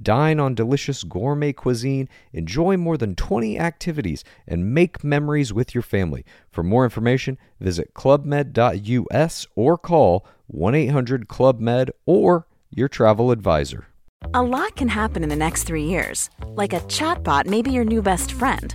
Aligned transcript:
Dine 0.00 0.40
on 0.40 0.54
delicious 0.54 1.04
gourmet 1.04 1.52
cuisine, 1.52 2.08
enjoy 2.32 2.76
more 2.76 2.96
than 2.96 3.14
20 3.14 3.58
activities, 3.58 4.24
and 4.46 4.74
make 4.74 5.04
memories 5.04 5.52
with 5.52 5.74
your 5.74 5.82
family. 5.82 6.24
For 6.50 6.62
more 6.62 6.84
information, 6.84 7.38
visit 7.60 7.94
clubmed.us 7.94 9.46
or 9.54 9.78
call 9.78 10.26
1 10.46 10.74
800 10.74 11.28
Club 11.28 11.60
Med 11.60 11.90
or 12.06 12.46
your 12.70 12.88
travel 12.88 13.30
advisor. 13.30 13.86
A 14.32 14.42
lot 14.42 14.74
can 14.76 14.88
happen 14.88 15.22
in 15.22 15.28
the 15.28 15.36
next 15.36 15.64
three 15.64 15.84
years. 15.84 16.30
Like 16.46 16.72
a 16.72 16.80
chatbot 16.80 17.46
may 17.46 17.62
be 17.62 17.70
your 17.70 17.84
new 17.84 18.02
best 18.02 18.32
friend. 18.32 18.74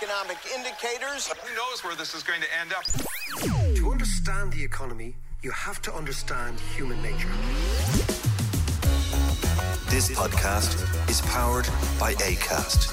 economic 0.00 0.38
indicators. 0.54 1.26
Who 1.28 1.54
knows 1.54 1.84
where 1.84 1.94
this 1.94 2.14
is 2.14 2.22
going 2.22 2.40
to 2.40 2.46
end 2.58 2.72
up? 2.72 2.84
To 3.76 3.90
understand 3.90 4.52
the 4.52 4.62
economy, 4.62 5.14
you 5.42 5.50
have 5.50 5.82
to 5.82 5.94
understand 5.94 6.58
human 6.74 7.02
nature. 7.02 7.28
This 9.90 10.10
podcast 10.10 11.10
is 11.10 11.20
powered 11.22 11.66
by 11.98 12.14
ACAST. 12.14 12.88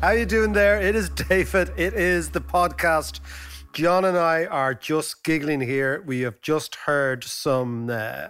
How 0.00 0.10
you 0.10 0.26
doing 0.26 0.52
there? 0.52 0.80
It 0.80 0.96
is 0.96 1.08
David. 1.28 1.72
It 1.76 1.94
is 1.94 2.30
the 2.30 2.40
podcast. 2.40 3.20
John 3.72 4.04
and 4.04 4.18
I 4.18 4.46
are 4.46 4.74
just 4.74 5.22
giggling 5.22 5.60
here. 5.60 6.02
We 6.04 6.22
have 6.22 6.40
just 6.40 6.74
heard 6.74 7.22
some 7.22 7.88
uh, 7.88 8.28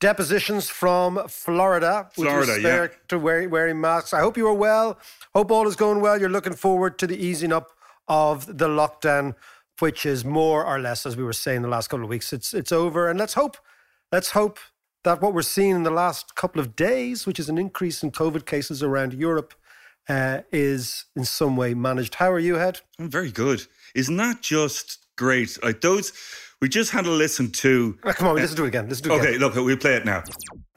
depositions 0.00 0.68
from 0.68 1.26
Florida, 1.28 2.08
with 2.16 2.28
Florida, 2.28 2.52
respect 2.52 3.08
to 3.08 3.18
wearing, 3.18 3.50
wearing 3.50 3.80
masks. 3.80 4.12
I 4.12 4.20
hope 4.20 4.36
you 4.36 4.46
are 4.48 4.54
well. 4.54 4.98
Hope 5.34 5.50
all 5.50 5.66
is 5.66 5.76
going 5.76 6.00
well. 6.00 6.20
You're 6.20 6.28
looking 6.28 6.54
forward 6.54 6.98
to 6.98 7.06
the 7.06 7.16
easing 7.16 7.52
up 7.52 7.70
of 8.08 8.58
the 8.58 8.68
lockdown, 8.68 9.34
which 9.78 10.06
is 10.06 10.24
more 10.24 10.64
or 10.64 10.78
less, 10.78 11.06
as 11.06 11.16
we 11.16 11.24
were 11.24 11.32
saying 11.32 11.62
the 11.62 11.68
last 11.68 11.88
couple 11.88 12.04
of 12.04 12.10
weeks, 12.10 12.32
it's 12.32 12.54
it's 12.54 12.72
over. 12.72 13.08
And 13.08 13.18
let's 13.18 13.34
hope, 13.34 13.56
let's 14.12 14.30
hope 14.30 14.58
that 15.04 15.22
what 15.22 15.32
we're 15.34 15.42
seeing 15.42 15.70
in 15.70 15.82
the 15.82 15.90
last 15.90 16.34
couple 16.34 16.60
of 16.60 16.76
days, 16.76 17.26
which 17.26 17.38
is 17.38 17.48
an 17.48 17.58
increase 17.58 18.02
in 18.02 18.10
COVID 18.10 18.44
cases 18.44 18.82
around 18.82 19.14
Europe, 19.14 19.54
uh, 20.08 20.40
is 20.52 21.06
in 21.14 21.24
some 21.24 21.56
way 21.56 21.74
managed. 21.74 22.16
How 22.16 22.30
are 22.32 22.38
you, 22.38 22.56
Head? 22.56 22.80
I'm 22.98 23.10
very 23.10 23.32
good. 23.32 23.66
Isn't 23.94 24.16
that 24.16 24.42
just 24.42 25.06
great? 25.16 25.58
Like 25.62 25.80
those, 25.80 26.12
we 26.60 26.68
just 26.68 26.90
had 26.90 27.04
to 27.04 27.10
listen 27.10 27.50
to. 27.50 27.98
Ah, 28.04 28.12
come 28.12 28.28
on, 28.28 28.36
let's 28.36 28.54
do 28.54 28.64
it 28.64 28.68
again. 28.68 28.88
Let's 28.88 29.00
do 29.00 29.12
it 29.12 29.16
Okay, 29.18 29.28
again. 29.28 29.40
look, 29.40 29.54
we'll 29.56 29.76
play 29.76 29.94
it 29.94 30.04
now. 30.04 30.22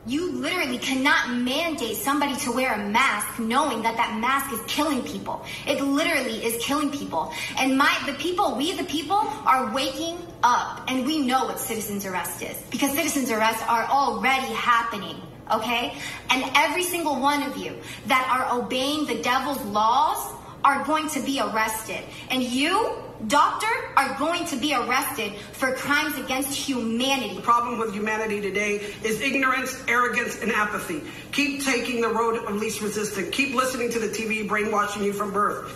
You 0.06 0.32
literally 0.32 0.78
cannot 0.80 1.30
mandate 1.36 1.96
somebody 1.96 2.36
to 2.38 2.52
wear 2.52 2.74
a 2.74 2.90
mask 2.90 3.40
knowing 3.40 3.82
that 3.84 3.96
that 3.98 4.18
mask 4.20 4.52
is 4.52 4.60
killing 4.66 5.04
people. 5.04 5.46
It 5.68 5.82
literally 5.82 6.44
is 6.44 6.64
killing 6.64 6.90
people. 6.90 7.32
And 7.60 7.78
my 7.78 7.96
the 8.06 8.14
people, 8.14 8.56
we 8.56 8.74
the 8.74 8.86
people 8.86 9.18
are 9.18 9.72
waking 9.74 10.18
up 10.44 10.84
and 10.90 11.06
we 11.06 11.20
know 11.20 11.46
what 11.46 11.60
citizens 11.60 12.06
arrest 12.06 12.42
is 12.42 12.58
because 12.72 12.92
citizens 12.94 13.30
arrests 13.30 13.62
are 13.68 13.84
already 13.86 14.52
happening. 14.54 15.22
Okay? 15.52 15.96
And 16.30 16.44
every 16.56 16.84
single 16.84 17.20
one 17.20 17.44
of 17.44 17.58
you 17.58 17.76
that 18.08 18.28
are 18.32 18.60
obeying 18.60 19.06
the 19.06 19.22
devil's 19.22 19.62
laws 19.66 20.34
are 20.64 20.84
going 20.86 21.08
to 21.10 21.22
be 21.22 21.40
arrested. 21.40 22.04
And 22.32 22.42
you, 22.44 22.98
doctor, 23.28 23.68
are 23.98 24.18
going 24.18 24.46
to 24.46 24.56
be 24.56 24.74
arrested 24.74 25.34
for 25.54 25.74
crimes 25.76 26.18
against 26.18 26.54
humanity. 26.56 27.36
The 27.36 27.42
problem 27.42 27.78
with 27.80 27.94
humanity 27.94 28.40
today 28.42 28.76
is 29.04 29.20
ignorance, 29.22 29.76
arrogance, 29.88 30.42
and 30.42 30.52
apathy. 30.52 31.02
Keep 31.32 31.64
taking 31.64 32.02
the 32.02 32.08
road 32.10 32.38
of 32.46 32.56
least 32.56 32.82
resistance. 32.82 33.30
Keep 33.36 33.56
listening 33.56 33.90
to 33.92 34.00
the 34.00 34.08
TV 34.08 34.48
brainwashing 34.48 35.04
you 35.04 35.14
from 35.14 35.32
birth. 35.32 35.76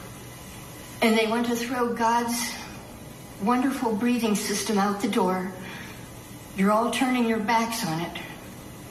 and 1.02 1.18
they 1.18 1.28
want 1.28 1.46
to 1.48 1.56
throw 1.56 1.94
God's 1.94 2.34
wonderful 3.42 3.94
breathing 3.94 4.36
system 4.36 4.78
out 4.78 5.02
the 5.02 5.10
door. 5.10 5.52
You're 6.56 6.72
all 6.72 6.92
turning 6.92 7.28
your 7.28 7.40
backs 7.40 7.86
on 7.86 8.00
it. 8.00 8.18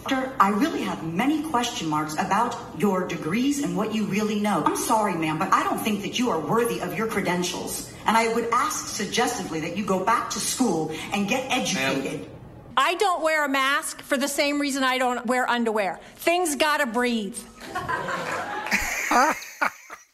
Doctor, 0.08 0.32
I 0.40 0.50
really 0.50 0.82
have 0.82 1.04
many 1.04 1.42
question 1.42 1.88
marks 1.88 2.14
about 2.14 2.56
your 2.76 3.06
degrees 3.06 3.62
and 3.62 3.76
what 3.76 3.94
you 3.94 4.04
really 4.06 4.40
know. 4.40 4.64
I'm 4.64 4.76
sorry, 4.76 5.14
ma'am, 5.14 5.38
but 5.38 5.52
I 5.52 5.62
don't 5.62 5.78
think 5.78 6.02
that 6.02 6.18
you 6.18 6.30
are 6.30 6.40
worthy 6.40 6.80
of 6.80 6.98
your 6.98 7.06
credentials. 7.06 7.92
And 8.04 8.16
I 8.16 8.34
would 8.34 8.48
ask 8.52 8.88
suggestively 8.88 9.60
that 9.60 9.76
you 9.76 9.84
go 9.86 10.04
back 10.04 10.30
to 10.30 10.40
school 10.40 10.92
and 11.12 11.28
get 11.28 11.48
educated. 11.52 12.28
I 12.76 12.94
don't 12.96 13.22
wear 13.22 13.44
a 13.44 13.48
mask 13.48 14.02
for 14.02 14.16
the 14.16 14.26
same 14.26 14.60
reason 14.60 14.82
I 14.82 14.98
don't 14.98 15.24
wear 15.26 15.48
underwear. 15.48 16.00
Things 16.16 16.56
gotta 16.56 16.86
breathe. 16.86 17.38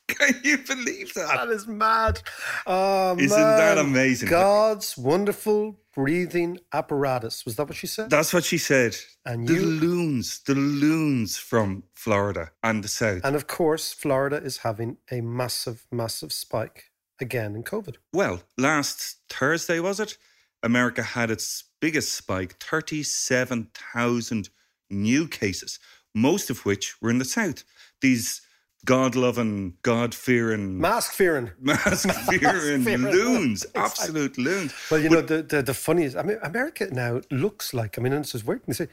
Can 0.08 0.34
you 0.42 0.58
believe 0.58 1.14
that? 1.14 1.28
That 1.34 1.48
is 1.48 1.66
mad. 1.66 2.20
Oh, 2.66 3.16
Isn't 3.16 3.38
man. 3.38 3.56
that 3.58 3.78
amazing? 3.78 4.28
God's 4.28 4.98
wonderful 4.98 5.78
breathing 6.02 6.60
apparatus. 6.72 7.44
Was 7.44 7.56
that 7.56 7.66
what 7.66 7.74
she 7.76 7.88
said? 7.88 8.08
That's 8.08 8.32
what 8.32 8.44
she 8.44 8.56
said. 8.58 8.94
And 9.26 9.48
the 9.48 9.54
you- 9.54 9.66
loons, 9.66 10.38
the 10.46 10.54
loons 10.54 11.36
from 11.38 11.82
Florida 11.92 12.52
and 12.62 12.84
the 12.84 12.88
South. 12.88 13.22
and 13.24 13.34
of 13.34 13.48
course, 13.48 13.92
Florida 13.92 14.36
is 14.36 14.58
having 14.58 14.98
a 15.10 15.20
massive, 15.20 15.86
massive 15.90 16.32
spike 16.32 16.92
again 17.20 17.56
in 17.56 17.64
COVID. 17.64 17.96
well, 18.12 18.42
last 18.56 19.16
Thursday, 19.28 19.80
was 19.80 19.98
it? 19.98 20.16
America 20.62 21.02
had 21.02 21.30
its 21.32 21.64
biggest 21.80 22.14
spike 22.14 22.52
37,000 22.62 24.50
new 24.90 25.26
cases, 25.26 25.80
most 26.14 26.48
of 26.48 26.64
which 26.64 26.94
were 27.02 27.10
in 27.10 27.18
the 27.18 27.24
South. 27.24 27.64
These 28.00 28.40
God 28.84 29.16
loving, 29.16 29.74
God 29.82 30.14
fearing, 30.14 30.78
Mask 30.80 31.12
fearing. 31.20 31.50
mask 31.60 32.08
fearing 32.30 32.84
loons, 32.84 33.64
Exactly. 33.64 33.82
absolute 33.82 34.38
loons. 34.38 34.72
Well, 34.90 35.00
you 35.00 35.10
know, 35.10 35.20
the, 35.20 35.42
the, 35.42 35.62
the 35.62 35.74
funniest, 35.74 36.16
I 36.16 36.22
mean, 36.22 36.38
America 36.42 36.88
now 36.92 37.20
looks 37.30 37.74
like, 37.74 37.98
I 37.98 38.02
mean, 38.02 38.12
and 38.12 38.24
this 38.24 38.34
is 38.34 38.44
weird. 38.44 38.62
They 38.66 38.72
say 38.74 38.88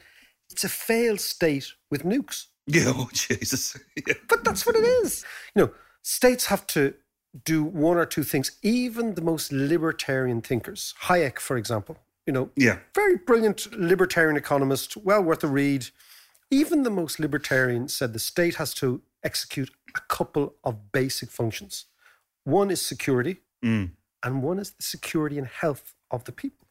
it's 0.50 0.64
a 0.64 0.68
failed 0.68 1.20
state 1.20 1.72
with 1.90 2.02
nukes. 2.04 2.46
Yeah, 2.66 2.84
oh, 2.96 3.08
Jesus. 3.12 3.76
Yeah. 4.06 4.14
But 4.28 4.44
that's 4.44 4.66
what 4.66 4.76
it 4.76 4.84
is. 4.84 5.24
You 5.54 5.62
know, 5.62 5.70
states 6.02 6.46
have 6.46 6.66
to 6.68 6.94
do 7.44 7.62
one 7.64 7.96
or 7.96 8.06
two 8.06 8.22
things. 8.24 8.52
Even 8.62 9.14
the 9.14 9.22
most 9.22 9.52
libertarian 9.52 10.40
thinkers, 10.42 10.94
Hayek, 11.04 11.38
for 11.38 11.56
example, 11.56 11.96
you 12.26 12.32
know, 12.32 12.50
Yeah. 12.56 12.78
very 12.94 13.16
brilliant 13.16 13.72
libertarian 13.72 14.36
economist, 14.36 14.96
well 14.96 15.22
worth 15.22 15.44
a 15.44 15.48
read. 15.48 15.86
Even 16.50 16.82
the 16.82 16.90
most 16.90 17.18
libertarian 17.20 17.88
said 17.88 18.12
the 18.12 18.18
state 18.18 18.56
has 18.56 18.74
to 18.74 19.00
execute 19.30 19.70
a 19.96 20.00
couple 20.16 20.54
of 20.68 20.74
basic 20.92 21.30
functions. 21.30 21.74
One 22.44 22.70
is 22.70 22.80
security, 22.92 23.36
Mm. 23.64 23.90
and 24.24 24.42
one 24.42 24.58
is 24.60 24.70
the 24.78 24.82
security 24.82 25.36
and 25.38 25.48
health 25.62 25.94
of 26.10 26.24
the 26.24 26.32
people. 26.32 26.66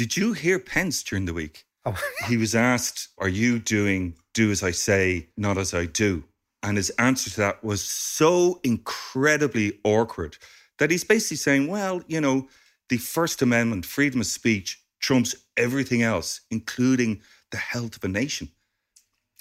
Did 0.00 0.16
you 0.16 0.32
hear 0.34 0.58
Pence 0.58 1.02
during 1.08 1.26
the 1.26 1.34
week? 1.42 1.56
Oh, 1.84 1.98
He 2.28 2.36
was 2.36 2.54
asked, 2.54 3.08
Are 3.18 3.28
you 3.42 3.58
doing 3.58 4.16
do 4.34 4.50
as 4.50 4.62
I 4.62 4.72
say, 4.72 5.28
not 5.36 5.56
as 5.58 5.72
I 5.72 5.86
do? 5.86 6.24
And 6.62 6.76
his 6.76 6.90
answer 6.98 7.30
to 7.30 7.36
that 7.44 7.62
was 7.62 7.82
so 7.84 8.60
incredibly 8.64 9.78
awkward 9.84 10.36
that 10.78 10.90
he's 10.90 11.04
basically 11.04 11.36
saying, 11.36 11.68
Well, 11.68 12.02
you 12.08 12.20
know, 12.20 12.48
the 12.88 12.98
First 12.98 13.42
Amendment, 13.42 13.86
freedom 13.86 14.20
of 14.20 14.26
speech, 14.26 14.68
trumps 15.00 15.34
everything 15.56 16.02
else, 16.02 16.40
including 16.50 17.20
the 17.52 17.56
health 17.58 17.96
of 17.96 18.04
a 18.04 18.08
nation. 18.08 18.48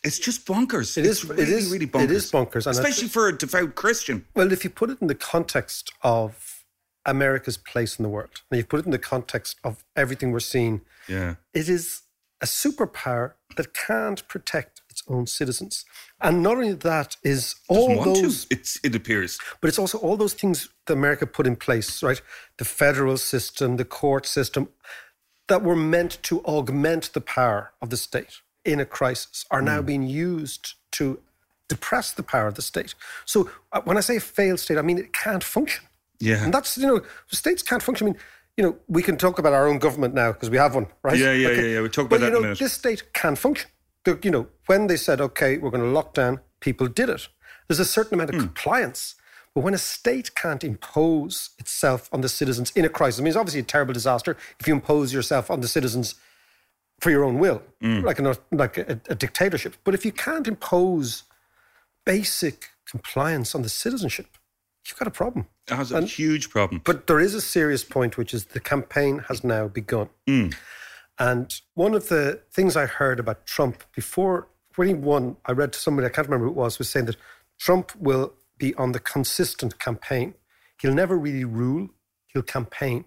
It's 0.06 0.20
just 0.20 0.46
bonkers. 0.46 0.98
It 0.98 1.06
is- 1.06 1.24
It's 1.24 1.30
it 1.32 1.36
really, 1.38 1.54
is- 1.54 1.72
really 1.72 1.88
bonkers. 1.88 2.12
is 2.12 2.32
bonkers, 2.32 2.66
and 2.68 2.76
Especially 2.78 3.08
for 3.08 3.28
a 3.28 3.38
devout 3.38 3.76
Christian. 3.76 4.26
Well, 4.36 4.52
if 4.52 4.64
you 4.64 4.70
put 4.70 4.90
it 4.92 4.98
in 5.02 5.08
the 5.08 5.16
context 5.16 5.92
of 6.04 6.64
America's 7.06 7.58
place 7.58 7.98
in 7.98 8.04
the 8.04 8.10
world, 8.10 8.42
and 8.50 8.58
you 8.60 8.66
put 8.66 8.80
it 8.82 8.86
in 8.86 8.92
the 8.92 9.00
context 9.00 9.58
of 9.64 9.84
everything 9.96 10.32
we're 10.32 10.40
seeing, 10.40 10.82
Yeah. 11.08 11.36
it 11.54 11.68
is 11.70 12.02
a 12.42 12.46
superpower 12.46 13.34
that 13.58 13.74
can't 13.74 14.28
protect 14.28 14.82
its 14.90 15.02
own 15.08 15.26
citizens. 15.26 15.86
And 16.22 16.44
not 16.44 16.54
only 16.58 16.74
that 16.74 17.16
is 17.24 17.56
all 17.68 18.04
those 18.04 18.46
It's, 18.50 18.80
it 18.84 18.94
appears. 18.96 19.40
but 19.62 19.70
it's 19.70 19.80
also 19.80 19.98
all 20.00 20.18
those 20.18 20.34
things 20.34 20.70
that 20.86 20.94
America 20.94 21.26
put 21.26 21.48
in 21.48 21.56
place, 21.56 22.04
right? 22.04 22.22
The 22.58 22.66
federal 22.66 23.18
system, 23.18 23.78
the 23.78 23.86
court 23.86 24.26
system, 24.28 24.70
that 25.48 25.62
were 25.64 25.76
meant 25.76 26.18
to 26.24 26.42
augment 26.42 27.14
the 27.14 27.22
power 27.22 27.74
of 27.82 27.90
the 27.90 27.98
state 27.98 28.42
in 28.66 28.80
a 28.80 28.86
crisis 28.86 29.46
are 29.52 29.62
now 29.62 29.82
being 29.82 30.04
used 30.04 30.74
to 30.92 31.20
depress 31.68 32.12
the 32.12 32.24
power 32.24 32.48
of 32.48 32.56
the 32.56 32.62
state. 32.62 32.96
So 33.26 33.50
uh, 33.72 33.82
when 33.86 33.98
I 33.98 34.02
say 34.02 34.20
failed 34.20 34.60
state, 34.60 34.78
I 34.78 34.82
mean 34.82 34.98
it 34.98 35.14
can't 35.14 35.44
function. 35.44 35.86
Yeah. 36.20 36.44
And 36.44 36.54
that's, 36.54 36.78
you 36.78 36.88
know, 36.88 37.02
states 37.28 37.62
can't 37.64 37.84
function. 37.84 38.08
I 38.08 38.12
mean, 38.12 38.20
you 38.58 38.64
know, 38.64 38.78
we 38.88 39.04
can 39.04 39.18
talk 39.18 39.38
about 39.38 39.54
our 39.54 39.68
own 39.68 39.80
government 39.80 40.14
now 40.14 40.32
because 40.32 40.50
we 40.50 40.58
have 40.58 40.76
one, 40.76 40.88
right? 41.04 41.18
Yeah, 41.18 41.34
yeah, 41.34 41.50
yeah, 41.50 41.62
yeah. 41.62 41.80
We'll 41.82 41.90
talk 41.90 42.06
about 42.06 42.20
but, 42.20 42.20
that 42.22 42.32
you 42.32 42.32
in 42.32 42.34
a 42.34 42.36
know, 42.38 42.42
minute. 42.44 42.60
This 42.60 42.74
state 42.74 43.14
can 43.14 43.36
function. 43.36 43.70
You 44.22 44.32
know, 44.32 44.48
when 44.68 44.88
they 44.88 44.98
said, 44.98 45.20
okay, 45.20 45.58
we're 45.58 45.72
going 45.72 45.84
to 45.84 45.90
lock 45.90 46.14
down, 46.14 46.40
people 46.60 46.88
did 46.88 47.10
it. 47.10 47.28
There's 47.68 47.80
a 47.80 47.86
certain 47.86 48.14
amount 48.14 48.30
of 48.30 48.36
Hmm. 48.36 48.42
compliance. 48.42 49.16
But 49.54 49.64
when 49.64 49.74
a 49.74 49.78
state 49.80 50.36
can't 50.36 50.64
impose 50.64 51.52
itself 51.58 52.10
on 52.12 52.22
the 52.22 52.30
citizens 52.30 52.72
in 52.76 52.86
a 52.86 52.90
crisis, 52.90 53.20
I 53.20 53.24
mean, 53.24 53.30
it's 53.30 53.38
obviously 53.38 53.62
a 53.62 53.64
terrible 53.64 53.94
disaster 53.94 54.38
if 54.60 54.68
you 54.68 54.74
impose 54.74 55.14
yourself 55.14 55.50
on 55.50 55.62
the 55.62 55.68
citizens 55.68 56.16
for 57.00 57.10
your 57.12 57.24
own 57.24 57.40
will, 57.40 57.62
Hmm. 57.82 58.02
like, 58.02 58.20
a, 58.20 58.38
like 58.52 58.78
a, 58.78 59.00
a 59.10 59.16
dictatorship. 59.16 59.76
But 59.84 59.94
if 59.94 60.06
you 60.06 60.12
can't 60.12 60.48
impose 60.48 61.24
basic 62.06 62.70
compliance 62.90 63.56
on 63.56 63.62
the 63.64 63.70
citizenship, 63.70 64.28
you've 64.88 64.98
got 64.98 65.08
a 65.08 65.12
problem. 65.12 65.48
It 65.68 65.76
has 65.76 65.92
a 65.92 66.02
huge 66.02 66.50
problem. 66.50 66.82
But 66.84 67.08
there 67.08 67.20
is 67.20 67.34
a 67.34 67.42
serious 67.42 67.84
point, 67.84 68.18
which 68.18 68.34
is 68.34 68.46
the 68.46 68.60
campaign 68.60 69.20
has 69.28 69.44
now 69.44 69.68
begun. 69.68 70.10
Mm. 70.28 70.56
And 71.18 71.62
one 71.74 71.96
of 71.96 72.10
the 72.10 72.42
things 72.52 72.76
I 72.76 72.86
heard 72.86 73.20
about 73.20 73.46
Trump 73.46 73.84
before 73.96 74.48
when 74.76 74.88
he 74.90 74.94
won, 74.94 75.38
I 75.46 75.54
read 75.54 75.74
to 75.74 75.80
somebody, 75.80 76.06
I 76.06 76.10
can't 76.10 76.28
remember 76.28 76.46
who 76.46 76.52
it 76.52 76.58
was, 76.58 76.78
was 76.78 76.90
saying 76.90 77.06
that 77.06 77.16
Trump 77.58 77.96
will 77.96 78.34
be 78.58 78.76
on 78.76 78.92
the 78.92 79.00
consistent 79.00 79.80
campaign. 79.80 80.36
He'll 80.82 80.94
never 80.94 81.18
really 81.18 81.46
rule, 81.46 81.90
he'll 82.28 82.42
campaign. 82.42 83.06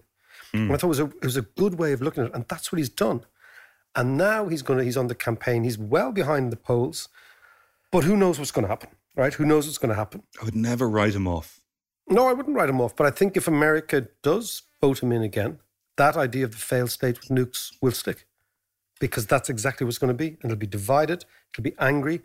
And 0.55 0.73
I 0.73 0.76
thought 0.76 0.85
it 0.85 0.88
was, 0.88 1.00
a, 1.00 1.05
it 1.05 1.25
was 1.25 1.37
a 1.37 1.43
good 1.43 1.79
way 1.79 1.93
of 1.93 2.00
looking 2.00 2.23
at 2.25 2.31
it. 2.31 2.35
And 2.35 2.46
that's 2.49 2.73
what 2.73 2.79
he's 2.79 2.88
done. 2.88 3.20
And 3.94 4.17
now 4.17 4.49
he's 4.49 4.62
going 4.62 4.79
to, 4.79 4.85
he's 4.85 4.96
on 4.96 5.08
the 5.08 5.14
campaign. 5.14 5.64
He's 5.64 5.79
well 5.79 6.12
behind 6.12 6.52
the 6.52 6.56
polls. 6.56 7.08
But 7.90 8.05
who 8.05 8.17
knows 8.17 8.38
what's 8.38 8.50
going 8.50 8.64
to 8.64 8.69
happen, 8.69 8.90
right? 9.17 9.32
Who 9.32 9.46
knows 9.46 9.67
what's 9.67 9.79
going 9.79 9.90
to 9.90 9.96
happen? 9.96 10.23
I 10.40 10.44
would 10.44 10.55
never 10.55 10.88
write 10.88 11.14
him 11.14 11.26
off. 11.26 11.61
No, 12.08 12.26
I 12.29 12.32
wouldn't 12.32 12.56
write 12.56 12.69
him 12.69 12.81
off. 12.81 12.94
But 12.94 13.06
I 13.06 13.11
think 13.11 13.37
if 13.37 13.49
America 13.49 14.08
does 14.23 14.62
vote 14.81 15.02
him 15.02 15.12
in 15.12 15.23
again, 15.23 15.58
that 15.96 16.17
idea 16.17 16.44
of 16.44 16.52
the 16.52 16.58
failed 16.58 16.90
state 16.90 17.19
with 17.20 17.29
nukes 17.29 17.75
will 17.81 17.93
stick 17.93 18.26
because 19.00 19.26
that's 19.26 19.49
exactly 19.49 19.85
what's 19.85 19.99
going 19.99 20.08
to 20.08 20.14
be. 20.14 20.29
And 20.29 20.44
it'll 20.44 20.56
be 20.56 20.67
divided, 20.67 21.25
it'll 21.52 21.64
be 21.64 21.75
angry. 21.79 22.23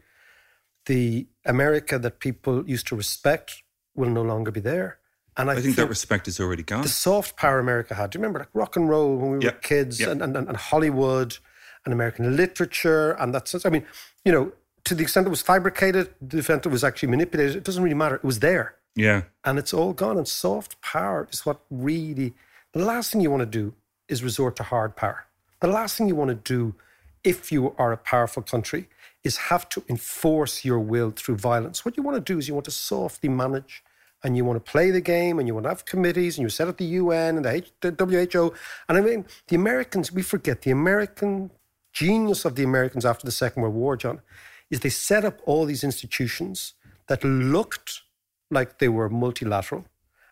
The 0.86 1.28
America 1.46 1.98
that 1.98 2.20
people 2.20 2.68
used 2.70 2.88
to 2.88 2.96
respect 2.96 3.64
will 3.96 4.10
no 4.10 4.22
longer 4.22 4.52
be 4.52 4.60
there. 4.60 5.00
And 5.36 5.50
I, 5.50 5.54
I 5.54 5.62
think 5.62 5.76
that 5.78 5.90
respect 5.90 6.28
is 6.28 6.40
already 6.40 6.64
gone. 6.64 6.84
the 6.84 6.90
soft 6.90 7.36
power 7.38 7.60
America 7.60 7.96
had. 7.96 8.12
Do 8.12 8.18
you 8.18 8.22
remember 8.22 8.40
like 8.40 8.50
rock 8.54 8.76
and 8.76 8.88
roll 8.88 9.16
when 9.18 9.32
we 9.32 9.46
were 9.46 9.52
kids 9.52 10.00
yeah. 10.00 10.12
and, 10.12 10.22
and, 10.22 10.36
and 10.36 10.56
Hollywood 10.56 11.38
and 11.86 11.94
American 11.94 12.36
literature 12.36 13.12
and 13.12 13.34
that's 13.34 13.54
it. 13.54 13.66
I 13.66 13.70
mean, 13.70 13.86
you 14.24 14.32
know, 14.32 14.52
to 14.86 14.96
the 14.96 15.04
extent 15.04 15.28
it 15.28 15.30
was 15.30 15.42
fabricated, 15.42 16.14
the 16.22 16.40
extent 16.40 16.66
it 16.66 16.70
was 16.70 16.84
actually 16.84 17.10
manipulated, 17.10 17.56
it 17.56 17.64
doesn't 17.64 17.84
really 17.84 17.96
matter. 17.96 18.16
It 18.16 18.24
was 18.24 18.40
there. 18.40 18.76
Yeah. 18.96 19.24
And 19.44 19.58
it's 19.58 19.74
all 19.74 19.94
gone. 19.94 20.18
And 20.18 20.28
soft 20.28 20.82
power 20.82 21.28
is 21.32 21.46
what 21.46 21.62
really 21.70 22.34
the 22.74 22.84
last 22.84 23.12
thing 23.12 23.22
you 23.22 23.32
want 23.32 23.42
to 23.42 23.46
do 23.46 23.74
is 24.08 24.24
resort 24.24 24.56
to 24.58 24.64
hard 24.64 24.96
power. 24.96 25.26
The 25.62 25.68
last 25.68 25.98
thing 25.98 26.08
you 26.08 26.16
want 26.16 26.30
to 26.30 26.36
do 26.36 26.76
if 27.24 27.52
you 27.52 27.74
are 27.78 27.92
a 27.92 27.98
powerful 27.98 28.44
country 28.44 28.90
is 29.24 29.38
have 29.38 29.70
to 29.70 29.84
enforce 29.88 30.66
your 30.66 30.80
will 30.80 31.12
through 31.12 31.38
violence. 31.38 31.86
What 31.86 31.96
you 31.96 32.04
want 32.04 32.18
to 32.18 32.34
do 32.34 32.38
is 32.38 32.48
you 32.48 32.54
want 32.54 32.66
to 32.66 32.72
softly 32.72 33.30
manage 33.30 33.84
and 34.24 34.36
you 34.36 34.44
want 34.46 34.64
to 34.64 34.72
play 34.72 34.92
the 34.92 35.02
game 35.02 35.40
and 35.40 35.48
you 35.48 35.54
want 35.54 35.66
to 35.66 35.70
have 35.70 35.86
committees 35.86 36.38
and 36.38 36.44
you 36.44 36.50
set 36.50 36.68
up 36.68 36.78
the 36.78 36.86
UN 36.86 37.38
and 37.38 37.46
the, 37.46 37.52
H- 37.52 37.72
the 37.82 37.92
WHO. 37.92 38.54
And 38.90 38.98
I 38.98 39.02
mean, 39.02 39.26
the 39.48 39.56
Americans, 39.56 40.12
we 40.12 40.22
forget 40.22 40.62
the 40.62 40.72
American 40.72 41.52
genius 41.94 42.46
of 42.46 42.56
the 42.56 42.64
Americans 42.64 43.06
after 43.06 43.26
the 43.26 43.32
Second 43.32 43.62
World 43.64 43.76
War, 43.76 43.96
John, 43.96 44.22
is 44.70 44.80
they 44.82 44.90
set 44.90 45.24
up 45.24 45.40
all 45.46 45.66
these 45.66 45.84
institutions 45.84 46.74
that 47.08 47.24
looked 47.24 48.02
like 48.50 48.80
they 48.80 48.90
were 48.90 49.10
multilateral, 49.10 49.86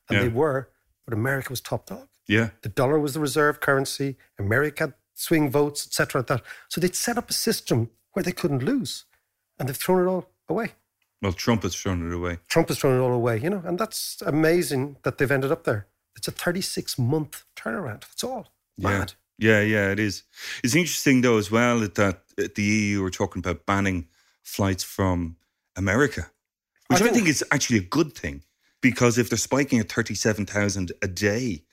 and 0.10 0.18
Yeah. 0.18 0.24
they 0.24 0.30
were, 0.30 0.70
but 1.06 1.14
America 1.14 1.50
was 1.50 1.62
top 1.62 1.86
dog. 1.86 2.08
Yeah. 2.28 2.50
The 2.62 2.70
dollar 2.70 3.00
was 3.00 3.14
the 3.14 3.20
reserve 3.20 3.60
currency. 3.60 4.18
America 4.40 4.84
had 4.84 4.94
swing 5.14 5.50
votes, 5.52 5.86
etc. 5.86 6.24
That 6.24 6.42
so 6.70 6.80
they'd 6.82 6.96
set 6.96 7.18
up 7.18 7.30
a 7.30 7.34
system 7.34 7.90
where 8.14 8.24
they 8.24 8.32
couldn't 8.32 8.64
lose, 8.64 9.06
and 9.58 9.68
they've 9.68 9.78
thrown 9.78 10.06
it 10.06 10.10
all 10.10 10.30
away. 10.50 10.74
Well, 11.22 11.34
Trump 11.34 11.64
has 11.64 11.76
thrown 11.76 12.06
it 12.10 12.16
away. 12.16 12.40
Trump 12.48 12.70
has 12.70 12.80
thrown 12.80 12.98
it 12.98 13.04
all 13.04 13.14
away, 13.14 13.40
you 13.40 13.50
know, 13.50 13.62
and 13.66 13.78
that's 13.78 14.22
amazing 14.26 14.98
that 15.04 15.18
they've 15.18 15.32
ended 15.32 15.52
up 15.52 15.64
there. 15.66 15.88
It's 16.16 16.28
a 16.28 16.32
36 16.32 16.98
month 16.98 17.44
turnaround. 17.56 18.02
That's 18.02 18.24
all. 18.24 18.48
Mad. 18.78 19.14
Yeah, 19.14 19.16
yeah, 19.38 19.62
yeah, 19.62 19.92
it 19.92 20.00
is. 20.00 20.24
It's 20.64 20.76
interesting 20.76 21.22
though 21.22 21.38
as 21.38 21.50
well 21.52 21.80
that 21.80 22.20
the 22.56 22.64
EU 22.64 23.04
are 23.04 23.10
talking 23.10 23.40
about 23.40 23.66
banning 23.66 24.08
flights 24.44 24.84
from 24.84 25.36
America, 25.76 26.32
which 26.88 27.00
I, 27.02 27.04
think- 27.04 27.16
think 27.16 27.28
is 27.28 27.44
actually 27.52 27.78
a 27.80 27.84
good 27.84 28.14
thing 28.14 28.44
because 28.82 29.18
if 29.18 29.30
they're 29.30 29.38
spiking 29.38 29.80
at 29.80 29.90
thirty-seven 29.92 30.46
thousand 30.46 30.92
a 31.02 31.08
day, 31.08 31.64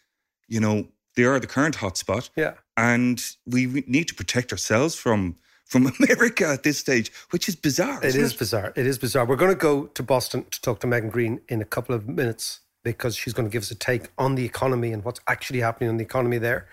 you 0.49 0.61
know 0.61 0.89
they 1.17 1.25
are 1.25 1.41
the 1.41 1.47
current 1.47 1.77
hotspot, 1.79 2.31
Yeah. 2.37 2.55
and 2.77 3.21
we 3.47 3.83
need 3.87 4.07
to 4.09 4.15
protect 4.15 4.53
ourselves 4.53 4.95
from 4.95 5.37
from 5.65 5.87
America 6.01 6.47
at 6.49 6.63
this 6.63 6.79
stage, 6.79 7.13
which 7.31 7.49
is 7.49 7.57
bizarre. 7.57 7.99
It 8.03 8.15
is 8.15 8.33
bizarre. 8.35 8.73
It 8.77 8.87
is 8.87 8.99
bizarre. 8.99 9.27
We're 9.27 9.37
going 9.37 9.51
to 9.53 9.57
go 9.57 9.87
to 9.87 10.03
Boston 10.03 10.45
to 10.51 10.61
talk 10.63 10.81
to 10.81 10.87
Megan 10.87 11.11
Greene 11.11 11.41
in 11.49 11.61
a 11.61 11.65
couple 11.67 11.95
of 11.95 12.09
minutes 12.09 12.61
because 12.85 13.17
she's 13.17 13.35
going 13.35 13.47
to 13.49 13.53
give 13.53 13.63
us 13.63 13.71
a 13.71 13.75
take 13.75 14.09
on 14.17 14.35
the 14.35 14.45
economy 14.47 14.93
and 14.93 15.05
what's 15.05 15.21
actually 15.27 15.61
happening 15.61 15.91
in 15.91 15.97
the 15.99 16.05
economy 16.05 16.39
there. 16.39 16.69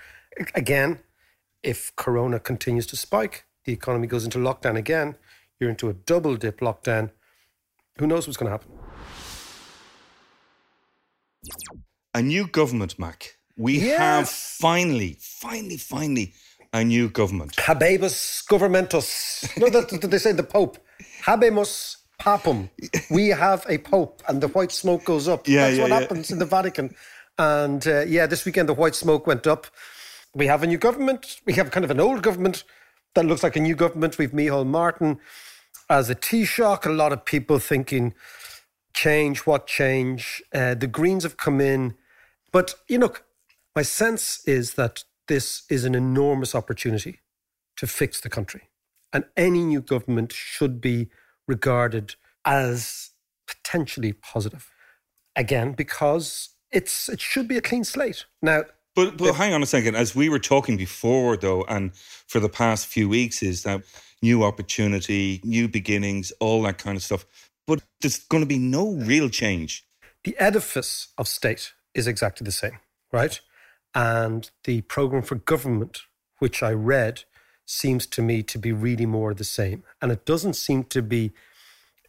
Again, 0.54 1.00
if 1.64 1.96
Corona 1.96 2.40
continues 2.40 2.86
to 2.88 2.96
spike, 2.98 3.46
the 3.66 3.74
economy 3.74 4.08
goes 4.08 4.24
into 4.26 4.38
lockdown 4.38 4.76
again, 4.78 5.16
you're 5.60 5.70
into 5.70 5.90
a 5.90 5.94
double 5.94 6.36
dip 6.36 6.60
lockdown. 6.60 7.12
Who 7.98 8.08
knows 8.08 8.28
what's 8.28 8.38
going 8.38 8.48
to 8.48 8.52
happen? 8.52 8.72
A 12.14 12.22
new 12.22 12.48
government, 12.48 12.98
Mac. 13.00 13.38
We 13.58 13.80
Yes. 13.80 13.98
have 14.00 14.30
finally, 14.30 15.18
finally, 15.22 15.78
finally 15.78 16.34
a 16.74 16.84
new 16.84 17.10
government. 17.10 17.54
Habemus 17.56 18.46
governmentus. 18.48 19.58
No, 19.58 19.70
that 19.70 19.90
they 20.12 20.18
say 20.18 20.34
the 20.34 20.44
Pope. 20.44 20.78
Habemus 21.24 21.98
papum. 22.20 22.70
We 23.10 23.30
have 23.30 23.66
a 23.70 23.78
Pope, 23.78 24.22
and 24.28 24.42
the 24.42 24.48
white 24.50 24.72
smoke 24.72 25.06
goes 25.06 25.28
up. 25.28 25.48
Yeah, 25.48 25.62
That's 25.68 25.78
yeah, 25.78 25.82
what 25.84 25.92
yeah. 25.92 26.00
happens 26.02 26.32
in 26.32 26.40
the 26.40 26.46
Vatican. 26.46 26.96
And 27.38 27.86
uh, 27.88 28.02
yeah, 28.02 28.26
this 28.28 28.46
weekend 28.46 28.68
the 28.70 28.74
white 28.74 28.96
smoke 28.96 29.26
went 29.28 29.48
up. 29.48 29.68
We 30.36 30.48
have 30.48 30.64
a 30.64 30.68
new 30.68 30.78
government. 30.78 31.40
We 31.46 31.54
have 31.54 31.72
kind 31.72 31.86
of 31.86 31.92
an 31.92 32.02
old 32.02 32.22
government 32.22 32.66
that 33.14 33.26
looks 33.26 33.42
like 33.42 33.56
a 33.56 33.62
new 33.62 33.74
government. 33.74 34.18
We've 34.18 34.32
Micheál 34.32 34.68
Martin 34.68 35.20
as 35.90 36.10
a 36.10 36.16
Taoiseach. 36.16 36.86
A 36.86 36.90
lot 36.90 37.14
of 37.14 37.24
people 37.24 37.58
thinking, 37.58 38.14
change, 38.94 39.40
what 39.46 39.66
change? 39.66 40.44
Uh, 40.54 40.74
the 40.74 40.88
Greens 40.88 41.24
have 41.24 41.38
come 41.38 41.62
in. 41.62 41.96
But, 42.52 42.76
you 42.90 42.98
know, 42.98 43.14
my 43.74 43.82
sense 43.82 44.46
is 44.46 44.74
that 44.74 45.06
this 45.30 45.64
is 45.70 45.86
an 45.86 45.96
enormous 45.96 46.54
opportunity 46.54 47.22
to 47.78 47.88
fix 47.88 48.20
the 48.20 48.30
country. 48.30 48.64
And 49.14 49.24
any 49.38 49.64
new 49.64 49.82
government 49.82 50.34
should 50.34 50.82
be 50.82 51.08
regarded 51.48 52.16
as 52.44 53.12
potentially 53.48 54.12
positive. 54.12 54.70
Again, 55.38 55.72
because 55.72 56.50
it's 56.72 57.08
it 57.08 57.22
should 57.22 57.48
be 57.48 57.58
a 57.58 57.62
clean 57.62 57.86
slate. 57.86 58.26
Now, 58.42 58.64
But 58.96 59.18
but 59.18 59.34
hang 59.34 59.54
on 59.54 59.62
a 59.62 59.66
second. 59.66 59.96
As 59.96 60.16
we 60.16 60.30
were 60.30 60.40
talking 60.40 60.78
before, 60.78 61.36
though, 61.38 61.64
and 61.66 61.94
for 62.28 62.40
the 62.40 62.50
past 62.50 62.88
few 62.88 63.10
weeks, 63.10 63.44
is 63.44 63.64
that 63.64 63.84
new 64.22 64.44
opportunity, 64.44 65.42
new 65.44 65.68
beginnings, 65.68 66.32
all 66.40 66.62
that 66.64 66.78
kind 66.78 66.96
of 66.96 67.04
stuff. 67.04 67.26
But 67.68 67.84
there's 68.02 68.20
going 68.20 68.42
to 68.44 68.48
be 68.48 68.60
no 68.60 68.92
real 68.92 69.30
change. 69.30 69.86
the 70.24 70.36
edifice 70.40 71.10
of 71.18 71.28
state 71.28 71.74
is 71.94 72.08
exactly 72.08 72.44
the 72.44 72.52
same, 72.52 72.80
right? 73.14 73.40
And 73.94 74.50
the 74.64 74.82
program 74.82 75.22
for 75.22 75.36
government, 75.36 76.02
which 76.40 76.64
I 76.64 76.72
read, 76.72 77.24
seems 77.66 78.08
to 78.08 78.22
me 78.22 78.44
to 78.44 78.58
be 78.58 78.72
really 78.72 79.06
more 79.06 79.34
the 79.34 79.44
same. 79.44 79.84
And 80.02 80.12
it 80.12 80.26
doesn't 80.26 80.56
seem 80.56 80.84
to 80.86 81.02
be 81.02 81.32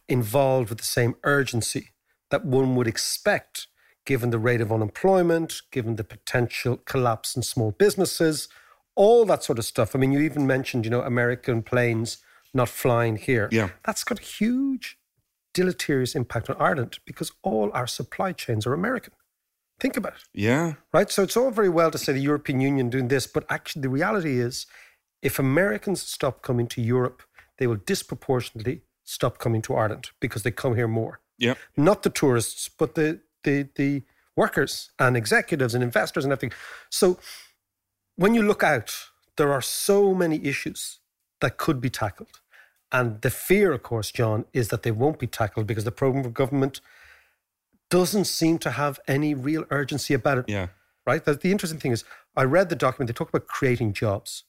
involved 0.09 0.69
with 0.69 0.79
the 0.79 0.83
same 0.83 1.15
urgency 1.23 1.91
that 2.29 2.43
one 2.43 2.75
would 2.75 2.87
expect 2.87 3.67
given 4.07 4.31
the 4.31 4.39
rate 4.39 4.61
of 4.61 4.71
unemployment, 4.71 5.61
given 5.69 5.97
the 5.97 6.03
potential 6.03 6.77
collapse 6.77 7.35
in 7.35 7.43
small 7.43 7.71
businesses, 7.71 8.47
all 8.95 9.25
that 9.25 9.43
sort 9.43 9.59
of 9.59 9.65
stuff. 9.65 9.93
I 9.95 9.99
mean, 9.99 10.13
you 10.13 10.21
even 10.21 10.47
mentioned, 10.47 10.85
you 10.85 10.89
know, 10.89 11.01
American 11.01 11.61
planes 11.61 12.17
not 12.53 12.69
flying 12.69 13.17
here. 13.17 13.49
Yeah. 13.51 13.69
That's 13.85 14.03
got 14.05 14.19
a 14.19 14.23
huge 14.23 14.97
deleterious 15.53 16.15
impact 16.15 16.49
on 16.49 16.55
Ireland 16.59 16.99
because 17.05 17.31
all 17.43 17.69
our 17.73 17.85
supply 17.85 18.31
chains 18.31 18.65
are 18.65 18.73
American. 18.73 19.13
Think 19.79 19.97
about 19.97 20.13
it, 20.13 20.23
Yeah. 20.33 20.73
right? 20.93 21.11
So 21.11 21.21
it's 21.21 21.37
all 21.37 21.51
very 21.51 21.69
well 21.69 21.91
to 21.91 21.97
say 21.97 22.13
the 22.13 22.19
European 22.31 22.61
Union 22.61 22.89
doing 22.89 23.09
this, 23.09 23.27
but 23.27 23.45
actually 23.49 23.81
the 23.83 23.89
reality 23.89 24.39
is 24.39 24.65
if 25.21 25.37
Americans 25.37 26.01
stop 26.01 26.41
coming 26.41 26.67
to 26.67 26.81
Europe, 26.81 27.21
they 27.57 27.67
will 27.67 27.81
disproportionately 27.85 28.81
stop 29.03 29.37
coming 29.37 29.61
to 29.63 29.75
Ireland 29.75 30.11
because 30.21 30.43
they 30.43 30.51
come 30.51 30.75
here 30.75 30.87
more. 30.87 31.19
Yeah. 31.37 31.55
Not 31.75 32.03
the 32.03 32.09
tourists, 32.09 32.69
but 32.69 32.95
the 32.95 33.19
the 33.47 33.67
the 33.75 34.03
workers 34.35 34.91
and 34.99 35.17
executives 35.17 35.73
and 35.73 35.83
investors 35.83 36.23
and 36.25 36.31
everything. 36.31 36.55
So 36.89 37.17
when 38.15 38.35
you 38.35 38.43
look 38.43 38.63
out, 38.63 38.89
there 39.37 39.51
are 39.51 39.61
so 39.61 40.13
many 40.13 40.37
issues 40.51 40.99
that 41.41 41.57
could 41.57 41.79
be 41.81 41.89
tackled. 41.89 42.39
And 42.91 43.21
the 43.21 43.29
fear, 43.29 43.73
of 43.73 43.83
course, 43.83 44.11
John, 44.11 44.45
is 44.53 44.69
that 44.69 44.83
they 44.83 44.91
won't 44.91 45.19
be 45.19 45.27
tackled 45.27 45.67
because 45.67 45.83
the 45.83 45.91
program 45.91 46.25
of 46.25 46.33
government 46.33 46.81
doesn't 47.89 48.25
seem 48.25 48.57
to 48.59 48.71
have 48.71 48.99
any 49.07 49.33
real 49.33 49.65
urgency 49.69 50.13
about 50.13 50.37
it. 50.39 50.45
Yeah. 50.47 50.67
Right? 51.05 51.23
The, 51.23 51.33
the 51.33 51.51
interesting 51.51 51.79
thing 51.79 51.91
is, 51.91 52.03
I 52.35 52.43
read 52.43 52.69
the 52.69 52.75
document, 52.75 53.07
they 53.07 53.13
talk 53.13 53.29
about 53.29 53.47
creating 53.47 53.93
jobs. 53.93 54.43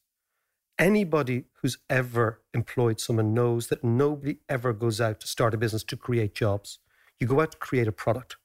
Anybody 0.78 1.44
who's 1.60 1.78
ever 1.90 2.40
employed 2.54 3.00
someone 3.00 3.34
knows 3.34 3.66
that 3.68 3.82
nobody 3.82 4.38
ever 4.48 4.72
goes 4.72 5.00
out 5.00 5.20
to 5.20 5.26
start 5.26 5.54
a 5.54 5.56
business 5.56 5.84
to 5.84 5.96
create 5.96 6.34
jobs. 6.34 6.78
You 7.18 7.26
go 7.26 7.40
out 7.40 7.52
to 7.52 7.58
create 7.58 7.88
a 7.88 7.92
product. 7.92 8.36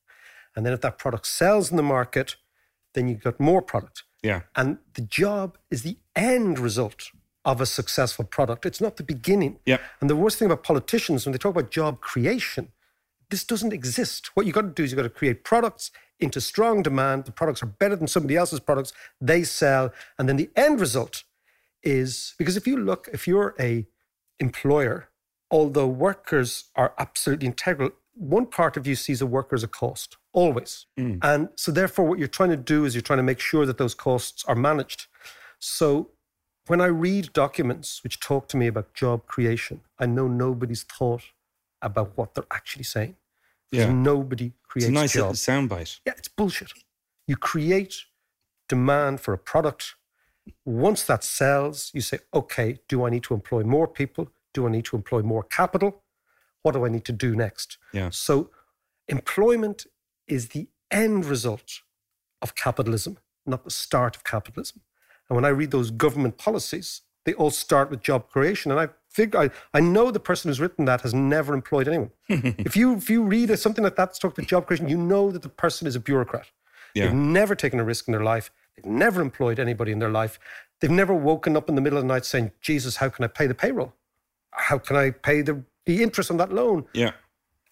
And 0.55 0.65
then 0.65 0.73
if 0.73 0.81
that 0.81 0.97
product 0.97 1.25
sells 1.27 1.71
in 1.71 1.77
the 1.77 1.83
market, 1.83 2.35
then 2.93 3.07
you've 3.07 3.23
got 3.23 3.39
more 3.39 3.61
product. 3.61 4.03
Yeah. 4.21 4.41
And 4.55 4.77
the 4.93 5.01
job 5.01 5.57
is 5.69 5.83
the 5.83 5.97
end 6.15 6.59
result 6.59 7.11
of 7.45 7.59
a 7.59 7.65
successful 7.65 8.23
product. 8.23 8.65
It's 8.65 8.79
not 8.79 8.97
the 8.97 9.03
beginning. 9.03 9.59
Yeah. 9.65 9.79
And 9.99 10.09
the 10.09 10.15
worst 10.15 10.39
thing 10.39 10.45
about 10.45 10.63
politicians, 10.63 11.25
when 11.25 11.33
they 11.33 11.37
talk 11.37 11.55
about 11.55 11.71
job 11.71 11.99
creation, 11.99 12.69
this 13.29 13.43
doesn't 13.43 13.73
exist. 13.73 14.35
What 14.35 14.45
you've 14.45 14.55
got 14.55 14.61
to 14.61 14.69
do 14.69 14.83
is 14.83 14.91
you've 14.91 14.97
got 14.97 15.03
to 15.03 15.09
create 15.09 15.43
products 15.43 15.91
into 16.19 16.39
strong 16.39 16.83
demand. 16.83 17.25
The 17.25 17.31
products 17.31 17.61
are 17.63 17.67
better 17.67 17.95
than 17.95 18.07
somebody 18.07 18.35
else's 18.35 18.59
products. 18.59 18.93
They 19.19 19.43
sell. 19.43 19.91
And 20.17 20.29
then 20.29 20.37
the 20.37 20.49
end 20.55 20.79
result 20.79 21.23
is 21.81 22.33
because 22.37 22.55
if 22.55 22.65
you 22.65 22.77
look, 22.77 23.09
if 23.11 23.27
you're 23.27 23.55
a 23.59 23.85
employer, 24.39 25.09
although 25.51 25.87
workers 25.87 26.65
are 26.75 26.93
absolutely 26.97 27.47
integral, 27.47 27.91
one 28.15 28.45
part 28.45 28.77
of 28.77 28.85
you 28.85 28.95
sees 28.95 29.21
a 29.21 29.25
worker 29.25 29.55
as 29.55 29.63
a 29.63 29.67
cost, 29.67 30.17
always. 30.33 30.85
Mm. 30.99 31.19
And 31.23 31.49
so 31.55 31.71
therefore 31.71 32.05
what 32.05 32.19
you're 32.19 32.27
trying 32.27 32.51
to 32.51 32.57
do 32.57 32.85
is 32.85 32.93
you're 32.95 33.01
trying 33.01 33.17
to 33.17 33.23
make 33.23 33.39
sure 33.39 33.65
that 33.65 33.77
those 33.77 33.95
costs 33.95 34.43
are 34.47 34.55
managed. 34.55 35.07
So 35.59 36.09
when 36.67 36.79
I 36.79 36.85
read 36.85 37.33
documents 37.33 38.03
which 38.03 38.19
talk 38.19 38.47
to 38.49 38.57
me 38.57 38.67
about 38.67 38.93
job 38.93 39.25
creation, 39.25 39.81
I 39.99 40.05
know 40.05 40.27
nobody's 40.27 40.83
thought 40.83 41.23
about 41.81 42.17
what 42.17 42.35
they're 42.35 42.45
actually 42.51 42.83
saying. 42.85 43.15
Yeah. 43.71 43.91
nobody 43.91 44.53
creates 44.67 44.87
It's 44.87 44.91
a 44.97 45.01
nice 45.01 45.15
little 45.15 45.29
jobs. 45.31 45.39
soundbite. 45.45 45.99
Yeah, 46.05 46.13
it's 46.15 46.27
bullshit. 46.27 46.71
You 47.27 47.35
create 47.35 48.03
demand 48.69 49.19
for 49.19 49.33
a 49.33 49.37
product. 49.37 49.95
Once 50.63 51.03
that 51.03 51.23
sells, 51.23 51.89
you 51.93 52.01
say, 52.01 52.19
okay, 52.33 52.77
do 52.87 53.03
I 53.03 53.09
need 53.09 53.23
to 53.23 53.33
employ 53.33 53.63
more 53.63 53.87
people? 53.87 54.29
Do 54.53 54.67
I 54.67 54.69
need 54.69 54.85
to 54.85 54.95
employ 54.95 55.23
more 55.23 55.41
capital? 55.43 56.02
What 56.63 56.73
do 56.73 56.85
I 56.85 56.89
need 56.89 57.05
to 57.05 57.11
do 57.11 57.35
next? 57.35 57.77
Yeah. 57.93 58.09
So, 58.09 58.49
employment 59.07 59.85
is 60.27 60.49
the 60.49 60.67
end 60.89 61.25
result 61.25 61.81
of 62.41 62.55
capitalism, 62.55 63.17
not 63.45 63.63
the 63.63 63.71
start 63.71 64.15
of 64.15 64.23
capitalism. 64.23 64.81
And 65.29 65.35
when 65.35 65.45
I 65.45 65.49
read 65.49 65.71
those 65.71 65.91
government 65.91 66.37
policies, 66.37 67.01
they 67.25 67.33
all 67.33 67.51
start 67.51 67.89
with 67.89 68.01
job 68.01 68.29
creation. 68.29 68.71
And 68.71 68.79
I 68.79 68.89
figure 69.09 69.39
I, 69.39 69.49
I 69.73 69.79
know 69.79 70.11
the 70.11 70.19
person 70.19 70.49
who's 70.49 70.59
written 70.59 70.85
that 70.85 71.01
has 71.01 71.13
never 71.13 71.53
employed 71.53 71.87
anyone. 71.87 72.11
if 72.29 72.75
you 72.75 72.95
if 72.95 73.09
you 73.09 73.23
read 73.23 73.57
something 73.57 73.83
like 73.83 73.95
that 73.95 74.09
that's 74.09 74.19
talked 74.19 74.37
about 74.37 74.49
job 74.49 74.67
creation, 74.67 74.89
you 74.89 74.97
know 74.97 75.31
that 75.31 75.41
the 75.41 75.49
person 75.49 75.87
is 75.87 75.95
a 75.95 75.99
bureaucrat. 75.99 76.47
Yeah. 76.93 77.05
They've 77.05 77.13
never 77.13 77.55
taken 77.55 77.79
a 77.79 77.83
risk 77.83 78.07
in 78.07 78.11
their 78.11 78.23
life. 78.23 78.51
They've 78.75 78.91
never 78.91 79.21
employed 79.21 79.59
anybody 79.59 79.91
in 79.91 79.99
their 79.99 80.09
life. 80.09 80.39
They've 80.79 80.91
never 80.91 81.13
woken 81.13 81.55
up 81.55 81.69
in 81.69 81.75
the 81.75 81.81
middle 81.81 81.97
of 81.97 82.03
the 82.03 82.07
night 82.07 82.25
saying, 82.25 82.51
Jesus, 82.61 82.97
how 82.97 83.09
can 83.09 83.23
I 83.23 83.27
pay 83.27 83.47
the 83.47 83.55
payroll? 83.55 83.93
How 84.51 84.77
can 84.77 84.95
I 84.95 85.11
pay 85.11 85.41
the, 85.41 85.63
the 85.85 86.01
interest 86.03 86.31
on 86.31 86.37
that 86.37 86.51
loan? 86.51 86.85
Yeah. 86.93 87.11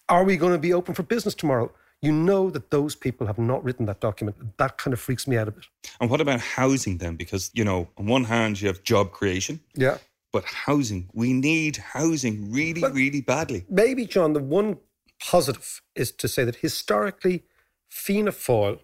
Are 0.08 0.24
we 0.24 0.36
going 0.36 0.52
to 0.52 0.58
be 0.58 0.72
open 0.72 0.94
for 0.94 1.02
business 1.02 1.34
tomorrow? 1.34 1.72
You 2.00 2.12
know 2.12 2.50
that 2.50 2.70
those 2.70 2.94
people 2.96 3.26
have 3.28 3.38
not 3.38 3.62
written 3.64 3.86
that 3.86 4.00
document. 4.00 4.36
That 4.58 4.76
kind 4.76 4.92
of 4.92 5.00
freaks 5.00 5.26
me 5.28 5.36
out 5.36 5.48
a 5.48 5.52
bit. 5.52 5.66
And 6.00 6.10
what 6.10 6.20
about 6.20 6.40
housing 6.40 6.98
then? 6.98 7.14
Because, 7.16 7.50
you 7.54 7.64
know, 7.64 7.88
on 7.96 8.06
one 8.06 8.24
hand, 8.24 8.60
you 8.60 8.66
have 8.68 8.82
job 8.82 9.12
creation, 9.12 9.60
Yeah. 9.74 9.98
but 10.32 10.44
housing, 10.44 11.08
we 11.12 11.32
need 11.32 11.76
housing 11.76 12.50
really, 12.50 12.82
really 12.90 13.20
badly. 13.20 13.64
Maybe, 13.70 14.04
John, 14.04 14.32
the 14.32 14.42
one 14.42 14.78
positive 15.20 15.80
is 15.94 16.10
to 16.12 16.26
say 16.26 16.44
that 16.44 16.56
historically, 16.56 17.44
Fianna 17.88 18.32
Fáil 18.32 18.80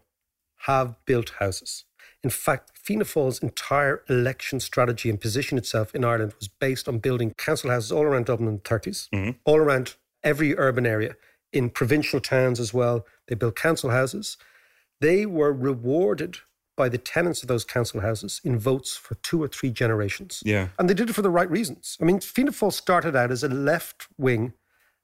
have 0.67 0.95
built 1.05 1.31
houses. 1.41 1.85
In 2.25 2.31
fact, 2.31 2.73
Fianna 2.75 3.05
Fáil's 3.05 3.39
entire 3.39 4.03
election 4.09 4.59
strategy 4.61 5.09
and 5.09 5.21
position 5.21 5.57
itself 5.57 5.95
in 5.95 6.05
Ireland 6.05 6.35
was 6.39 6.49
based 6.49 6.89
on 6.89 6.99
building 6.99 7.33
council 7.35 7.71
houses 7.71 7.93
all 7.93 8.03
around 8.03 8.27
Dublin 8.27 8.49
in 8.49 8.55
the 8.57 8.63
30s, 8.63 9.09
mm-hmm. 9.11 9.31
all 9.45 9.59
around 9.59 9.95
every 10.25 10.57
urban 10.59 10.85
area, 10.85 11.15
in 11.53 11.71
provincial 11.71 12.21
towns 12.21 12.59
as 12.59 12.75
well. 12.75 13.07
They 13.29 13.37
built 13.37 13.55
council 13.55 13.91
houses. 13.91 14.37
They 15.01 15.27
were 15.27 15.53
rewarded 15.53 16.39
by 16.77 16.89
the 16.89 16.99
tenants 16.99 17.43
of 17.43 17.49
those 17.49 17.65
council 17.65 18.01
houses 18.01 18.41
in 18.45 18.59
votes 18.59 18.97
for 18.97 19.17
two 19.17 19.43
or 19.43 19.49
three 19.49 19.71
generations. 19.71 20.43
Yeah. 20.45 20.69
And 20.79 20.89
they 20.89 20.95
did 20.95 21.11
it 21.11 21.13
for 21.13 21.23
the 21.23 21.31
right 21.31 21.51
reasons. 21.51 21.97
I 22.01 22.05
mean, 22.05 22.21
Fianna 22.21 22.53
Fáil 22.53 22.73
started 22.73 23.15
out 23.17 23.31
as 23.31 23.43
a 23.43 23.49
left 23.49 24.07
wing 24.17 24.55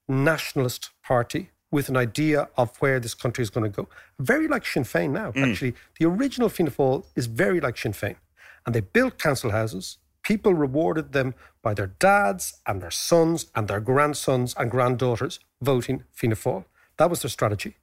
nationalist 0.08 0.90
party 1.02 1.50
with 1.74 1.88
an 1.88 1.96
idea 1.96 2.48
of 2.56 2.76
where 2.78 3.00
this 3.00 3.14
country 3.14 3.42
is 3.42 3.50
going 3.50 3.64
to 3.68 3.76
go. 3.82 3.88
Very 4.20 4.46
like 4.46 4.64
Sinn 4.64 4.84
Féin 4.84 5.10
now, 5.10 5.32
mm. 5.32 5.50
actually. 5.50 5.74
The 5.98 6.06
original 6.06 6.48
Fianna 6.48 6.70
Fáil 6.70 7.04
is 7.16 7.26
very 7.26 7.60
like 7.60 7.76
Sinn 7.76 7.92
Féin. 7.92 8.14
And 8.64 8.72
they 8.72 8.80
built 8.80 9.18
council 9.18 9.50
houses. 9.50 9.98
People 10.22 10.54
rewarded 10.54 11.10
them 11.10 11.34
by 11.62 11.74
their 11.74 11.88
dads 11.88 12.60
and 12.64 12.80
their 12.80 12.92
sons 12.92 13.46
and 13.56 13.66
their 13.66 13.80
grandsons 13.80 14.54
and 14.56 14.70
granddaughters 14.70 15.40
voting 15.60 16.04
Fianna 16.12 16.36
Fáil. 16.36 16.64
That 16.96 17.10
was 17.10 17.22
their 17.22 17.28
strategy. 17.28 17.74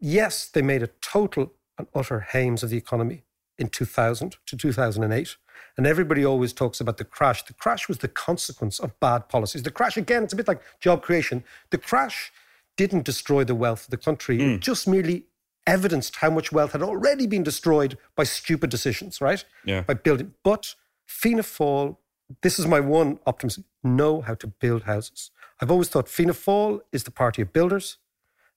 Yes, 0.00 0.48
they 0.48 0.60
made 0.60 0.82
a 0.82 0.90
total 1.00 1.52
and 1.78 1.86
utter 1.94 2.26
hames 2.32 2.64
of 2.64 2.70
the 2.70 2.76
economy 2.76 3.22
in 3.56 3.68
2000 3.68 4.36
to 4.46 4.56
2008. 4.56 5.36
And 5.76 5.86
everybody 5.86 6.24
always 6.24 6.52
talks 6.52 6.80
about 6.80 6.96
the 6.96 7.04
crash. 7.04 7.44
The 7.44 7.54
crash 7.54 7.86
was 7.86 7.98
the 7.98 8.08
consequence 8.08 8.80
of 8.80 8.98
bad 8.98 9.28
policies. 9.28 9.62
The 9.62 9.70
crash, 9.70 9.96
again, 9.96 10.24
it's 10.24 10.32
a 10.32 10.36
bit 10.36 10.48
like 10.48 10.60
job 10.80 11.02
creation. 11.02 11.44
The 11.70 11.78
crash 11.78 12.32
didn't 12.80 13.04
destroy 13.04 13.44
the 13.44 13.54
wealth 13.54 13.84
of 13.84 13.90
the 13.90 14.02
country, 14.08 14.36
it 14.40 14.46
mm. 14.46 14.60
just 14.60 14.88
merely 14.88 15.26
evidenced 15.66 16.16
how 16.16 16.30
much 16.30 16.50
wealth 16.50 16.72
had 16.72 16.82
already 16.82 17.26
been 17.26 17.42
destroyed 17.42 17.98
by 18.16 18.24
stupid 18.24 18.70
decisions, 18.70 19.20
right? 19.20 19.44
Yeah. 19.66 19.82
By 19.82 19.94
building. 19.94 20.32
But 20.42 20.74
Fianna 21.04 21.42
Fáil, 21.42 21.98
this 22.40 22.58
is 22.58 22.66
my 22.66 22.80
one 22.80 23.18
optimism, 23.26 23.64
know 23.82 24.22
how 24.22 24.34
to 24.34 24.46
build 24.46 24.84
houses. 24.84 25.30
I've 25.60 25.70
always 25.70 25.90
thought 25.90 26.08
Fianna 26.08 26.32
Fáil 26.32 26.80
is 26.90 27.04
the 27.04 27.10
party 27.10 27.42
of 27.42 27.52
builders, 27.52 27.98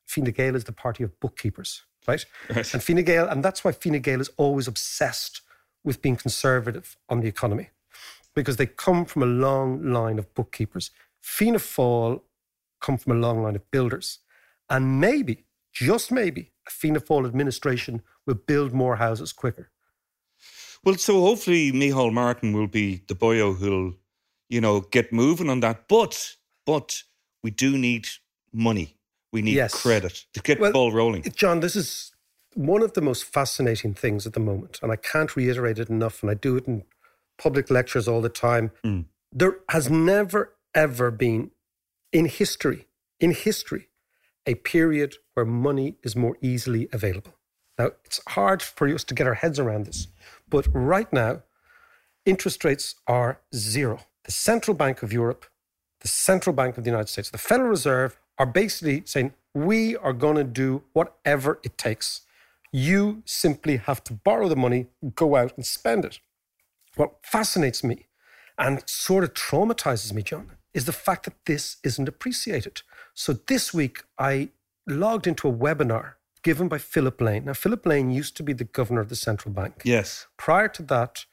Fine 0.05 0.31
Gael 0.31 0.55
is 0.55 0.63
the 0.63 0.71
party 0.71 1.03
of 1.03 1.19
bookkeepers, 1.19 1.83
right? 2.07 2.25
Right. 2.49 2.73
And 2.73 2.81
Fine 2.81 3.03
Gael, 3.03 3.27
and 3.27 3.43
that's 3.43 3.63
why 3.63 3.73
Fine 3.73 4.01
Gael 4.01 4.21
is 4.21 4.31
always 4.37 4.67
obsessed 4.67 5.41
with 5.83 6.01
being 6.01 6.15
conservative 6.15 6.95
on 7.09 7.19
the 7.19 7.27
economy, 7.27 7.71
because 8.33 8.55
they 8.55 8.65
come 8.65 9.03
from 9.05 9.23
a 9.23 9.31
long 9.47 9.91
line 9.91 10.17
of 10.17 10.33
bookkeepers. 10.33 10.91
Fianna 11.19 11.59
Fáil 11.59 12.21
come 12.83 12.97
from 12.97 13.17
a 13.17 13.21
long 13.27 13.41
line 13.41 13.55
of 13.55 13.71
builders, 13.71 14.19
and 14.69 14.99
maybe, 14.99 15.45
just 15.71 16.11
maybe, 16.11 16.51
a 16.67 16.71
Fianna 16.71 16.99
Fáil 16.99 17.25
administration 17.25 18.01
will 18.27 18.39
build 18.47 18.73
more 18.73 18.97
houses 18.97 19.33
quicker. 19.33 19.71
Well, 20.83 20.95
so 20.95 21.21
hopefully 21.21 21.71
Micheál 21.71 22.11
Martin 22.11 22.53
will 22.53 22.67
be 22.67 23.03
the 23.07 23.15
boyo 23.15 23.55
who'll, 23.55 23.93
you 24.49 24.61
know, 24.61 24.81
get 24.81 25.13
moving 25.13 25.49
on 25.49 25.61
that. 25.61 25.87
But, 25.87 26.35
but 26.65 27.03
we 27.41 27.51
do 27.51 27.77
need 27.77 28.07
money. 28.51 28.97
We 29.31 29.41
need 29.41 29.55
Yes. 29.55 29.81
credit 29.81 30.25
to 30.33 30.41
get 30.41 30.59
Well, 30.59 30.69
the 30.69 30.73
ball 30.73 30.91
rolling. 30.91 31.23
John, 31.35 31.61
this 31.61 31.75
is 31.75 32.11
one 32.53 32.83
of 32.83 32.93
the 32.93 33.01
most 33.01 33.23
fascinating 33.23 33.93
things 33.93 34.27
at 34.27 34.33
the 34.33 34.39
moment, 34.39 34.79
and 34.83 34.91
I 34.91 34.97
can't 34.97 35.35
reiterate 35.35 35.79
it 35.79 35.89
enough, 35.89 36.21
and 36.21 36.29
I 36.29 36.35
do 36.35 36.57
it 36.57 36.67
in 36.67 36.83
public 37.37 37.71
lectures 37.71 38.07
all 38.07 38.21
the 38.21 38.29
time. 38.29 38.71
Mm. 38.83 39.05
There 39.31 39.59
has 39.69 39.89
never, 39.89 40.53
ever 40.75 41.09
been 41.11 41.51
in 42.13 42.25
history, 42.25 42.87
in 43.19 43.31
history, 43.31 43.89
a 44.45 44.55
period 44.55 45.15
where 45.33 45.45
money 45.45 45.95
is 46.03 46.15
more 46.15 46.37
easily 46.41 46.87
available. 46.93 47.33
Now, 47.77 47.91
it's 48.05 48.21
hard 48.29 48.61
for 48.61 48.87
us 48.87 49.03
to 49.05 49.15
get 49.15 49.25
our 49.25 49.33
heads 49.33 49.59
around 49.59 49.87
this, 49.87 50.07
but 50.47 50.67
right 50.71 51.11
now, 51.11 51.41
interest 52.25 52.63
rates 52.63 52.95
are 53.07 53.41
zero. 53.53 53.99
The 54.25 54.31
Central 54.31 54.77
Bank 54.77 55.01
of 55.01 55.11
Europe, 55.11 55.47
the 56.01 56.07
Central 56.07 56.55
Bank 56.55 56.77
of 56.77 56.83
the 56.83 56.89
United 56.89 57.09
States, 57.09 57.31
the 57.31 57.37
Federal 57.37 57.69
Reserve 57.69 58.19
are 58.37 58.45
basically 58.45 59.03
saying, 59.05 59.33
we 59.55 59.97
are 59.97 60.13
going 60.13 60.35
to 60.35 60.43
do 60.43 60.83
whatever 60.93 61.59
it 61.63 61.77
takes. 61.77 62.21
You 62.71 63.23
simply 63.25 63.77
have 63.77 64.03
to 64.05 64.13
borrow 64.13 64.47
the 64.47 64.55
money, 64.55 64.87
go 65.15 65.35
out 65.35 65.53
and 65.55 65.65
spend 65.65 66.05
it. 66.05 66.19
What 66.95 67.25
fascinates 67.25 67.83
me 67.83 68.07
and 68.57 68.83
sort 68.87 69.23
of 69.23 69.33
traumatizes 69.33 70.13
me, 70.13 70.21
John, 70.21 70.51
is 70.73 70.85
the 70.85 70.91
fact 70.93 71.25
that 71.25 71.33
this 71.45 71.77
isn't 71.83 72.07
appreciated. 72.07 72.81
So 73.13 73.33
this 73.33 73.73
week, 73.73 74.03
I 74.17 74.49
logged 74.87 75.27
into 75.27 75.47
a 75.47 75.53
webinar 75.53 76.13
given 76.43 76.67
by 76.67 76.77
Philip 76.77 77.21
Lane. 77.21 77.45
Now, 77.45 77.53
Philip 77.53 77.85
Lane 77.85 78.11
used 78.11 78.35
to 78.37 78.43
be 78.43 78.53
the 78.53 78.65
governor 78.65 78.99
of 79.01 79.09
the 79.09 79.15
central 79.15 79.53
bank. 79.53 79.81
Yes. 79.85 80.27
Prior 80.37 80.67
to 80.69 80.83
that, 80.83 81.25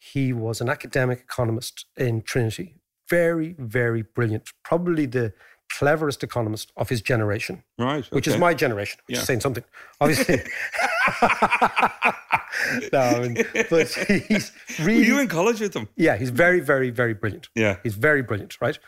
He 0.00 0.32
was 0.32 0.60
an 0.60 0.68
academic 0.68 1.18
economist 1.18 1.86
in 1.96 2.22
Trinity. 2.22 2.76
Very, 3.08 3.56
very 3.58 4.02
brilliant. 4.02 4.52
Probably 4.62 5.06
the 5.06 5.32
cleverest 5.76 6.22
economist 6.22 6.70
of 6.76 6.88
his 6.88 7.02
generation. 7.02 7.64
Right. 7.78 8.04
Which 8.12 8.28
is 8.28 8.36
my 8.38 8.54
generation, 8.54 9.00
which 9.06 9.16
Yeah. 9.16 9.22
is 9.22 9.26
saying 9.26 9.40
something. 9.40 9.64
Obviously. 10.00 10.38
no, 12.92 13.00
I 13.00 13.20
mean, 13.28 13.44
but 13.70 13.88
he's 14.28 14.52
really. 14.80 14.98
Were 15.00 15.04
you 15.04 15.18
in 15.20 15.28
college 15.28 15.60
with 15.60 15.72
them? 15.72 15.88
Yeah, 15.96 16.16
he's 16.16 16.30
very, 16.30 16.60
very, 16.60 16.90
very 16.90 17.14
brilliant. 17.14 17.48
Yeah. 17.54 17.76
He's 17.82 17.94
very 17.94 18.22
brilliant, 18.22 18.60
right? 18.60 18.78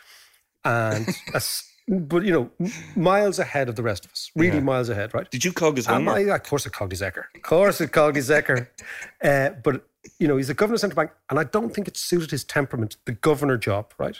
And, 0.63 1.07
as, 1.33 1.63
but 1.87 2.23
you 2.23 2.31
know, 2.31 2.51
miles 2.95 3.39
ahead 3.39 3.69
of 3.69 3.75
the 3.75 3.83
rest 3.83 4.05
of 4.05 4.11
us. 4.11 4.31
Really 4.35 4.57
Yeah. 4.57 4.63
miles 4.63 4.89
ahead, 4.89 5.13
right? 5.13 5.29
Did 5.29 5.43
you 5.45 5.51
cog 5.51 5.77
his 5.77 5.85
homework? 5.87 6.17
I, 6.17 6.35
of 6.35 6.43
course, 6.43 6.65
I 6.67 6.69
cogged 6.69 6.91
his 6.91 7.01
Ecker. 7.01 7.23
Of 7.35 7.41
course, 7.41 7.81
I 7.81 7.87
cogged 7.87 8.15
his 8.15 8.29
Ecker. 8.29 8.67
Uh, 9.23 9.49
but 9.63 9.85
you 10.17 10.27
know, 10.27 10.35
he's 10.35 10.47
the 10.47 10.55
governor 10.55 10.73
of 10.75 10.81
central 10.81 10.95
bank, 10.95 11.11
and 11.29 11.37
I 11.37 11.43
don't 11.43 11.71
think 11.75 11.87
it 11.87 11.95
suited 11.95 12.31
his 12.31 12.43
temperament. 12.43 12.97
The 13.05 13.11
governor 13.11 13.55
job, 13.55 13.93
right? 13.99 14.19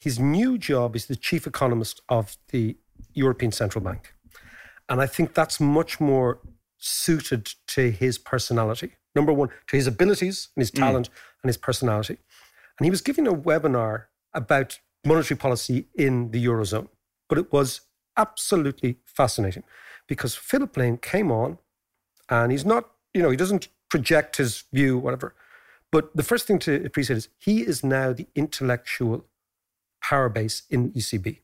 His 0.00 0.18
new 0.18 0.58
job 0.58 0.96
is 0.96 1.06
the 1.06 1.14
chief 1.14 1.46
economist 1.46 2.00
of 2.08 2.36
the 2.48 2.76
European 3.14 3.52
Central 3.52 3.84
Bank, 3.84 4.12
and 4.88 5.00
I 5.00 5.06
think 5.06 5.34
that's 5.34 5.60
much 5.60 6.00
more 6.00 6.40
suited 6.78 7.54
to 7.68 7.90
his 7.90 8.18
personality. 8.18 8.92
Number 9.14 9.32
one, 9.32 9.48
to 9.68 9.76
his 9.76 9.86
abilities 9.86 10.48
and 10.54 10.60
his 10.62 10.70
Mm. 10.70 10.78
talent 10.78 11.08
and 11.42 11.48
his 11.48 11.56
personality. 11.56 12.18
And 12.78 12.84
he 12.84 12.90
was 12.90 13.00
giving 13.00 13.26
a 13.26 13.32
webinar 13.34 14.04
about 14.32 14.78
monetary 15.04 15.36
policy 15.38 15.88
in 15.94 16.30
the 16.30 16.44
Eurozone. 16.44 16.88
But 17.28 17.38
it 17.38 17.52
was 17.52 17.80
absolutely 18.16 18.98
fascinating 19.04 19.64
because 20.06 20.34
Philip 20.34 20.76
Lane 20.76 20.98
came 20.98 21.30
on 21.30 21.58
and 22.28 22.52
he's 22.52 22.64
not, 22.64 22.90
you 23.14 23.22
know, 23.22 23.30
he 23.30 23.36
doesn't 23.36 23.68
project 23.88 24.36
his 24.36 24.64
view, 24.72 24.98
whatever. 24.98 25.34
But 25.90 26.14
the 26.14 26.22
first 26.22 26.46
thing 26.46 26.58
to 26.60 26.84
appreciate 26.84 27.16
is 27.16 27.28
he 27.38 27.62
is 27.62 27.82
now 27.82 28.12
the 28.12 28.26
intellectual 28.34 29.26
power 30.02 30.28
base 30.28 30.62
in 30.68 30.92
ECB. 30.92 31.40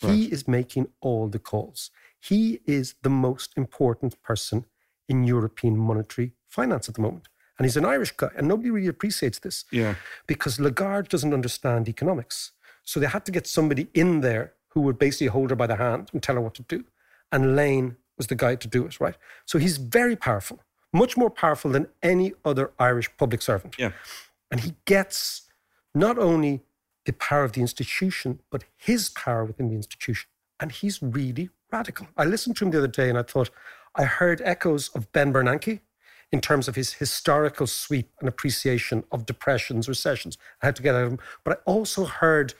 He 0.00 0.26
is 0.30 0.46
making 0.46 0.88
all 1.00 1.28
the 1.28 1.38
calls. 1.38 1.90
He 2.28 2.60
is 2.66 2.94
the 3.02 3.10
most 3.10 3.52
important 3.56 4.20
person 4.22 4.64
in 5.08 5.24
European 5.24 5.76
monetary 5.76 6.32
finance 6.48 6.88
at 6.88 6.94
the 6.96 7.00
moment. 7.02 7.28
And 7.56 7.64
he's 7.64 7.76
an 7.76 7.84
Irish 7.84 8.12
guy, 8.12 8.30
and 8.36 8.46
nobody 8.48 8.70
really 8.70 8.88
appreciates 8.96 9.38
this 9.38 9.64
Yeah. 9.70 9.94
because 10.26 10.60
Lagarde 10.60 11.08
doesn't 11.08 11.32
understand 11.32 11.88
economics. 11.88 12.52
So 12.84 13.00
they 13.00 13.06
had 13.06 13.24
to 13.26 13.32
get 13.32 13.46
somebody 13.46 13.88
in 13.94 14.20
there 14.20 14.52
who 14.72 14.80
would 14.82 14.98
basically 14.98 15.28
hold 15.28 15.50
her 15.50 15.56
by 15.56 15.66
the 15.66 15.76
hand 15.76 16.10
and 16.12 16.22
tell 16.22 16.34
her 16.34 16.40
what 16.40 16.54
to 16.54 16.62
do. 16.62 16.84
And 17.32 17.56
Lane 17.56 17.96
was 18.18 18.26
the 18.26 18.34
guy 18.34 18.56
to 18.56 18.68
do 18.68 18.84
it, 18.86 19.00
right? 19.00 19.16
So 19.44 19.58
he's 19.58 19.78
very 19.78 20.16
powerful, 20.16 20.58
much 20.92 21.16
more 21.16 21.30
powerful 21.30 21.70
than 21.70 21.86
any 22.02 22.34
other 22.44 22.72
Irish 22.78 23.08
public 23.16 23.40
servant. 23.42 23.76
Yeah. 23.78 23.92
And 24.50 24.60
he 24.60 24.74
gets 24.84 25.42
not 25.94 26.18
only 26.18 26.62
the 27.04 27.12
power 27.12 27.44
of 27.44 27.52
the 27.52 27.60
institution, 27.60 28.40
but 28.50 28.64
his 28.76 29.08
power 29.10 29.44
within 29.44 29.68
the 29.70 29.76
institution. 29.76 30.28
And 30.60 30.72
he's 30.72 31.02
really 31.02 31.50
radical. 31.76 32.06
I 32.16 32.24
listened 32.24 32.56
to 32.56 32.64
him 32.64 32.70
the 32.70 32.78
other 32.78 32.96
day 33.02 33.08
and 33.08 33.18
I 33.18 33.22
thought, 33.22 33.50
I 33.94 34.04
heard 34.04 34.40
echoes 34.44 34.88
of 34.96 35.10
Ben 35.12 35.32
Bernanke 35.32 35.80
in 36.32 36.40
terms 36.40 36.68
of 36.68 36.74
his 36.74 36.94
historical 36.94 37.66
sweep 37.66 38.10
and 38.20 38.28
appreciation 38.28 39.04
of 39.12 39.26
depressions, 39.26 39.88
recessions, 39.88 40.36
and 40.60 40.66
how 40.68 40.72
to 40.72 40.82
get 40.82 40.94
out 40.94 41.04
of 41.04 41.10
them. 41.10 41.20
But 41.44 41.58
I 41.58 41.70
also 41.70 42.04
heard 42.04 42.54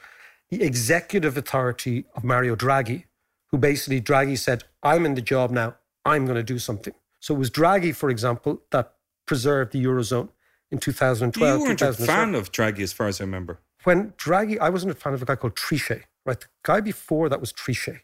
the 0.51 0.63
executive 0.63 1.37
authority 1.37 2.05
of 2.15 2.23
Mario 2.25 2.55
Draghi, 2.55 3.05
who 3.51 3.59
basically 3.59 4.01
Draghi 4.01 4.39
said, 4.39 4.65
I'm 4.83 5.05
in 5.05 5.15
the 5.15 5.23
job 5.23 5.51
now, 5.51 5.77
I'm 6.05 6.25
going 6.27 6.37
to 6.37 6.43
do 6.55 6.59
something. 6.59 6.95
So 7.21 7.35
it 7.35 7.39
was 7.39 7.51
Draghi, 7.51 7.95
for 7.95 8.09
example, 8.11 8.63
that 8.71 8.93
preserved 9.27 9.73
the 9.73 9.83
Eurozone 9.85 10.29
in 10.71 10.79
2012. 10.79 11.59
You 11.59 11.65
weren't 11.65 11.83
a 11.83 11.93
fan 11.93 12.35
of 12.35 12.53
Draghi, 12.53 12.81
as 12.81 12.93
far 12.93 13.09
as 13.09 13.21
I 13.21 13.25
remember. 13.25 13.59
when 13.85 14.13
Draghi, 14.13 14.59
I 14.61 14.69
wasn't 14.69 14.93
a 14.93 14.95
fan 14.95 15.15
of 15.15 15.23
a 15.23 15.25
guy 15.25 15.37
called 15.37 15.57
Trichet, 15.57 16.03
right? 16.25 16.39
The 16.39 16.47
guy 16.63 16.81
before 16.81 17.29
that 17.29 17.41
was 17.41 17.53
Trichet. 17.53 18.01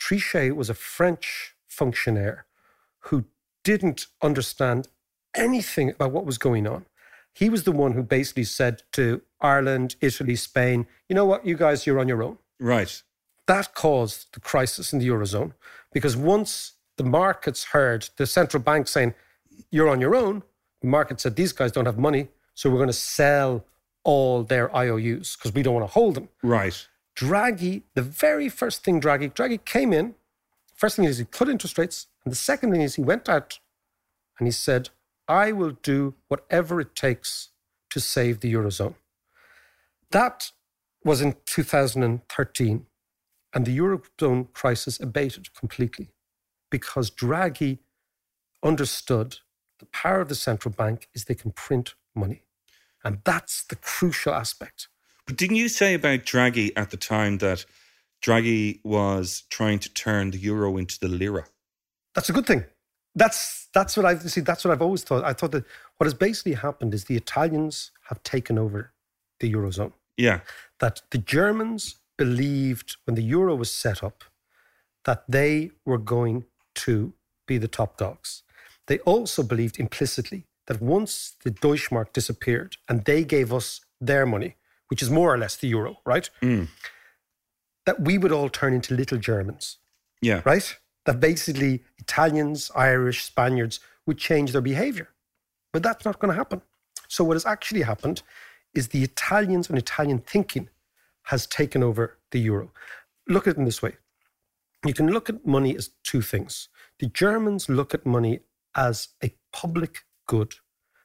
Trichet 0.00 0.54
was 0.54 0.70
a 0.70 0.74
French 0.74 1.54
functionaire 1.68 2.46
who 3.00 3.24
didn't 3.62 4.06
understand 4.22 4.88
anything 5.34 5.90
about 5.90 6.12
what 6.12 6.26
was 6.26 6.38
going 6.38 6.66
on. 6.66 6.86
He 7.34 7.48
was 7.48 7.64
the 7.64 7.72
one 7.72 7.92
who 7.92 8.02
basically 8.02 8.44
said 8.44 8.82
to 8.92 9.22
Ireland, 9.40 9.96
Italy, 10.00 10.36
Spain, 10.36 10.86
you 11.08 11.16
know 11.16 11.24
what, 11.24 11.44
you 11.44 11.56
guys, 11.56 11.86
you're 11.86 11.98
on 11.98 12.08
your 12.08 12.22
own. 12.22 12.38
Right. 12.60 13.02
That 13.46 13.74
caused 13.74 14.32
the 14.32 14.40
crisis 14.40 14.92
in 14.92 15.00
the 15.00 15.08
Eurozone 15.08 15.52
because 15.92 16.16
once 16.16 16.74
the 16.96 17.04
markets 17.04 17.64
heard 17.64 18.08
the 18.16 18.26
central 18.26 18.62
bank 18.62 18.86
saying, 18.86 19.14
you're 19.70 19.88
on 19.88 20.00
your 20.00 20.14
own, 20.14 20.42
the 20.80 20.86
market 20.86 21.20
said, 21.20 21.34
these 21.34 21.52
guys 21.52 21.72
don't 21.72 21.86
have 21.86 21.98
money, 21.98 22.28
so 22.54 22.70
we're 22.70 22.76
going 22.76 22.86
to 22.86 22.92
sell 22.92 23.64
all 24.04 24.44
their 24.44 24.74
IOUs 24.76 25.36
because 25.36 25.52
we 25.52 25.62
don't 25.62 25.74
want 25.74 25.86
to 25.86 25.92
hold 25.92 26.14
them. 26.14 26.28
Right. 26.42 26.86
Draghi, 27.16 27.82
the 27.94 28.02
very 28.02 28.48
first 28.48 28.82
thing 28.84 29.00
Draghi, 29.00 29.32
Draghi 29.32 29.64
came 29.64 29.92
in, 29.92 30.14
first 30.74 30.96
thing 30.96 31.04
is 31.04 31.18
he 31.18 31.24
cut 31.24 31.48
interest 31.48 31.78
rates, 31.78 32.06
and 32.24 32.32
the 32.32 32.36
second 32.36 32.72
thing 32.72 32.80
is 32.80 32.96
he 32.96 33.02
went 33.02 33.28
out 33.28 33.60
and 34.38 34.48
he 34.48 34.52
said, 34.52 34.90
I 35.28 35.52
will 35.52 35.76
do 35.82 36.14
whatever 36.28 36.80
it 36.80 36.94
takes 36.94 37.50
to 37.90 38.00
save 38.00 38.40
the 38.40 38.52
Eurozone. 38.52 38.96
That 40.10 40.50
was 41.04 41.20
in 41.20 41.36
2013, 41.46 42.86
and 43.54 43.66
the 43.66 43.78
Eurozone 43.78 44.52
crisis 44.52 45.00
abated 45.00 45.54
completely 45.54 46.08
because 46.70 47.10
Draghi 47.10 47.78
understood 48.62 49.38
the 49.78 49.86
power 49.86 50.20
of 50.20 50.28
the 50.28 50.34
central 50.34 50.72
bank 50.72 51.08
is 51.14 51.24
they 51.24 51.34
can 51.34 51.52
print 51.52 51.94
money. 52.14 52.42
And 53.04 53.18
that's 53.24 53.64
the 53.64 53.76
crucial 53.76 54.34
aspect. 54.34 54.88
But 55.26 55.36
didn't 55.36 55.56
you 55.56 55.68
say 55.68 55.94
about 55.94 56.20
Draghi 56.20 56.72
at 56.76 56.90
the 56.90 56.96
time 56.96 57.38
that 57.38 57.64
Draghi 58.22 58.80
was 58.84 59.44
trying 59.50 59.78
to 59.80 59.92
turn 59.92 60.30
the 60.30 60.38
euro 60.38 60.76
into 60.76 60.98
the 60.98 61.08
lira? 61.08 61.46
That's 62.14 62.28
a 62.28 62.32
good 62.32 62.46
thing. 62.46 62.64
That's 63.14 63.68
that's 63.72 63.96
what 63.96 64.06
I've 64.06 64.28
see. 64.30 64.40
That's 64.40 64.64
what 64.64 64.72
I've 64.72 64.82
always 64.82 65.04
thought. 65.04 65.24
I 65.24 65.32
thought 65.32 65.52
that 65.52 65.64
what 65.96 66.06
has 66.06 66.14
basically 66.14 66.54
happened 66.54 66.94
is 66.94 67.04
the 67.04 67.16
Italians 67.16 67.90
have 68.08 68.22
taken 68.22 68.58
over 68.58 68.92
the 69.40 69.52
eurozone. 69.52 69.92
Yeah. 70.16 70.40
That 70.80 71.02
the 71.10 71.18
Germans 71.18 71.96
believed 72.16 72.96
when 73.04 73.14
the 73.14 73.22
euro 73.22 73.54
was 73.54 73.70
set 73.70 74.02
up 74.02 74.24
that 75.04 75.24
they 75.28 75.70
were 75.84 75.98
going 75.98 76.44
to 76.74 77.12
be 77.46 77.58
the 77.58 77.68
top 77.68 77.96
dogs. 77.96 78.42
They 78.86 78.98
also 79.00 79.42
believed 79.42 79.78
implicitly 79.78 80.46
that 80.66 80.80
once 80.80 81.36
the 81.44 81.50
Deutschmark 81.50 82.12
disappeared 82.12 82.76
and 82.88 83.04
they 83.04 83.24
gave 83.24 83.52
us 83.52 83.80
their 84.00 84.26
money, 84.26 84.56
which 84.94 85.02
is 85.02 85.10
more 85.10 85.34
or 85.34 85.38
less 85.38 85.56
the 85.56 85.66
euro, 85.66 85.96
right? 86.06 86.30
That 87.86 88.00
we 88.00 88.16
would 88.16 88.30
all 88.30 88.48
turn 88.48 88.72
into 88.72 88.94
little 88.94 89.18
Germans 89.18 89.78
Yeah. 90.20 90.40
right? 90.44 90.76
That 91.04 91.18
basically 91.18 91.82
Italians, 91.98 92.70
Irish, 92.76 93.24
Spaniards 93.24 93.80
would 94.06 94.18
change 94.18 94.52
their 94.52 94.62
behavior. 94.62 95.08
But 95.72 95.82
that's 95.82 96.04
not 96.04 96.20
going 96.20 96.30
to 96.32 96.36
happen. 96.38 96.62
So, 97.08 97.24
what 97.24 97.34
has 97.34 97.44
actually 97.44 97.82
happened 97.82 98.22
is 98.72 98.88
the 98.88 99.02
Italians 99.02 99.68
and 99.68 99.76
Italian 99.76 100.18
thinking 100.20 100.68
has 101.24 101.44
taken 101.48 101.82
over 101.82 102.18
the 102.30 102.38
euro. 102.38 102.70
Look 103.26 103.48
at 103.48 103.54
it 103.54 103.58
in 103.58 103.64
this 103.64 103.82
way 103.82 103.96
you 104.86 104.92
can 104.94 105.08
look 105.10 105.30
at 105.30 105.46
money 105.46 105.74
as 105.74 105.88
two 106.02 106.20
things. 106.20 106.68
The 106.98 107.06
Germans 107.06 107.70
look 107.70 107.94
at 107.94 108.04
money 108.04 108.40
as 108.74 109.08
a 109.22 109.34
public 109.50 110.04
good, 110.26 110.56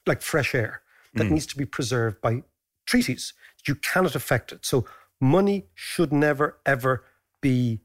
like 0.06 0.22
fresh 0.22 0.54
air, 0.54 0.82
that 1.14 1.28
Mm. 1.28 1.32
needs 1.32 1.46
to 1.48 1.58
be 1.58 1.66
preserved 1.66 2.20
by 2.20 2.44
treaties. 2.90 3.34
You 3.68 3.76
cannot 3.76 4.16
affect 4.16 4.52
it. 4.52 4.66
So, 4.66 4.86
money 5.22 5.68
should 5.76 6.12
never, 6.12 6.58
ever 6.66 7.04
be 7.42 7.82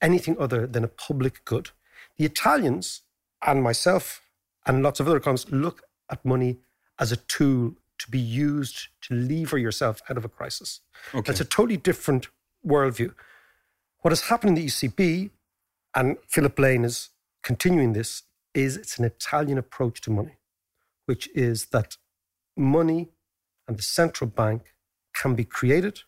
anything 0.00 0.36
other 0.38 0.66
than 0.66 0.84
a 0.84 0.88
public 0.88 1.44
good. 1.44 1.70
The 2.16 2.24
Italians 2.24 3.02
and 3.44 3.62
myself 3.62 4.22
and 4.66 4.82
lots 4.82 5.00
of 5.00 5.06
other 5.06 5.16
economists 5.16 5.50
look 5.50 5.82
at 6.10 6.24
money 6.24 6.58
as 6.98 7.12
a 7.12 7.16
tool 7.16 7.74
to 7.98 8.10
be 8.10 8.18
used 8.18 8.88
to 9.02 9.14
lever 9.14 9.58
yourself 9.58 10.00
out 10.08 10.16
of 10.16 10.24
a 10.24 10.28
crisis. 10.28 10.80
Okay. 11.14 11.26
That's 11.26 11.40
a 11.40 11.44
totally 11.44 11.78
different 11.78 12.28
worldview. 12.66 13.14
What 14.00 14.12
has 14.12 14.22
happened 14.22 14.50
in 14.50 14.62
the 14.62 14.66
ECB, 14.66 15.30
and 15.94 16.16
Philip 16.28 16.58
Lane 16.58 16.84
is 16.84 17.10
continuing 17.42 17.94
this, 17.94 18.22
is 18.54 18.76
it's 18.76 18.98
an 18.98 19.04
Italian 19.04 19.58
approach 19.58 20.00
to 20.02 20.10
money, 20.10 20.36
which 21.06 21.28
is 21.34 21.66
that 21.66 21.96
money 22.56 23.08
and 23.66 23.76
the 23.76 23.82
central 23.82 24.28
bank 24.28 24.74
can 25.14 25.34
be 25.34 25.44
created 25.44 26.00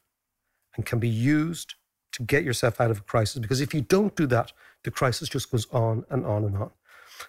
and 0.77 0.87
can 0.87 0.99
be 0.99 1.09
used 1.09 1.75
to 2.12 2.23
get 2.23 2.44
yourself 2.44 2.81
out 2.81 2.90
of 2.90 2.99
a 2.99 3.03
crisis. 3.03 3.38
Because 3.38 3.61
if 3.61 3.75
you 3.75 3.81
don't 3.81 4.14
do 4.16 4.27
that, 4.27 4.53
the 4.85 4.90
crisis 4.90 5.29
just 5.29 5.51
goes 5.51 5.66
on 5.73 6.05
and 6.11 6.25
on 6.25 6.44
and 6.44 6.57
on. 6.57 6.71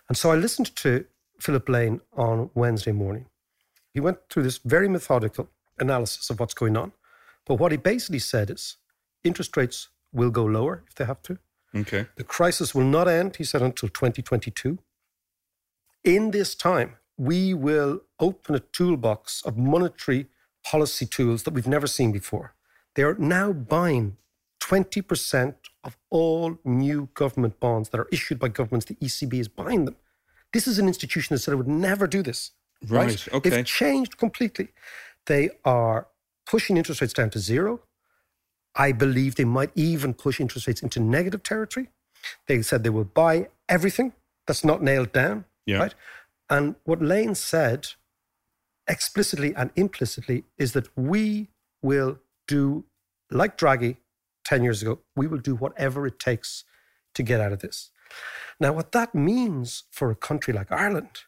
And 0.07 0.17
so 0.17 0.31
I 0.31 0.35
listened 0.35 0.75
to 0.77 1.05
Philip 1.39 1.67
Lane 1.67 2.01
on 2.15 2.49
Wednesday 2.53 2.91
morning. 2.91 3.25
He 3.93 3.99
went 3.99 4.17
through 4.29 4.43
this 4.43 4.59
very 4.59 4.87
methodical 4.87 5.49
analysis 5.79 6.29
of 6.29 6.39
what's 6.39 6.53
going 6.53 6.77
on. 6.77 6.91
But 7.45 7.55
what 7.55 7.71
he 7.71 7.77
basically 7.77 8.19
said 8.19 8.49
is 8.49 8.77
interest 9.23 9.57
rates 9.57 9.89
will 10.13 10.29
go 10.29 10.45
lower 10.45 10.83
if 10.87 10.95
they 10.95 11.05
have 11.05 11.21
to. 11.23 11.39
Okay. 11.75 12.07
The 12.15 12.23
crisis 12.23 12.73
will 12.73 12.83
not 12.83 13.07
end, 13.07 13.37
he 13.37 13.43
said, 13.43 13.61
until 13.61 13.89
2022. 13.89 14.79
In 16.03 16.31
this 16.31 16.55
time, 16.55 16.95
we 17.17 17.53
will 17.53 18.01
open 18.19 18.55
a 18.55 18.59
toolbox 18.59 19.41
of 19.43 19.57
monetary 19.57 20.27
policy 20.63 21.05
tools 21.05 21.43
that 21.43 21.53
we've 21.53 21.67
never 21.67 21.87
seen 21.87 22.11
before. 22.11 22.53
They 22.95 23.03
are 23.03 23.15
now 23.15 23.53
buying 23.53 24.17
20% 24.61 25.55
of 25.83 25.97
all 26.09 26.59
new 26.65 27.09
government 27.13 27.59
bonds 27.59 27.89
that 27.89 27.99
are 27.99 28.07
issued 28.11 28.39
by 28.39 28.49
governments. 28.49 28.85
The 28.85 28.95
ECB 28.95 29.39
is 29.39 29.47
buying 29.47 29.85
them. 29.85 29.95
This 30.51 30.67
is 30.67 30.79
an 30.79 30.87
institution 30.87 31.33
that 31.33 31.39
said 31.39 31.53
it 31.53 31.57
would 31.57 31.67
never 31.67 32.07
do 32.07 32.21
this. 32.21 32.51
Right, 32.87 33.27
okay. 33.33 33.49
They've 33.49 33.65
changed 33.65 34.17
completely. 34.17 34.69
They 35.25 35.49
are 35.65 36.07
pushing 36.45 36.77
interest 36.77 37.01
rates 37.01 37.13
down 37.13 37.29
to 37.31 37.39
zero. 37.39 37.81
I 38.75 38.91
believe 38.91 39.35
they 39.35 39.45
might 39.45 39.71
even 39.75 40.13
push 40.13 40.39
interest 40.39 40.67
rates 40.67 40.81
into 40.81 40.99
negative 40.99 41.43
territory. 41.43 41.89
They 42.47 42.61
said 42.61 42.83
they 42.83 42.89
will 42.89 43.03
buy 43.03 43.49
everything 43.67 44.13
that's 44.47 44.63
not 44.63 44.81
nailed 44.81 45.11
down. 45.11 45.45
Yeah. 45.65 45.77
Right. 45.77 45.95
And 46.49 46.75
what 46.83 47.01
Lane 47.01 47.35
said 47.35 47.89
explicitly 48.89 49.53
and 49.55 49.71
implicitly 49.75 50.43
is 50.57 50.73
that 50.73 50.89
we 50.97 51.49
will 51.81 52.19
do, 52.47 52.85
like 53.31 53.57
Draghi 53.57 53.97
10 54.45 54.63
years 54.63 54.81
ago, 54.81 54.99
we 55.15 55.27
will 55.27 55.37
do 55.37 55.55
whatever 55.55 56.07
it 56.07 56.19
takes 56.19 56.65
to 57.13 57.23
get 57.23 57.39
out 57.39 57.51
of 57.51 57.59
this. 57.59 57.91
Now, 58.59 58.73
what 58.73 58.91
that 58.91 59.13
means 59.13 59.83
for 59.91 60.09
a 60.11 60.15
country 60.15 60.53
like 60.53 60.71
Ireland 60.71 61.23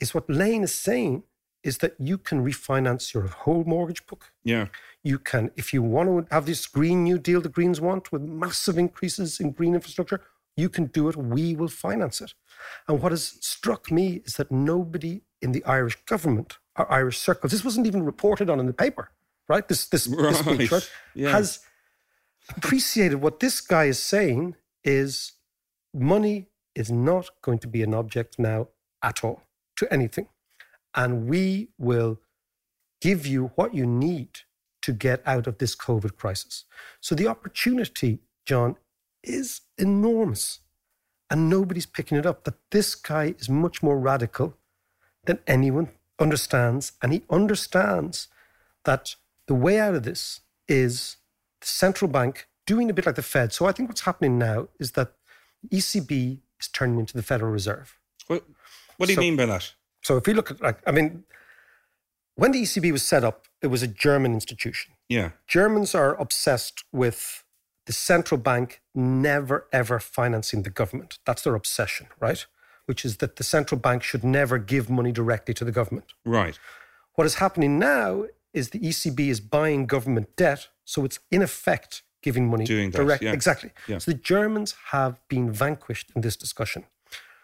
is 0.00 0.14
what 0.14 0.28
Lane 0.28 0.64
is 0.64 0.74
saying 0.74 1.22
is 1.62 1.78
that 1.78 1.94
you 1.98 2.18
can 2.18 2.44
refinance 2.44 3.14
your 3.14 3.26
whole 3.26 3.64
mortgage 3.64 4.06
book. 4.06 4.32
Yeah. 4.42 4.66
You 5.02 5.18
can, 5.18 5.50
if 5.56 5.72
you 5.72 5.82
want 5.82 6.08
to 6.28 6.34
have 6.34 6.46
this 6.46 6.66
Green 6.66 7.04
New 7.04 7.18
Deal 7.18 7.40
the 7.40 7.48
Greens 7.48 7.80
want 7.80 8.12
with 8.12 8.22
massive 8.22 8.76
increases 8.76 9.40
in 9.40 9.52
green 9.52 9.74
infrastructure, 9.74 10.20
you 10.56 10.68
can 10.68 10.86
do 10.86 11.08
it. 11.08 11.16
We 11.16 11.54
will 11.56 11.68
finance 11.68 12.20
it. 12.20 12.34
And 12.86 13.00
what 13.02 13.12
has 13.12 13.38
struck 13.40 13.90
me 13.90 14.22
is 14.24 14.36
that 14.36 14.52
nobody 14.52 15.22
in 15.40 15.52
the 15.52 15.64
Irish 15.64 15.96
government 16.04 16.58
Irish 16.76 17.18
circles, 17.18 17.52
this 17.52 17.64
wasn't 17.64 17.86
even 17.86 18.04
reported 18.04 18.50
on 18.50 18.58
in 18.60 18.66
the 18.66 18.72
paper, 18.72 19.10
right? 19.48 19.66
This 19.68 19.86
this, 19.86 20.04
this 20.04 20.38
speech, 20.38 20.58
Right. 20.60 20.72
right? 20.72 20.90
Yeah. 21.14 21.30
Has 21.30 21.60
appreciated 22.56 23.16
what 23.16 23.40
this 23.40 23.60
guy 23.60 23.84
is 23.84 23.98
saying 24.02 24.56
is 24.82 25.32
money 25.94 26.48
is 26.74 26.90
not 26.90 27.30
going 27.42 27.58
to 27.60 27.68
be 27.68 27.82
an 27.82 27.94
object 27.94 28.38
now 28.38 28.68
at 29.02 29.24
all 29.24 29.42
to 29.76 29.92
anything. 29.92 30.28
And 30.94 31.26
we 31.28 31.70
will 31.78 32.20
give 33.00 33.26
you 33.26 33.52
what 33.54 33.74
you 33.74 33.86
need 33.86 34.40
to 34.82 34.92
get 34.92 35.22
out 35.26 35.46
of 35.46 35.58
this 35.58 35.74
COVID 35.76 36.16
crisis. 36.16 36.64
So 37.00 37.14
the 37.14 37.26
opportunity, 37.28 38.20
John, 38.44 38.76
is 39.22 39.62
enormous. 39.78 40.60
And 41.30 41.48
nobody's 41.48 41.86
picking 41.86 42.18
it 42.18 42.26
up. 42.26 42.44
That 42.44 42.54
this 42.70 42.94
guy 42.94 43.34
is 43.38 43.48
much 43.48 43.82
more 43.82 43.98
radical 43.98 44.56
than 45.24 45.38
anyone 45.46 45.88
understands. 46.18 46.92
And 47.02 47.12
he 47.12 47.22
understands 47.30 48.28
that 48.84 49.16
the 49.46 49.54
way 49.54 49.78
out 49.78 49.94
of 49.94 50.02
this 50.04 50.40
is 50.68 51.16
the 51.60 51.66
central 51.66 52.10
bank 52.10 52.48
doing 52.66 52.88
a 52.90 52.94
bit 52.94 53.06
like 53.06 53.16
the 53.16 53.22
Fed. 53.22 53.52
So 53.52 53.66
I 53.66 53.72
think 53.72 53.88
what's 53.88 54.02
happening 54.02 54.38
now 54.38 54.68
is 54.78 54.92
that 54.92 55.12
ECB 55.70 56.38
is 56.60 56.68
turning 56.68 56.98
into 56.98 57.14
the 57.14 57.22
Federal 57.22 57.50
Reserve. 57.52 57.98
What, 58.26 58.44
what 58.96 59.06
do 59.06 59.12
you 59.12 59.16
So- 59.16 59.20
mean 59.20 59.36
by 59.36 59.46
that? 59.46 59.72
So 60.02 60.18
if 60.18 60.26
we 60.26 60.34
look 60.34 60.50
at, 60.50 60.60
like, 60.60 60.80
I 60.86 60.92
mean, 60.92 61.24
when 62.34 62.52
the 62.52 62.60
ECB 62.62 62.92
was 62.92 63.02
set 63.02 63.24
up, 63.24 63.46
it 63.62 63.68
was 63.68 63.82
a 63.82 63.86
German 63.86 64.34
institution. 64.34 64.92
Yeah. 65.08 65.30
Germans 65.46 65.94
are 65.94 66.14
obsessed 66.20 66.84
with 66.92 67.42
the 67.86 67.92
central 67.92 68.38
bank 68.38 68.80
never 68.94 69.66
ever 69.72 69.98
financing 69.98 70.62
the 70.62 70.70
government. 70.70 71.18
That's 71.24 71.42
their 71.42 71.54
obsession, 71.54 72.08
right? 72.20 72.44
Which 72.86 73.04
is 73.04 73.18
that 73.18 73.36
the 73.36 73.44
central 73.44 73.80
bank 73.80 74.02
should 74.02 74.24
never 74.24 74.58
give 74.58 74.90
money 74.90 75.12
directly 75.12 75.54
to 75.54 75.64
the 75.64 75.72
government. 75.72 76.12
Right. 76.24 76.58
What 77.14 77.26
is 77.26 77.36
happening 77.36 77.78
now 77.78 78.26
is 78.52 78.70
the 78.70 78.78
ECB 78.78 79.28
is 79.28 79.40
buying 79.40 79.86
government 79.86 80.36
debt, 80.36 80.68
so 80.84 81.04
it's 81.04 81.18
in 81.30 81.42
effect 81.42 82.02
giving 82.22 82.48
money 82.48 82.64
Doing 82.64 82.90
that, 82.90 83.22
yeah. 83.22 83.32
Exactly. 83.32 83.70
Yeah. 83.86 83.98
So 83.98 84.12
the 84.12 84.18
Germans 84.18 84.74
have 84.92 85.20
been 85.28 85.52
vanquished 85.52 86.10
in 86.16 86.22
this 86.22 86.36
discussion. 86.36 86.84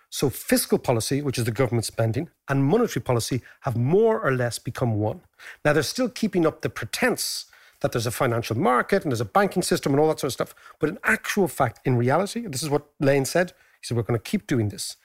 So 0.09 0.31
fiscal 0.31 0.79
policy, 0.79 1.23
which 1.23 1.39
is 1.39 1.45
the 1.45 1.53
government 1.53 1.85
spending, 1.85 2.31
and 2.49 2.65
monetary 2.65 3.03
policy 3.03 3.43
have 3.61 3.77
more 3.77 4.21
or 4.21 4.33
less 4.33 4.59
become 4.59 4.95
one. 4.95 5.21
Now 5.65 5.73
they're 5.73 5.83
still 5.83 6.09
keeping 6.09 6.47
up 6.47 6.63
the 6.63 6.71
pretense 6.71 7.47
that 7.81 7.93
there's 7.93 8.07
a 8.07 8.11
financial 8.11 8.57
market 8.57 9.03
and 9.03 9.13
there's 9.13 9.21
a 9.21 9.27
banking 9.27 9.63
system 9.63 9.93
and 9.93 10.01
all 10.01 10.09
that 10.09 10.21
sort 10.21 10.29
of 10.29 10.33
stuff. 10.33 10.55
But 10.79 10.89
in 10.89 10.99
actual 11.05 11.47
fact, 11.47 11.81
in 11.85 11.97
reality, 11.97 12.47
this 12.47 12.63
is 12.63 12.69
what 12.69 12.87
Lane 12.99 13.25
said, 13.25 13.53
he 13.81 13.87
said, 13.87 13.97
we're 13.97 14.03
going 14.03 14.19
to 14.19 14.31
keep 14.31 14.47
doing 14.47 14.69
this. 14.71 14.97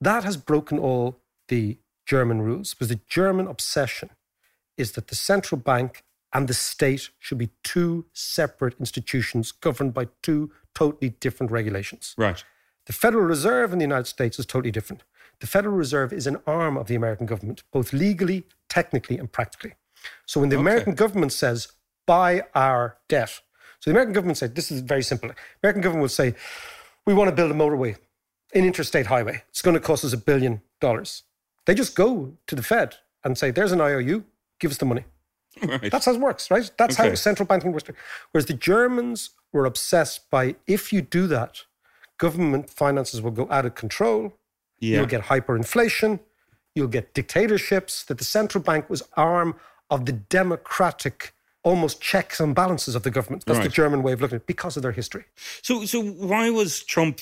That 0.00 0.24
has 0.24 0.36
broken 0.36 0.78
all 0.78 1.20
the 1.48 1.78
German 2.06 2.42
rules 2.42 2.74
because 2.74 2.88
the 2.88 3.00
German 3.08 3.46
obsession 3.46 4.10
is 4.76 4.92
that 4.92 5.08
the 5.08 5.14
central 5.14 5.60
bank 5.60 6.04
and 6.32 6.48
the 6.48 6.54
state 6.54 7.10
should 7.18 7.38
be 7.38 7.50
two 7.64 8.06
separate 8.12 8.74
institutions 8.78 9.52
governed 9.52 9.94
by 9.94 10.08
two 10.22 10.50
totally 10.74 11.10
different 11.10 11.50
regulations. 11.50 12.14
Right. 12.18 12.44
The 12.86 12.92
Federal 12.92 13.24
Reserve 13.24 13.72
in 13.72 13.78
the 13.78 13.84
United 13.84 14.06
States 14.06 14.38
is 14.38 14.46
totally 14.46 14.70
different. 14.70 15.02
The 15.40 15.46
Federal 15.46 15.74
Reserve 15.74 16.12
is 16.12 16.26
an 16.26 16.38
arm 16.46 16.76
of 16.76 16.86
the 16.86 16.94
American 16.94 17.26
government, 17.26 17.62
both 17.72 17.92
legally, 17.92 18.46
technically, 18.68 19.18
and 19.18 19.30
practically. 19.30 19.74
So 20.24 20.40
when 20.40 20.50
the 20.50 20.58
American 20.58 20.94
government 20.94 21.32
says, 21.32 21.68
buy 22.06 22.44
our 22.54 22.98
debt, 23.08 23.40
so 23.80 23.90
the 23.90 23.92
American 23.92 24.14
government 24.14 24.38
said, 24.38 24.54
this 24.54 24.70
is 24.70 24.80
very 24.80 25.02
simple. 25.02 25.30
American 25.62 25.82
government 25.82 26.02
will 26.02 26.08
say, 26.08 26.34
we 27.06 27.14
want 27.14 27.28
to 27.28 27.34
build 27.34 27.50
a 27.50 27.54
motorway, 27.54 27.96
an 28.58 28.64
interstate 28.64 29.06
highway. 29.06 29.42
It's 29.50 29.62
going 29.62 29.74
to 29.74 29.80
cost 29.80 30.04
us 30.04 30.12
a 30.12 30.16
billion 30.16 30.62
dollars. 30.80 31.22
They 31.66 31.74
just 31.74 31.94
go 31.94 32.34
to 32.46 32.54
the 32.54 32.62
Fed 32.62 32.96
and 33.24 33.36
say, 33.36 33.50
there's 33.50 33.72
an 33.72 33.80
IOU, 33.80 34.24
give 34.60 34.70
us 34.70 34.78
the 34.78 34.84
money. 34.86 35.04
Right. 35.62 35.90
That's 35.90 36.04
how 36.06 36.14
it 36.14 36.20
works, 36.20 36.50
right? 36.50 36.70
That's 36.76 36.96
how 36.96 37.06
Okay. 37.06 37.16
central 37.16 37.46
banking 37.46 37.72
works. 37.72 37.88
Whereas 38.30 38.46
the 38.46 38.54
Germans 38.54 39.30
were 39.52 39.64
obsessed 39.64 40.28
by 40.30 40.56
if 40.66 40.92
you 40.92 41.00
do 41.00 41.26
that, 41.28 41.62
government 42.18 42.68
finances 42.70 43.20
will 43.22 43.30
go 43.30 43.48
out 43.50 43.64
of 43.66 43.74
control. 43.74 44.34
Yeah. 44.78 44.98
You'll 44.98 45.06
get 45.06 45.22
hyperinflation. 45.24 46.20
You'll 46.74 46.88
get 46.88 47.14
dictatorships. 47.14 48.04
That 48.04 48.18
the 48.18 48.24
central 48.24 48.62
bank 48.62 48.90
was 48.90 49.02
arm 49.16 49.54
of 49.88 50.04
the 50.04 50.12
democratic, 50.12 51.32
almost 51.62 52.00
checks 52.02 52.38
and 52.38 52.54
balances 52.54 52.94
of 52.94 53.02
the 53.02 53.10
government. 53.10 53.44
That's 53.46 53.60
the 53.60 53.70
German 53.70 54.02
way 54.02 54.12
of 54.12 54.20
looking 54.20 54.36
at 54.36 54.42
it 54.42 54.46
because 54.46 54.76
of 54.76 54.82
their 54.82 54.92
history. 54.92 55.24
So, 55.62 55.84
so 55.86 56.02
why 56.02 56.50
was 56.50 56.82
Trump 56.84 57.20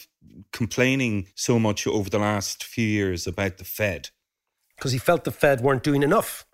complaining 0.52 1.28
so 1.34 1.58
much 1.58 1.86
over 1.86 2.10
the 2.10 2.18
last 2.18 2.64
few 2.64 2.86
years 2.86 3.26
about 3.26 3.58
the 3.58 3.64
Fed? 3.64 4.10
because 4.76 4.92
he 4.92 4.98
felt 4.98 5.24
the 5.24 5.30
Fed 5.30 5.60
weren't 5.60 5.82
doing 5.82 6.02
enough. 6.02 6.46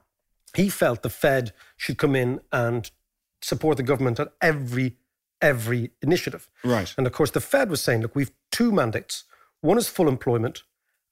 He 0.54 0.68
felt 0.68 1.02
the 1.02 1.10
Fed 1.10 1.52
should 1.76 1.96
come 1.98 2.14
in 2.14 2.40
and 2.52 2.90
support 3.40 3.76
the 3.76 3.82
government 3.82 4.20
at 4.20 4.32
every 4.42 4.96
every 5.40 5.90
initiative. 6.02 6.50
Right. 6.62 6.92
And 6.98 7.06
of 7.06 7.14
course, 7.14 7.30
the 7.30 7.40
Fed 7.40 7.70
was 7.70 7.82
saying, 7.82 8.02
look, 8.02 8.14
we've 8.14 8.30
two 8.50 8.70
mandates. 8.72 9.24
One 9.62 9.78
is 9.78 9.88
full 9.88 10.06
employment, 10.06 10.64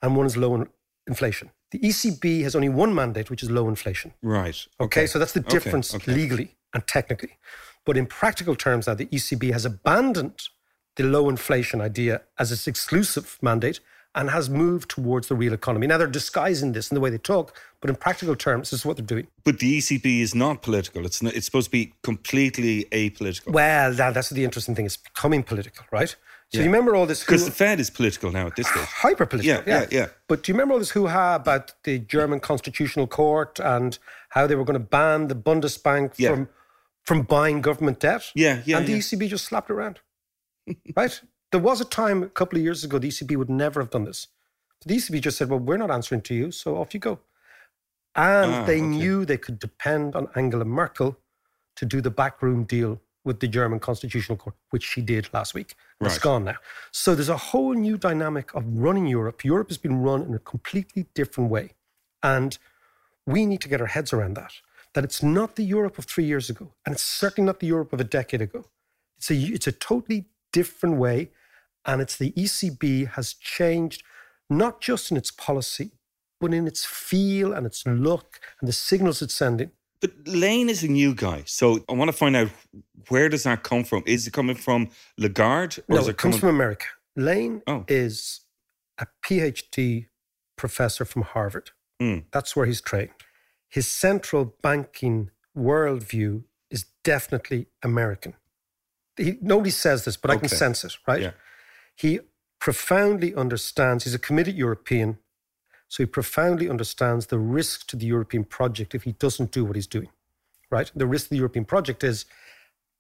and 0.03 0.17
one 0.17 0.27
is 0.27 0.37
low 0.37 0.67
inflation. 1.07 1.51
The 1.71 1.79
ECB 1.79 2.43
has 2.43 2.55
only 2.55 2.69
one 2.69 2.95
mandate, 2.95 3.31
which 3.31 3.43
is 3.43 3.51
low 3.51 3.69
inflation. 3.69 4.13
Right. 4.23 4.67
Okay, 4.79 5.07
so 5.07 5.19
that's 5.19 5.33
the 5.33 5.41
Okay, 5.41 5.49
difference 5.51 5.95
okay. 5.95 6.13
legally 6.13 6.57
and 6.75 6.87
technically. 6.87 7.39
But 7.87 7.97
in 7.97 8.05
practical 8.05 8.55
terms, 8.55 8.87
now 8.87 8.95
the 8.95 9.07
ECB 9.07 9.51
has 9.53 9.65
abandoned 9.65 10.43
the 10.99 11.05
low 11.05 11.29
inflation 11.31 11.81
idea 11.81 12.21
as 12.39 12.53
its 12.53 12.67
exclusive 12.67 13.39
mandate 13.41 13.81
and 14.15 14.31
has 14.31 14.51
moved 14.51 14.89
towards 14.91 15.29
the 15.29 15.35
real 15.37 15.53
economy. 15.53 15.87
Now 15.87 15.97
they're 15.99 16.07
disguising 16.23 16.73
this 16.73 16.91
in 16.91 16.95
the 16.97 17.01
way 17.01 17.11
they 17.11 17.19
talk, 17.19 17.57
but 17.81 17.89
in 17.89 17.97
practical 17.97 18.35
terms, 18.35 18.71
this 18.71 18.81
is 18.81 18.87
what 18.87 18.97
they're 18.97 19.07
doing. 19.07 19.29
But 19.45 19.61
the 19.61 19.79
ECB 19.79 20.21
is 20.21 20.35
not 20.35 20.61
political. 20.63 21.07
It's 21.07 21.23
not, 21.23 21.35
it's 21.35 21.47
supposed 21.47 21.67
to 21.67 21.71
be 21.71 21.93
completely 22.03 22.85
apolitical. 22.91 23.53
Well, 23.53 23.93
that, 23.95 24.15
that's 24.15 24.31
the 24.31 24.45
interesting 24.45 24.75
thing. 24.75 24.87
It's 24.87 24.97
becoming 24.97 25.43
political, 25.45 25.85
right? 25.93 26.09
So 26.09 26.17
Yeah. 26.59 26.61
you 26.61 26.67
remember 26.71 26.97
all 26.97 27.07
this 27.07 27.21
Because 27.21 27.45
the 27.45 27.51
Fed 27.53 27.79
is 27.79 27.91
political 27.91 28.33
now 28.33 28.47
at 28.47 28.57
this 28.57 28.67
stage. 28.69 28.83
hyper 29.07 29.27
political. 29.27 29.65
Yeah, 29.73 29.83
yeah, 29.83 29.87
yeah. 29.99 30.07
But 30.27 30.43
do 30.43 30.51
you 30.51 30.55
remember 30.55 30.73
all 30.75 30.81
this 30.81 30.91
hoo-ha 30.91 31.37
about 31.37 31.75
the 31.85 31.99
German 32.01 32.41
Constitutional 32.41 33.07
Court 33.07 33.61
and 33.61 33.99
how 34.31 34.47
they 34.49 34.57
were 34.57 34.65
going 34.65 34.81
to 34.83 34.89
ban 34.97 35.29
the 35.29 35.37
Bundesbank 35.37 36.15
Yeah. 36.17 36.31
from 36.31 36.49
from 37.05 37.23
buying 37.23 37.61
government 37.63 38.01
debt? 38.01 38.23
Yeah, 38.35 38.63
yeah, 38.67 38.79
And 38.79 38.87
the. 38.87 38.95
ECB 38.99 39.29
just 39.29 39.45
slapped 39.47 39.71
it 39.71 39.75
around. 39.75 40.01
Right? 40.97 41.21
There 41.51 41.61
was 41.61 41.81
a 41.81 41.85
time 41.85 42.23
a 42.23 42.29
couple 42.29 42.59
of 42.59 42.65
years 42.65 42.85
ago 42.85 42.99
the 42.99 43.09
ECB 43.09 43.37
would 43.37 43.51
never 43.51 43.81
have 43.81 43.91
done 43.91 44.05
this. 44.05 44.29
The 44.85 44.95
ECB 44.95 45.21
just 45.21 45.39
said, 45.39 45.49
"Well, 45.49 45.59
we're 45.61 45.77
not 45.77 45.91
answering 45.91 46.23
to 46.23 46.35
you, 46.35 46.51
so 46.53 46.77
off 46.77 46.95
you 46.95 47.01
go." 47.01 47.21
And 48.15 48.53
Ah, 48.53 48.65
they 48.65 48.79
okay. 48.79 48.87
knew 48.87 49.25
they 49.25 49.39
could 49.39 49.59
depend 49.59 50.15
on 50.15 50.29
Angela 50.35 50.65
Merkel 50.65 51.17
to 51.77 51.85
do 51.87 52.01
the 52.01 52.11
backroom 52.11 52.65
deal 52.65 53.01
with 53.25 53.41
the 53.41 53.49
German 53.49 53.79
Constitutional 53.81 54.39
Court, 54.39 54.57
which 54.71 54.83
she 54.85 55.03
did 55.03 55.29
last 55.33 55.55
week. 55.55 55.75
It's 56.01 56.19
gone 56.19 56.45
now. 56.45 56.57
So 56.93 57.15
there's 57.15 57.29
a 57.29 57.37
whole 57.37 57.75
new 57.75 57.99
dynamic 57.99 58.55
of 58.55 58.65
running 58.67 59.07
Europe. 59.07 59.45
Europe 59.45 59.69
has 59.69 59.79
been 59.79 60.01
run 60.01 60.23
in 60.23 60.35
a 60.35 60.39
completely 60.39 61.07
different 61.15 61.51
way. 61.51 61.73
And 62.23 62.57
we 63.27 63.45
need 63.47 63.61
to 63.61 63.69
get 63.69 63.81
our 63.81 63.87
heads 63.89 64.13
around 64.13 64.35
that. 64.35 64.53
That 64.95 65.05
it's 65.05 65.23
not 65.23 65.57
the 65.57 65.65
Europe 65.65 65.99
of 65.99 66.07
three 66.07 66.25
years 66.25 66.49
ago, 66.49 66.73
and 66.85 66.95
it's 66.95 67.03
certainly 67.03 67.47
not 67.47 67.61
the 67.61 67.67
Europe 67.67 67.93
of 67.93 68.01
a 68.01 68.05
decade 68.05 68.41
ago. 68.41 68.65
It's 69.19 69.31
a 69.31 69.35
it's 69.35 69.67
a 69.67 69.73
totally 69.73 70.27
different 70.53 70.97
way, 70.97 71.31
and 71.85 72.01
it's 72.03 72.17
the 72.17 72.33
ECB 72.33 73.09
has 73.13 73.35
changed 73.35 74.03
not 74.51 74.81
just 74.81 75.11
in 75.11 75.17
its 75.17 75.31
policy, 75.31 75.93
but 76.41 76.55
in 76.55 76.67
its 76.67 76.85
feel 76.85 77.53
and 77.53 77.67
its 77.67 77.87
look 77.87 78.41
and 78.61 78.69
the 78.69 78.73
signals 78.73 79.21
it's 79.23 79.35
sending. 79.35 79.71
But 80.01 80.13
Lane 80.27 80.69
is 80.69 80.85
a 80.85 80.89
new 80.89 81.15
guy, 81.15 81.43
so 81.47 81.85
I 81.89 81.93
want 81.95 82.09
to 82.11 82.17
find 82.17 82.37
out 82.37 82.51
where 83.09 83.29
does 83.29 83.43
that 83.43 83.63
come 83.65 83.83
from? 83.85 84.05
Is 84.07 84.27
it 84.27 84.33
coming 84.33 84.55
from 84.55 84.91
Lagarde? 85.19 85.79
Or 85.89 85.95
no, 85.97 85.99
is 85.99 86.07
it, 86.07 86.11
it 86.11 86.17
comes 86.19 86.35
coming 86.37 86.41
from 86.41 86.49
America. 86.51 86.87
Lane 87.17 87.63
Oh. 87.67 87.85
is 87.89 88.41
a 88.99 89.07
PhD 89.25 90.07
professor 90.57 91.05
from 91.05 91.23
Harvard. 91.23 91.71
Mm. 92.01 92.25
That's 92.31 92.55
where 92.55 92.67
he's 92.67 92.81
trained. 92.81 93.11
His 93.69 93.89
central 93.89 94.55
banking 94.63 95.31
worldview 95.57 96.45
is 96.71 96.87
definitely 97.03 97.67
American. 97.83 98.35
He, 99.19 99.37
nobody 99.41 99.71
says 99.71 100.05
this, 100.05 100.17
but 100.17 100.31
I 100.31 100.37
can 100.37 100.49
sense 100.49 100.85
it, 100.85 100.97
right? 101.07 101.21
Yeah. 101.21 101.31
He 101.95 102.21
profoundly 102.61 103.35
understands, 103.35 104.05
he's 104.05 104.15
a 104.15 104.19
committed 104.19 104.55
European, 104.55 105.19
so 105.89 106.03
he 106.03 106.07
profoundly 106.07 106.69
understands 106.69 107.27
the 107.27 107.39
risk 107.39 107.87
to 107.89 107.97
the 107.97 108.07
European 108.07 108.45
project 108.45 108.95
if 108.95 109.03
he 109.03 109.13
doesn't 109.13 109.51
do 109.51 109.65
what 109.65 109.77
he's 109.77 109.87
doing, 109.87 110.09
right? 110.71 110.91
The 110.95 111.07
risk 111.07 111.25
to 111.27 111.31
the 111.31 111.37
European 111.37 111.65
project 111.65 112.03
is 112.05 112.25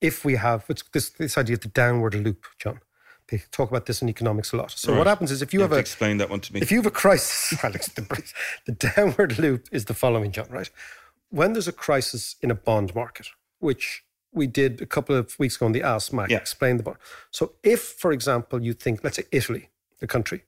if 0.00 0.24
we 0.24 0.36
have 0.36 0.64
this, 0.66 1.10
this 1.10 1.38
idea 1.38 1.54
of 1.54 1.60
the 1.60 1.68
downward 1.68 2.14
loop, 2.14 2.46
John. 2.58 2.80
They 3.28 3.42
talk 3.50 3.68
about 3.70 3.84
this 3.84 4.00
in 4.00 4.08
economics 4.08 4.52
a 4.52 4.56
lot. 4.56 4.70
So 4.70 4.92
Right. 4.92 4.98
what 4.98 5.06
happens 5.06 5.30
is 5.30 5.42
if 5.42 5.52
you, 5.52 5.58
You 5.58 5.62
have, 5.64 5.72
have 5.72 5.78
a 5.78 5.80
explain 5.80 6.16
that 6.16 6.30
one 6.30 6.40
to 6.40 6.52
me. 6.52 6.60
If 6.60 6.70
you 6.70 6.78
have 6.78 6.86
a 6.86 6.90
crisis, 6.90 7.58
it's 7.64 7.88
the, 7.92 8.32
the 8.64 8.72
downward 8.72 9.38
loop 9.38 9.68
is 9.70 9.84
the 9.84 9.94
following, 9.94 10.32
John. 10.32 10.46
Right, 10.48 10.70
when 11.28 11.52
there's 11.52 11.68
a 11.68 11.72
crisis 11.72 12.36
in 12.40 12.50
a 12.50 12.54
bond 12.54 12.94
market, 12.94 13.28
which 13.58 14.02
we 14.32 14.46
did 14.46 14.80
a 14.82 14.86
couple 14.86 15.16
of 15.16 15.38
weeks 15.38 15.56
ago 15.56 15.66
on 15.66 15.72
the 15.72 15.82
Ask 15.82 16.12
Mac, 16.12 16.30
Yeah. 16.30 16.36
explain 16.38 16.76
the 16.76 16.82
bond. 16.82 16.98
So 17.30 17.54
if, 17.62 17.80
for 17.82 18.12
example, 18.12 18.62
you 18.62 18.72
think, 18.74 19.02
let's 19.02 19.16
say 19.16 19.24
Italy, 19.32 19.70
the 20.00 20.06
country, 20.06 20.44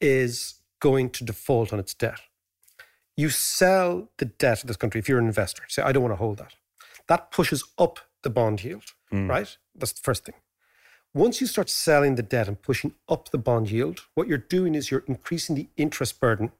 is 0.00 0.54
going 0.80 1.10
to 1.10 1.24
default 1.24 1.72
on 1.72 1.78
its 1.78 1.94
debt, 1.94 2.20
you 3.16 3.30
sell 3.30 4.10
the 4.18 4.24
debt 4.24 4.62
of 4.62 4.68
this 4.68 4.76
country. 4.76 4.98
If 4.98 5.08
you're 5.08 5.18
an 5.20 5.26
investor, 5.26 5.62
say, 5.68 5.82
I 5.82 5.92
don't 5.92 6.02
want 6.02 6.12
to 6.12 6.16
hold 6.16 6.38
that. 6.38 6.54
That 7.06 7.30
pushes 7.30 7.62
up 7.78 8.00
the 8.22 8.30
bond 8.30 8.64
yield, 8.64 8.84
Mm. 9.12 9.28
right? 9.28 9.56
That's 9.74 9.92
the 9.92 10.00
first 10.02 10.24
thing. 10.24 10.34
Once 11.12 11.40
you 11.40 11.46
start 11.46 11.70
selling 11.70 12.16
the 12.16 12.22
debt 12.22 12.48
and 12.48 12.60
pushing 12.60 12.94
up 13.08 13.30
the 13.30 13.38
bond 13.38 13.70
yield, 13.70 14.00
what 14.14 14.26
you're 14.26 14.36
doing 14.38 14.74
is 14.74 14.90
you're 14.90 15.04
increasing 15.06 15.54
the 15.54 15.68
interest 15.76 16.18
burden 16.18 16.50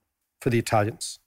for 0.40 0.50
the 0.50 0.58
Italians. 0.58 1.18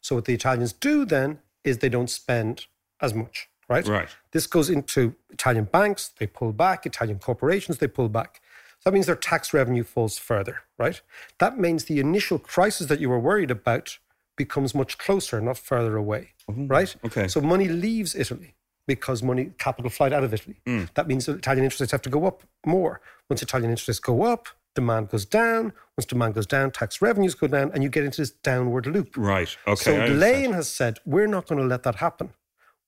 So 0.00 0.16
what 0.16 0.24
the 0.24 0.34
Italians 0.34 0.72
do 0.72 1.04
then 1.04 1.38
is 1.62 1.78
they 1.78 1.88
don't 1.88 2.10
spend 2.10 2.66
as 3.00 3.14
much, 3.14 3.48
right? 3.72 3.86
Right. 3.86 4.08
This 4.32 4.46
goes 4.46 4.68
into 4.70 5.14
Italian 5.30 5.64
banks, 5.64 6.12
they 6.18 6.26
pull 6.26 6.52
back, 6.52 6.86
Italian 6.86 7.18
corporations, 7.18 7.78
they 7.78 7.88
pull 7.88 8.08
back. 8.08 8.40
So 8.78 8.90
that 8.90 8.94
means 8.94 9.06
their 9.06 9.16
tax 9.16 9.54
revenue 9.54 9.84
falls 9.84 10.18
further, 10.18 10.62
right? 10.78 11.00
That 11.38 11.58
means 11.58 11.84
the 11.84 12.00
initial 12.00 12.38
crisis 12.38 12.88
that 12.88 13.00
you 13.00 13.08
were 13.08 13.20
worried 13.20 13.50
about 13.50 13.98
becomes 14.36 14.74
much 14.74 14.98
closer, 14.98 15.40
not 15.40 15.58
further 15.58 15.96
away, 15.96 16.30
right? 16.48 16.94
okay. 17.04 17.28
So 17.28 17.40
money 17.40 17.68
leaves 17.68 18.14
Italy 18.14 18.54
because 18.86 19.22
money 19.22 19.52
capital 19.58 19.90
flight 19.90 20.12
out 20.12 20.24
of 20.24 20.34
Italy. 20.34 20.56
Mm. 20.66 20.92
That 20.94 21.06
means 21.06 21.26
that 21.26 21.36
Italian 21.36 21.64
interest 21.64 21.80
rates 21.80 21.92
have 21.92 22.02
to 22.02 22.10
go 22.10 22.26
up 22.26 22.42
more. 22.66 23.00
Once 23.30 23.42
Italian 23.42 23.70
interest 23.70 23.88
rates 23.88 24.00
go 24.00 24.22
up, 24.24 24.48
demand 24.74 25.10
goes 25.10 25.24
down. 25.24 25.72
Once 25.96 26.06
demand 26.06 26.34
goes 26.34 26.46
down, 26.46 26.70
tax 26.70 27.00
revenues 27.00 27.34
go 27.34 27.46
down, 27.46 27.70
and 27.72 27.82
you 27.82 27.88
get 27.88 28.04
into 28.04 28.20
this 28.20 28.30
downward 28.30 28.86
loop. 28.86 29.14
Right. 29.16 29.56
Okay. 29.66 30.08
so 30.08 30.12
Lane 30.12 30.52
has 30.52 30.68
said, 30.68 30.98
we're 31.04 31.26
not 31.26 31.46
going 31.46 31.60
to 31.60 31.66
let 31.66 31.82
that 31.84 31.96
happen. 31.96 32.30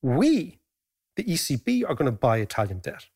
We, 0.03 0.59
the 1.16 1.24
ECB, 1.24 1.85
are 1.88 1.94
going 1.94 2.07
to 2.07 2.12
buy 2.12 2.38
Italian 2.38 2.79
debt. 2.79 3.07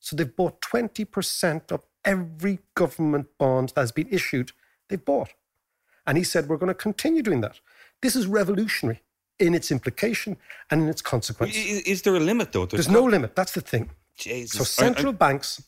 So 0.00 0.16
they've 0.16 0.34
bought 0.36 0.60
20% 0.60 1.72
of 1.72 1.84
every 2.04 2.58
government 2.74 3.26
bond 3.38 3.70
that 3.74 3.80
has 3.80 3.92
been 3.92 4.08
issued, 4.10 4.52
they've 4.88 5.04
bought. 5.04 5.30
And 6.06 6.18
he 6.18 6.24
said, 6.24 6.48
we're 6.48 6.58
going 6.58 6.68
to 6.68 6.74
continue 6.74 7.22
doing 7.22 7.40
that. 7.40 7.60
This 8.02 8.14
is 8.14 8.26
revolutionary 8.26 9.02
in 9.38 9.54
its 9.54 9.70
implication 9.70 10.36
and 10.70 10.82
in 10.82 10.88
its 10.88 11.00
consequence. 11.00 11.56
Is, 11.56 11.80
is 11.82 12.02
there 12.02 12.14
a 12.14 12.20
limit 12.20 12.52
though? 12.52 12.66
There's 12.66 12.88
no 12.88 13.04
limit. 13.04 13.34
That's 13.34 13.52
the 13.52 13.60
thing. 13.62 13.90
Jesus. 14.16 14.52
So 14.70 14.82
I- 14.82 14.86
I- 14.86 14.88
central 14.90 15.12
banks 15.12 15.62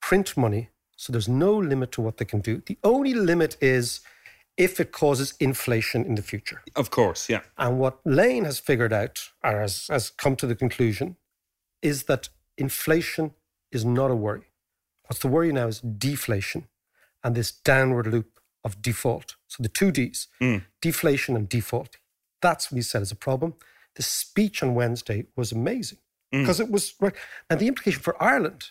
print 0.00 0.36
money, 0.36 0.70
so 0.96 1.12
there's 1.12 1.28
no 1.28 1.54
limit 1.56 1.92
to 1.92 2.00
what 2.00 2.16
they 2.16 2.24
can 2.24 2.40
do. 2.40 2.62
The 2.66 2.78
only 2.82 3.14
limit 3.14 3.56
is 3.60 4.00
if 4.56 4.80
it 4.80 4.90
causes 4.90 5.34
inflation 5.38 6.04
in 6.04 6.14
the 6.14 6.22
future. 6.22 6.62
of 6.76 6.90
course, 6.90 7.28
yeah. 7.28 7.40
And 7.58 7.78
what 7.78 7.98
Lane 8.06 8.44
has 8.44 8.58
figured 8.58 8.92
out, 8.92 9.30
or 9.44 9.60
has, 9.60 9.86
has 9.88 10.08
come 10.10 10.34
to 10.36 10.46
the 10.46 10.54
conclusion, 10.54 11.16
is 11.90 12.04
that 12.10 12.28
inflation 12.58 13.26
is 13.76 13.84
not 13.84 14.10
a 14.10 14.14
worry. 14.26 14.46
What's 15.06 15.20
the 15.22 15.28
worry 15.36 15.52
now 15.52 15.68
is 15.68 15.80
deflation 15.80 16.62
and 17.22 17.34
this 17.34 17.50
downward 17.72 18.06
loop 18.14 18.30
of 18.64 18.82
default. 18.82 19.28
So 19.52 19.62
the 19.62 19.68
two 19.78 19.90
Ds, 19.92 20.18
Mm. 20.40 20.64
deflation 20.88 21.36
and 21.36 21.48
default. 21.48 21.92
That's 22.44 22.64
what 22.70 22.76
he 22.76 22.82
said 22.82 23.02
is 23.02 23.12
a 23.12 23.16
problem. 23.28 23.54
The 23.98 24.02
speech 24.02 24.62
on 24.64 24.74
Wednesday 24.80 25.26
was 25.36 25.52
amazing 25.52 25.98
Mm. 26.32 26.42
because 26.42 26.60
it 26.64 26.70
was 26.76 26.84
right. 27.00 27.14
And 27.48 27.60
the 27.60 27.68
implication 27.68 28.02
for 28.02 28.20
Ireland 28.32 28.62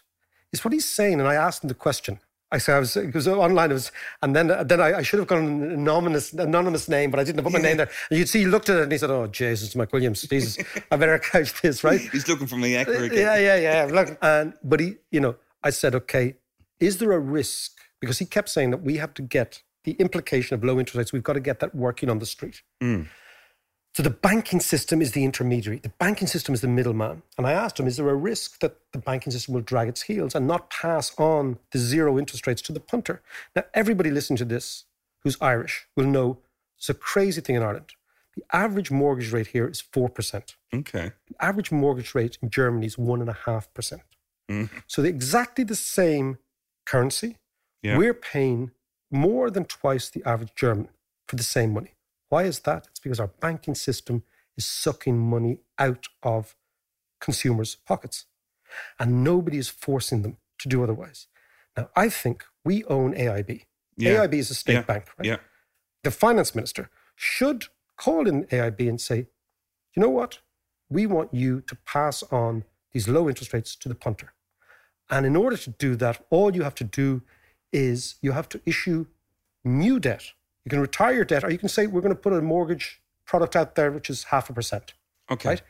is 0.53 0.63
what 0.63 0.73
he's 0.73 0.89
saying. 0.99 1.17
And 1.21 1.27
I 1.33 1.35
asked 1.45 1.63
him 1.63 1.69
the 1.69 1.83
question. 1.87 2.19
I 2.55 2.57
said 2.57 2.75
I 2.75 2.79
was 2.79 2.95
it 2.95 3.13
was 3.13 3.27
online. 3.27 3.71
It 3.71 3.75
was, 3.75 3.91
and 4.21 4.35
then 4.35 4.47
then 4.67 4.79
I, 4.79 4.99
I 4.99 5.01
should 5.01 5.19
have 5.19 5.27
gone 5.27 5.45
an 5.45 5.71
anonymous 5.71 6.31
anonymous 6.33 6.87
name, 6.87 7.11
but 7.11 7.19
I 7.19 7.23
didn't 7.25 7.43
put 7.43 7.51
my 7.51 7.59
name 7.59 7.77
there. 7.77 7.89
And 8.09 8.17
you'd 8.17 8.29
see 8.29 8.39
he 8.39 8.45
looked 8.45 8.69
at 8.69 8.77
it 8.77 8.83
and 8.83 8.91
he 8.91 8.97
said, 8.97 9.11
"Oh 9.11 9.27
Jesus, 9.27 9.73
McWilliams, 9.73 10.27
Jesus, 10.29 10.57
I 10.89 10.95
better 10.95 11.19
couch 11.31 11.61
this 11.61 11.83
right." 11.83 11.99
He's 12.15 12.27
looking 12.29 12.47
for 12.47 12.55
me 12.55 12.75
again. 12.75 13.11
Yeah, 13.11 13.37
yeah, 13.37 13.57
yeah. 13.57 13.87
Look, 13.91 14.17
and 14.21 14.53
but 14.63 14.79
he, 14.79 14.95
you 15.11 15.19
know, 15.19 15.35
I 15.65 15.71
said, 15.71 15.95
okay, 15.95 16.35
is 16.79 16.99
there 16.99 17.11
a 17.11 17.19
risk? 17.19 17.71
Because 17.99 18.19
he 18.19 18.25
kept 18.25 18.49
saying 18.49 18.69
that 18.71 18.83
we 18.83 18.97
have 18.97 19.13
to 19.15 19.21
get 19.21 19.63
the 19.83 19.93
implication 19.93 20.53
of 20.53 20.63
low 20.63 20.79
interest 20.79 20.95
rates. 20.95 21.13
We've 21.13 21.23
got 21.23 21.33
to 21.33 21.39
get 21.39 21.59
that 21.59 21.73
working 21.73 22.09
on 22.09 22.19
the 22.19 22.25
street. 22.25 22.61
Mm. 22.81 23.07
So 23.95 24.03
the 24.03 24.09
banking 24.09 24.59
system 24.59 25.01
is 25.01 25.13
the 25.13 25.23
intermediary. 25.23 25.79
The 25.79 25.87
banking 25.87 26.27
system 26.27 26.53
is 26.53 26.59
the 26.59 26.67
middleman. 26.67 27.21
And 27.37 27.47
I 27.47 27.53
asked 27.53 27.79
him, 27.79 27.87
is 27.87 27.95
there 27.95 28.09
a 28.09 28.15
risk 28.15 28.59
that 28.59 28.75
the 28.91 28.97
banking 28.97 29.31
system 29.31 29.53
will 29.53 29.61
drag 29.61 29.87
its 29.87 30.01
heels 30.01 30.35
and 30.35 30.45
not 30.45 30.69
pass 30.69 31.17
on 31.17 31.59
the 31.71 31.79
zero 31.79 32.19
interest 32.19 32.45
rates 32.45 32.61
to 32.63 32.73
the 32.73 32.81
punter? 32.81 33.21
Now, 33.55 33.63
everybody 33.73 34.11
listening 34.11 34.35
to 34.39 34.45
this 34.45 34.83
who's 35.21 35.37
Irish 35.39 35.87
will 35.95 36.07
know 36.07 36.39
it's 36.77 36.89
a 36.89 36.93
crazy 36.93 37.39
thing 37.39 37.55
in 37.55 37.63
Ireland. 37.63 37.93
The 38.35 38.43
average 38.51 38.91
mortgage 38.91 39.31
rate 39.31 39.47
here 39.47 39.65
is 39.65 39.81
4%. 39.81 40.55
Okay. 40.73 41.13
The 41.29 41.35
average 41.39 41.71
mortgage 41.71 42.13
rate 42.13 42.37
in 42.41 42.49
Germany 42.49 42.87
is 42.87 42.97
1.5%. 42.97 44.01
Mm. 44.51 44.69
So 44.87 45.03
they're 45.03 45.09
exactly 45.09 45.63
the 45.63 45.73
same 45.73 46.37
currency. 46.85 47.37
Yeah. 47.81 47.97
We're 47.97 48.13
paying 48.13 48.71
more 49.09 49.49
than 49.49 49.63
twice 49.63 50.09
the 50.09 50.21
average 50.25 50.53
German 50.53 50.89
for 51.29 51.37
the 51.37 51.43
same 51.43 51.71
money. 51.73 51.91
Why 52.29 52.43
is 52.43 52.59
that? 52.61 52.87
It's 52.89 52.99
because 52.99 53.19
our 53.19 53.27
banking 53.27 53.75
system 53.75 54.23
is 54.57 54.65
sucking 54.65 55.17
money 55.17 55.59
out 55.77 56.07
of 56.23 56.55
consumers' 57.19 57.75
pockets. 57.75 58.25
And 58.99 59.23
nobody 59.23 59.57
is 59.57 59.69
forcing 59.69 60.21
them 60.21 60.37
to 60.59 60.67
do 60.69 60.83
otherwise. 60.83 61.27
Now, 61.77 61.89
I 61.95 62.09
think 62.09 62.43
we 62.63 62.83
own 62.85 63.13
AIB. 63.13 63.65
Yeah. 63.97 64.25
AIB 64.25 64.39
is 64.39 64.51
a 64.51 64.55
state 64.55 64.73
Yeah. 64.73 64.81
bank, 64.81 65.05
right? 65.17 65.25
Yeah. 65.25 65.37
The 66.03 66.11
finance 66.11 66.55
minister 66.55 66.89
should 67.15 67.67
call 67.97 68.27
in 68.27 68.45
AIB 68.51 68.89
and 68.89 68.99
say, 68.99 69.27
you 69.95 70.01
know 70.01 70.09
what? 70.09 70.39
We 70.89 71.05
want 71.05 71.33
you 71.33 71.61
to 71.61 71.75
pass 71.75 72.23
on 72.23 72.65
these 72.91 73.07
low 73.07 73.27
interest 73.29 73.53
rates 73.53 73.75
to 73.77 73.89
the 73.89 73.95
punter. 73.95 74.33
And 75.09 75.25
in 75.25 75.35
order 75.35 75.57
to 75.57 75.69
do 75.69 75.95
that, 75.97 76.25
all 76.29 76.55
you 76.55 76.63
have 76.63 76.75
to 76.75 76.83
do 76.83 77.21
is 77.71 78.15
you 78.21 78.31
have 78.31 78.49
to 78.49 78.61
issue 78.65 79.05
new 79.63 79.99
debt. 79.99 80.33
You 80.65 80.69
can 80.69 80.79
retire 80.79 81.13
your 81.13 81.25
debt, 81.25 81.43
or 81.43 81.51
you 81.51 81.57
can 81.57 81.69
say, 81.69 81.87
we're 81.87 82.01
going 82.01 82.15
to 82.15 82.19
put 82.19 82.33
a 82.33 82.41
mortgage 82.41 83.01
product 83.25 83.55
out 83.55 83.75
there, 83.75 83.91
which 83.91 84.09
is 84.09 84.25
half 84.25 84.49
a 84.49 84.53
percent. 84.53 84.93
Okay. 85.31 85.49
Right? 85.49 85.61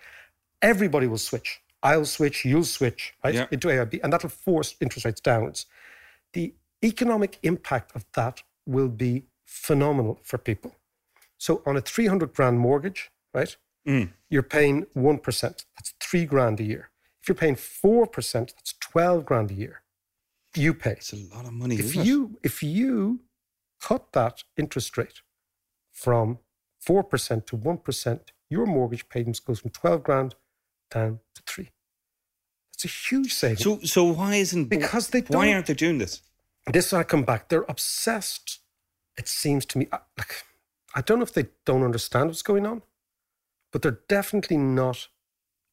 Everybody 0.62 1.08
will 1.08 1.18
switch. 1.18 1.62
I'll 1.84 2.06
switch, 2.06 2.46
you'll 2.46 2.64
switch, 2.64 3.14
right? 3.24 3.36
Yeah. 3.36 3.48
Into 3.52 3.68
AIB, 3.68 4.00
and 4.04 4.12
that'll 4.12 4.30
force 4.30 4.76
interest 4.82 5.06
rates 5.06 5.22
downwards. 5.22 5.68
The 6.34 6.54
economic 6.84 7.38
impact 7.44 7.96
of 7.96 8.06
that 8.16 8.42
will 8.66 8.88
be 8.90 9.26
phenomenal 9.46 10.20
for 10.24 10.38
people. 10.38 10.76
So 11.38 11.62
on 11.66 11.78
a 11.78 11.82
300 11.82 12.34
grand 12.34 12.58
mortgage, 12.60 13.12
right? 13.34 13.56
Mm. 13.88 14.14
You're 14.30 14.44
paying 14.44 14.86
1%. 14.96 15.42
That's 15.42 15.94
three 16.00 16.26
grand 16.26 16.60
a 16.60 16.64
year. 16.64 16.90
If 17.22 17.30
you're 17.30 17.36
paying 17.36 17.56
4%, 17.56 18.34
that's 18.34 18.74
12 18.80 19.26
grand 19.26 19.52
a 19.52 19.54
year. 19.54 19.82
You 20.56 20.74
pay. 20.74 20.92
It's 20.92 21.14
a 21.14 21.18
lot 21.36 21.46
of 21.46 21.54
money, 21.54 21.76
If 21.76 21.86
isn't 21.86 22.02
it? 22.02 22.08
you, 22.08 22.40
if 22.42 22.64
you 22.64 23.20
cut 23.86 24.12
that 24.14 24.44
interest 24.58 24.98
rate 24.98 25.22
from 25.92 26.40
4% 26.86 27.46
to 27.46 27.58
1%, 27.58 28.20
your 28.50 28.66
mortgage 28.66 29.08
payments 29.10 29.40
goes 29.40 29.60
from 29.60 29.72
12 29.72 30.04
grand 30.04 30.36
down 30.90 31.20
to 31.36 31.42
three. 31.46 31.70
That's 32.72 32.86
a 32.86 32.88
huge 32.88 33.34
saving. 33.34 33.58
So, 33.58 33.80
so 33.82 34.04
why 34.06 34.36
isn't 34.36 34.70
Because 34.70 35.10
they 35.10 35.22
Why 35.22 35.54
aren't 35.54 35.68
they 35.68 35.76
doing 35.76 36.00
this? 36.00 36.22
this 36.74 36.94
I 36.94 37.04
come 37.04 37.24
back. 37.24 37.50
They're 37.50 37.70
obsessed. 37.70 38.60
It 39.18 39.28
seems 39.28 39.66
to 39.68 39.78
me. 39.78 39.88
Uh, 39.92 39.98
I- 39.98 40.02
Like, 40.18 40.44
I 40.96 41.02
don't 41.02 41.20
know 41.20 41.24
if 41.32 41.34
they 41.34 41.48
don't 41.66 41.84
understand 41.84 42.30
what's 42.30 42.42
going 42.52 42.66
on, 42.66 42.82
but 43.72 43.82
they're 43.82 44.02
definitely 44.08 44.58
not 44.58 45.10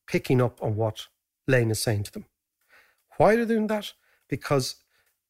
picking 0.07 0.40
up 0.42 0.62
on 0.62 0.77
what 0.77 1.09
Lane 1.46 1.70
is 1.70 1.81
saying 1.81 2.03
to 2.05 2.12
them. 2.12 2.27
Why 3.16 3.35
are 3.35 3.44
they 3.44 3.55
doing 3.55 3.68
that? 3.68 3.92
Because 4.29 4.77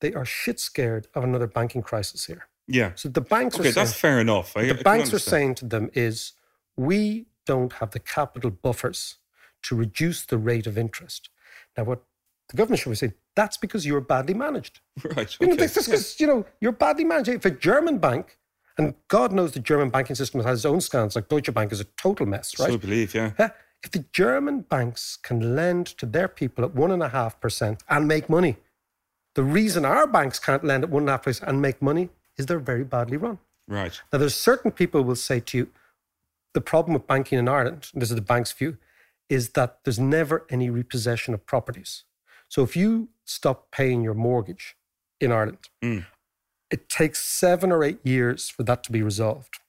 they 0.01 0.13
are 0.15 0.25
shit 0.25 0.59
scared 0.61 1.07
of 1.15 1.23
another 1.25 1.47
banking 1.47 1.83
crisis 1.83 2.27
here. 2.27 2.49
Yeah. 2.67 2.93
So 2.95 3.09
the 3.09 3.21
banks 3.21 3.59
okay, 3.59 3.69
are 3.69 3.73
that's 3.73 3.91
saying, 3.91 4.01
fair 4.01 4.21
enough. 4.21 4.57
I, 4.57 4.67
the 4.67 4.79
I 4.79 4.83
banks 4.83 5.13
are 5.13 5.19
saying 5.19 5.57
to 5.57 5.67
them 5.67 5.91
is 5.95 6.33
we 6.77 7.27
don't 7.47 7.73
have 7.75 7.91
the 7.91 7.99
capital 7.99 8.51
buffers 8.51 9.19
to 9.63 9.77
reduce 9.77 10.25
the 10.25 10.39
rate 10.39 10.67
of 10.67 10.79
interest. 10.79 11.29
Now, 11.77 11.85
what 11.85 12.03
the 12.49 12.57
government 12.57 12.81
should 12.81 12.91
be 12.91 12.97
saying, 12.97 13.15
that's 13.35 13.57
because 13.57 13.87
you're 13.87 14.01
badly 14.01 14.35
managed. 14.35 14.81
Right. 15.17 15.37
You 15.41 15.49
know, 15.49 15.53
okay. 15.55 15.63
this 15.63 15.77
is 15.77 15.87
because, 15.87 16.21
you 16.21 16.27
know, 16.27 16.45
you're 16.61 16.73
badly 16.73 17.05
managed. 17.05 17.31
If 17.31 17.45
a 17.45 17.51
German 17.51 17.99
bank, 17.99 18.39
and 18.79 18.95
God 19.09 19.33
knows 19.33 19.53
the 19.53 19.61
German 19.61 19.91
banking 19.91 20.17
system 20.17 20.43
has 20.43 20.61
its 20.61 20.65
own 20.65 20.81
scandals, 20.81 21.17
like 21.17 21.29
Deutsche 21.29 21.53
Bank 21.53 21.73
is 21.73 21.81
a 21.81 21.85
total 21.97 22.27
mess, 22.27 22.59
right? 22.59 22.69
So 22.69 22.75
I 22.75 22.77
believe, 22.79 23.15
yeah. 23.15 23.33
Yeah. 23.39 23.51
If 23.83 23.91
the 23.91 24.05
German 24.13 24.61
banks 24.61 25.17
can 25.17 25.57
lend 25.57 25.87
to 25.99 26.07
their 26.07 26.29
people 26.29 26.65
at 26.65 26.75
one 26.75 26.91
and 26.91 27.03
a 27.03 27.09
half 27.09 27.41
percent 27.41 27.83
and 27.89 28.07
make 28.07 28.31
money, 28.31 28.57
the 29.35 29.43
reason 29.43 29.85
our 29.85 30.07
banks 30.07 30.39
can't 30.39 30.65
lend 30.65 30.85
at 30.85 30.91
one 30.91 31.03
and 31.03 31.09
a 31.09 31.13
half 31.13 31.25
percent 31.25 31.51
and 31.51 31.61
make 31.61 31.83
money 31.83 32.11
is 32.37 32.47
they're 32.47 32.59
very 32.59 32.85
badly 32.85 33.17
run. 33.17 33.39
Right. 33.69 34.01
Now, 34.13 34.19
there's 34.19 34.35
certain 34.35 34.71
people 34.71 35.03
will 35.03 35.17
say 35.17 35.41
to 35.41 35.59
you, 35.59 35.69
the 36.55 36.61
problem 36.61 36.95
with 36.95 37.07
banking 37.07 37.39
in 37.39 37.49
Ireland, 37.49 37.89
and 37.93 38.03
this 38.03 38.11
is 38.11 38.17
the 38.17 38.23
bank's 38.23 38.53
view, 38.53 38.77
is 39.29 39.51
that 39.51 39.79
there's 39.85 39.99
never 39.99 40.47
any 40.51 40.69
repossession 40.69 41.33
of 41.33 41.47
properties. 41.47 42.05
So 42.49 42.63
if 42.63 42.77
you 42.77 43.09
stop 43.25 43.71
paying 43.71 44.03
your 44.03 44.15
mortgage 44.15 44.77
in 45.21 45.33
Ireland, 45.33 45.69
Mm. 45.83 46.05
it 46.71 46.89
takes 46.89 47.21
seven 47.25 47.73
or 47.73 47.83
eight 47.85 48.05
years 48.05 48.51
for 48.51 48.63
that 48.65 48.83
to 48.85 48.93
be 48.93 49.03
resolved. 49.03 49.61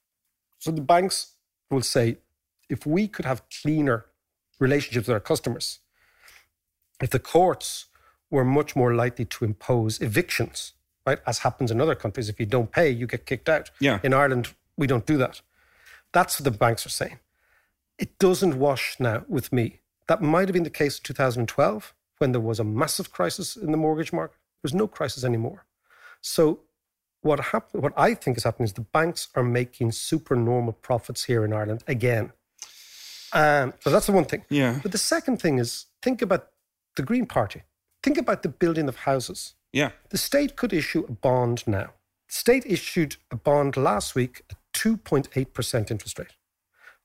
So 0.58 0.70
the 0.70 0.80
banks 0.82 1.32
will 1.70 1.82
say, 1.82 2.18
if 2.68 2.84
we 2.86 3.08
could 3.08 3.24
have 3.24 3.42
cleaner 3.62 4.06
relationships 4.58 5.06
with 5.08 5.14
our 5.14 5.20
customers, 5.20 5.80
if 7.00 7.10
the 7.10 7.18
courts 7.18 7.86
were 8.30 8.44
much 8.44 8.74
more 8.76 8.94
likely 8.94 9.24
to 9.24 9.44
impose 9.44 10.00
evictions, 10.00 10.72
right, 11.06 11.18
as 11.26 11.38
happens 11.40 11.70
in 11.70 11.80
other 11.80 11.94
countries, 11.94 12.28
if 12.28 12.40
you 12.40 12.46
don't 12.46 12.70
pay, 12.70 12.90
you 12.90 13.06
get 13.06 13.26
kicked 13.26 13.48
out. 13.48 13.70
Yeah. 13.80 14.00
In 14.02 14.14
Ireland, 14.14 14.54
we 14.76 14.86
don't 14.86 15.06
do 15.06 15.16
that. 15.18 15.40
That's 16.12 16.38
what 16.40 16.44
the 16.44 16.56
banks 16.56 16.86
are 16.86 16.90
saying. 16.90 17.18
It 17.98 18.18
doesn't 18.18 18.58
wash 18.58 18.96
now 18.98 19.24
with 19.28 19.52
me. 19.52 19.80
That 20.06 20.22
might 20.22 20.48
have 20.48 20.52
been 20.52 20.64
the 20.64 20.70
case 20.70 20.98
in 20.98 21.04
2012 21.04 21.94
when 22.18 22.32
there 22.32 22.40
was 22.40 22.60
a 22.60 22.64
massive 22.64 23.12
crisis 23.12 23.56
in 23.56 23.70
the 23.70 23.76
mortgage 23.76 24.12
market. 24.12 24.36
There's 24.62 24.74
no 24.74 24.86
crisis 24.86 25.24
anymore. 25.24 25.66
So 26.20 26.60
what 27.20 27.40
happened, 27.40 27.82
what 27.82 27.92
I 27.96 28.14
think 28.14 28.36
is 28.36 28.44
happening 28.44 28.64
is 28.64 28.74
the 28.74 28.82
banks 28.82 29.28
are 29.34 29.42
making 29.42 29.92
supernormal 29.92 30.74
profits 30.74 31.24
here 31.24 31.44
in 31.44 31.52
Ireland 31.52 31.82
again. 31.86 32.32
Um, 33.32 33.74
so 33.80 33.90
that's 33.90 34.06
the 34.06 34.12
one 34.12 34.24
thing. 34.24 34.44
Yeah. 34.48 34.78
But 34.82 34.92
the 34.92 34.98
second 34.98 35.40
thing 35.40 35.58
is 35.58 35.86
think 36.02 36.22
about 36.22 36.48
the 36.96 37.02
Green 37.02 37.26
Party. 37.26 37.62
Think 38.02 38.18
about 38.18 38.42
the 38.42 38.48
building 38.48 38.88
of 38.88 38.96
houses. 38.96 39.54
Yeah. 39.74 39.90
The 40.10 40.18
state 40.18 40.56
could 40.56 40.72
issue 40.72 41.04
a 41.08 41.12
bond 41.12 41.66
now. 41.66 41.92
The 42.28 42.34
state 42.34 42.64
issued 42.66 43.16
a 43.30 43.36
bond 43.36 43.76
last 43.76 44.14
week 44.14 44.42
at 44.50 44.56
2.8% 44.72 45.90
interest 45.90 46.18
rate. 46.18 46.34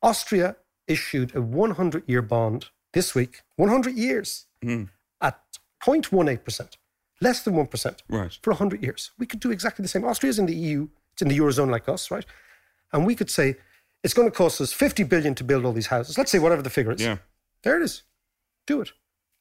Austria 0.01 0.55
issued 0.87 1.35
a 1.35 1.41
100 1.41 2.03
year 2.07 2.21
bond 2.21 2.67
this 2.93 3.13
week, 3.15 3.41
100 3.55 3.95
years, 3.95 4.45
Mm. 4.63 4.89
at 5.21 5.39
0.18%, 5.81 6.77
less 7.21 7.43
than 7.43 7.53
1% 7.55 8.03
Right. 8.09 8.37
for 8.43 8.51
100 8.51 8.83
years. 8.83 9.11
We 9.17 9.25
could 9.25 9.39
do 9.39 9.51
exactly 9.51 9.83
the 9.83 9.89
same. 9.89 10.03
Austria's 10.05 10.39
in 10.39 10.45
the 10.45 10.55
EU, 10.55 10.87
it's 11.13 11.21
in 11.21 11.27
the 11.27 11.37
Eurozone 11.37 11.69
like 11.71 11.87
us, 11.89 12.11
right? 12.11 12.25
And 12.91 13.05
we 13.05 13.15
could 13.15 13.29
say, 13.29 13.55
it's 14.03 14.13
going 14.13 14.29
to 14.29 14.35
cost 14.35 14.61
us 14.61 14.71
50 14.73 15.03
billion 15.03 15.35
to 15.35 15.43
build 15.43 15.65
all 15.65 15.73
these 15.73 15.87
houses. 15.87 16.17
Let's 16.17 16.31
say 16.31 16.39
whatever 16.39 16.61
the 16.61 16.69
figure 16.69 16.91
is. 16.93 17.01
Yeah. 17.01 17.17
There 17.63 17.77
it 17.77 17.83
is. 17.83 18.03
Do 18.65 18.81
it. 18.81 18.91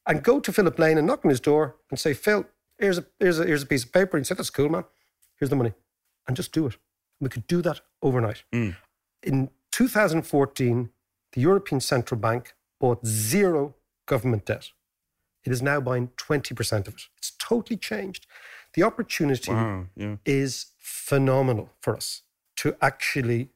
And 0.07 0.23
go 0.23 0.41
to 0.41 0.53
Philip 0.53 0.79
Lane 0.79 0.99
and 0.99 1.07
knock 1.07 1.25
on 1.25 1.31
his 1.31 1.41
door 1.41 1.77
and 1.91 1.99
say, 1.99 2.13
Phil, 2.15 2.45
here's 2.79 2.99
a, 2.99 3.07
here's 3.19 3.39
a, 3.39 3.45
here's 3.47 3.63
a 3.63 3.67
piece 3.67 3.85
of 3.85 3.93
paper. 3.93 4.17
And 4.17 4.27
said, 4.27 4.37
that's 4.39 4.51
cool, 4.51 4.69
man. 4.69 4.85
Here's 5.39 5.51
the 5.51 5.57
money. 5.57 5.73
And 6.27 6.37
just 6.37 6.53
do 6.53 6.67
it. 6.67 6.77
We 7.21 7.29
could 7.29 7.47
do 7.47 7.63
that 7.63 7.81
overnight. 8.03 8.45
Mm. 8.53 8.77
In 9.23 9.51
2014, 9.73 10.91
the 11.33 11.41
European 11.41 11.81
Central 11.81 12.21
Bank 12.21 12.55
bought 12.81 13.05
zero 13.07 13.75
government 14.07 14.47
debt. 14.47 14.71
It 15.45 15.53
is 15.53 15.63
now 15.63 15.81
buying 15.81 16.09
20% 16.17 16.87
of 16.89 16.95
it. 16.95 17.03
It's 17.17 17.33
totally 17.39 17.77
changed. 17.77 18.27
The 18.75 18.83
opportunity 18.83 19.53
Wow. 19.53 19.87
Yeah. 19.97 20.17
is 20.25 20.67
phenomenal 20.79 21.71
for 21.81 21.97
us 21.97 22.23
to 22.57 22.77
actually 22.81 23.51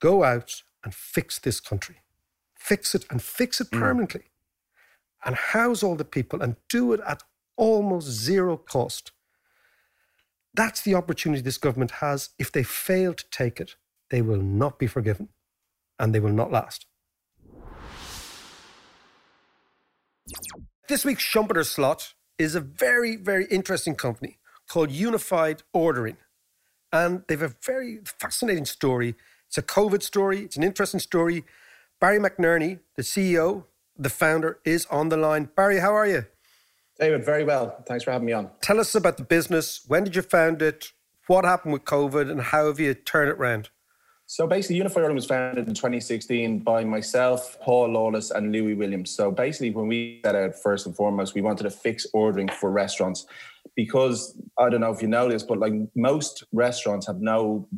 go 0.00 0.24
out 0.24 0.62
and 0.84 0.94
fix 0.94 1.38
this 1.38 1.60
country, 1.60 1.96
fix 2.54 2.94
it 2.94 3.04
and 3.10 3.22
fix 3.22 3.60
it 3.60 3.70
permanently, 3.70 4.24
and 5.24 5.34
house 5.36 5.82
all 5.82 5.96
the 5.96 6.04
people 6.04 6.42
and 6.42 6.56
do 6.68 6.92
it 6.92 7.00
at 7.06 7.22
almost 7.58 8.08
zero 8.08 8.56
cost. 8.56 9.12
That's 10.54 10.80
the 10.80 10.94
opportunity 10.94 11.42
this 11.42 11.58
government 11.58 11.90
has. 12.00 12.30
If 12.38 12.50
they 12.50 12.62
fail 12.62 13.12
to 13.12 13.24
take 13.30 13.60
it, 13.60 13.76
they 14.10 14.22
will 14.22 14.40
not 14.40 14.78
be 14.78 14.86
forgiven 14.86 15.28
and 15.98 16.14
they 16.14 16.20
will 16.20 16.32
not 16.32 16.50
last. 16.50 16.86
This 20.88 21.04
week's 21.04 21.22
Schumpeter 21.22 21.66
slot 21.66 22.14
is 22.38 22.54
a 22.54 22.60
very, 22.60 23.16
very 23.16 23.46
interesting 23.46 23.94
company 23.94 24.38
called 24.68 24.90
Unify 24.90 25.54
Ordering. 25.72 26.16
And 26.92 27.24
they've 27.28 27.42
a 27.42 27.54
very 27.62 28.00
fascinating 28.04 28.64
story. 28.64 29.14
It's 29.48 29.58
a 29.58 29.62
COVID 29.62 30.02
story, 30.02 30.40
it's 30.40 30.56
an 30.56 30.62
interesting 30.62 31.00
story. 31.00 31.44
Barry 32.00 32.18
McNerney, 32.18 32.78
the 32.96 33.02
CEO, 33.02 33.64
the 33.98 34.08
founder, 34.08 34.60
is 34.64 34.86
on 34.86 35.08
the 35.08 35.16
line. 35.16 35.50
Barry, 35.56 35.80
how 35.80 35.94
are 35.94 36.06
you? 36.06 36.26
David, 36.98 37.24
very 37.24 37.44
well. 37.44 37.82
Thanks 37.86 38.04
for 38.04 38.10
having 38.10 38.26
me 38.26 38.32
on. 38.32 38.50
Tell 38.60 38.80
us 38.80 38.94
about 38.94 39.16
the 39.16 39.24
business. 39.24 39.82
When 39.86 40.04
did 40.04 40.16
you 40.16 40.22
found 40.22 40.62
it? 40.62 40.92
What 41.28 41.44
happened 41.44 41.72
with 41.72 41.84
COVID? 41.84 42.30
And 42.30 42.40
how 42.40 42.66
have 42.66 42.80
you 42.80 42.94
turned 42.94 43.30
it 43.30 43.36
around? 43.36 43.70
So 44.26 44.46
basically, 44.46 44.76
Unify 44.76 45.00
Ordering 45.00 45.14
was 45.14 45.24
founded 45.24 45.68
in 45.68 45.74
2016 45.74 46.58
by 46.58 46.84
myself, 46.84 47.58
Paul 47.62 47.92
Lawless, 47.92 48.30
and 48.30 48.52
Louis 48.52 48.74
Williams. 48.74 49.10
So 49.10 49.30
basically, 49.30 49.70
when 49.70 49.86
we 49.86 50.20
set 50.22 50.34
out, 50.34 50.54
first 50.54 50.84
and 50.84 50.94
foremost, 50.94 51.34
we 51.34 51.40
wanted 51.40 51.62
to 51.62 51.70
fix 51.70 52.06
ordering 52.12 52.48
for 52.48 52.70
restaurants 52.70 53.26
because 53.74 54.38
I 54.58 54.68
don't 54.68 54.82
know 54.82 54.92
if 54.92 55.00
you 55.00 55.08
know 55.08 55.30
this, 55.30 55.44
but 55.44 55.58
like 55.58 55.72
most 55.94 56.44
restaurants 56.52 57.06
have 57.06 57.20
no 57.20 57.68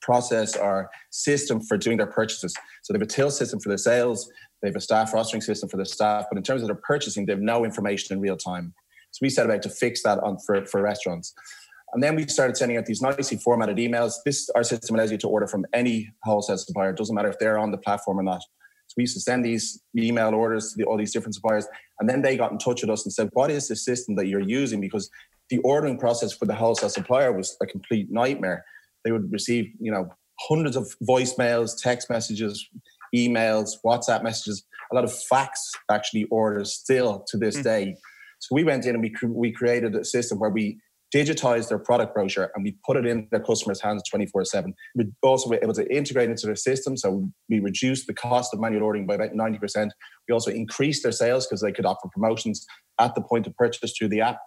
process 0.00 0.56
or 0.56 0.90
system 1.10 1.60
for 1.60 1.76
doing 1.76 1.98
their 1.98 2.06
purchases. 2.06 2.56
So 2.82 2.92
they 2.92 2.98
have 2.98 3.06
a 3.06 3.10
till 3.10 3.30
system 3.30 3.60
for 3.60 3.68
their 3.68 3.78
sales, 3.78 4.28
they 4.62 4.68
have 4.68 4.76
a 4.76 4.80
staff 4.80 5.12
rostering 5.12 5.42
system 5.42 5.68
for 5.68 5.76
their 5.76 5.86
staff, 5.86 6.26
but 6.30 6.36
in 6.36 6.44
terms 6.44 6.62
of 6.62 6.68
their 6.68 6.76
purchasing, 6.76 7.26
they 7.26 7.32
have 7.32 7.40
no 7.40 7.64
information 7.64 8.16
in 8.16 8.20
real 8.20 8.36
time. 8.36 8.74
So 9.12 9.18
we 9.22 9.30
set 9.30 9.46
about 9.46 9.62
to 9.62 9.70
fix 9.70 10.02
that 10.02 10.18
on 10.20 10.38
for, 10.38 10.64
for 10.66 10.82
restaurants. 10.82 11.34
And 11.92 12.02
then 12.02 12.14
we 12.14 12.26
started 12.28 12.56
sending 12.56 12.76
out 12.76 12.86
these 12.86 13.02
nicely 13.02 13.36
formatted 13.38 13.76
emails. 13.78 14.14
This 14.24 14.48
our 14.54 14.62
system 14.62 14.94
allows 14.94 15.10
you 15.10 15.18
to 15.18 15.28
order 15.28 15.46
from 15.46 15.66
any 15.72 16.08
wholesale 16.22 16.58
supplier. 16.58 16.90
It 16.90 16.96
doesn't 16.96 17.14
matter 17.14 17.28
if 17.28 17.38
they're 17.38 17.58
on 17.58 17.72
the 17.72 17.78
platform 17.78 18.20
or 18.20 18.22
not. 18.22 18.42
So 18.86 18.94
we 18.96 19.02
used 19.04 19.14
to 19.14 19.20
send 19.20 19.44
these 19.44 19.82
email 19.96 20.34
orders 20.34 20.72
to 20.72 20.78
the, 20.78 20.84
all 20.84 20.96
these 20.96 21.12
different 21.12 21.34
suppliers, 21.34 21.66
and 21.98 22.08
then 22.08 22.22
they 22.22 22.36
got 22.36 22.50
in 22.50 22.58
touch 22.58 22.82
with 22.82 22.90
us 22.90 23.04
and 23.04 23.12
said, 23.12 23.28
"What 23.32 23.50
is 23.50 23.68
the 23.68 23.76
system 23.76 24.14
that 24.16 24.26
you're 24.26 24.40
using?" 24.40 24.80
Because 24.80 25.10
the 25.48 25.58
ordering 25.58 25.98
process 25.98 26.32
for 26.32 26.46
the 26.46 26.54
wholesale 26.54 26.88
supplier 26.88 27.32
was 27.32 27.56
a 27.60 27.66
complete 27.66 28.08
nightmare. 28.10 28.64
They 29.04 29.12
would 29.12 29.30
receive, 29.32 29.72
you 29.80 29.90
know, 29.90 30.08
hundreds 30.40 30.76
of 30.76 30.94
voicemails, 31.08 31.80
text 31.80 32.08
messages, 32.08 32.68
emails, 33.14 33.70
WhatsApp 33.84 34.22
messages, 34.22 34.64
a 34.90 34.94
lot 34.94 35.04
of 35.04 35.12
fax 35.12 35.70
actually 35.90 36.24
orders 36.30 36.72
still 36.72 37.24
to 37.28 37.36
this 37.36 37.58
mm. 37.58 37.62
day. 37.62 37.94
So 38.40 38.54
we 38.54 38.64
went 38.64 38.86
in 38.86 38.94
and 38.94 39.02
we 39.02 39.10
cr- 39.10 39.26
we 39.26 39.52
created 39.52 39.94
a 39.94 40.04
system 40.04 40.38
where 40.38 40.50
we 40.50 40.80
digitized 41.14 41.68
their 41.68 41.78
product 41.78 42.14
brochure 42.14 42.50
and 42.54 42.62
we 42.62 42.76
put 42.86 42.96
it 42.96 43.04
in 43.04 43.26
their 43.30 43.40
customers' 43.40 43.80
hands 43.80 44.02
24 44.08 44.44
7. 44.44 44.72
We 44.94 45.06
also 45.22 45.50
were 45.50 45.58
able 45.60 45.74
to 45.74 45.94
integrate 45.94 46.30
into 46.30 46.46
their 46.46 46.56
system. 46.56 46.96
So 46.96 47.28
we 47.48 47.60
reduced 47.60 48.06
the 48.06 48.14
cost 48.14 48.54
of 48.54 48.60
manual 48.60 48.84
ordering 48.84 49.06
by 49.06 49.14
about 49.14 49.32
90%. 49.32 49.90
We 50.28 50.32
also 50.32 50.50
increased 50.50 51.02
their 51.02 51.12
sales 51.12 51.46
because 51.46 51.62
they 51.62 51.72
could 51.72 51.86
offer 51.86 52.08
promotions 52.12 52.64
at 52.98 53.14
the 53.14 53.22
point 53.22 53.46
of 53.46 53.56
purchase 53.56 53.92
through 53.96 54.08
the 54.08 54.20
app. 54.20 54.38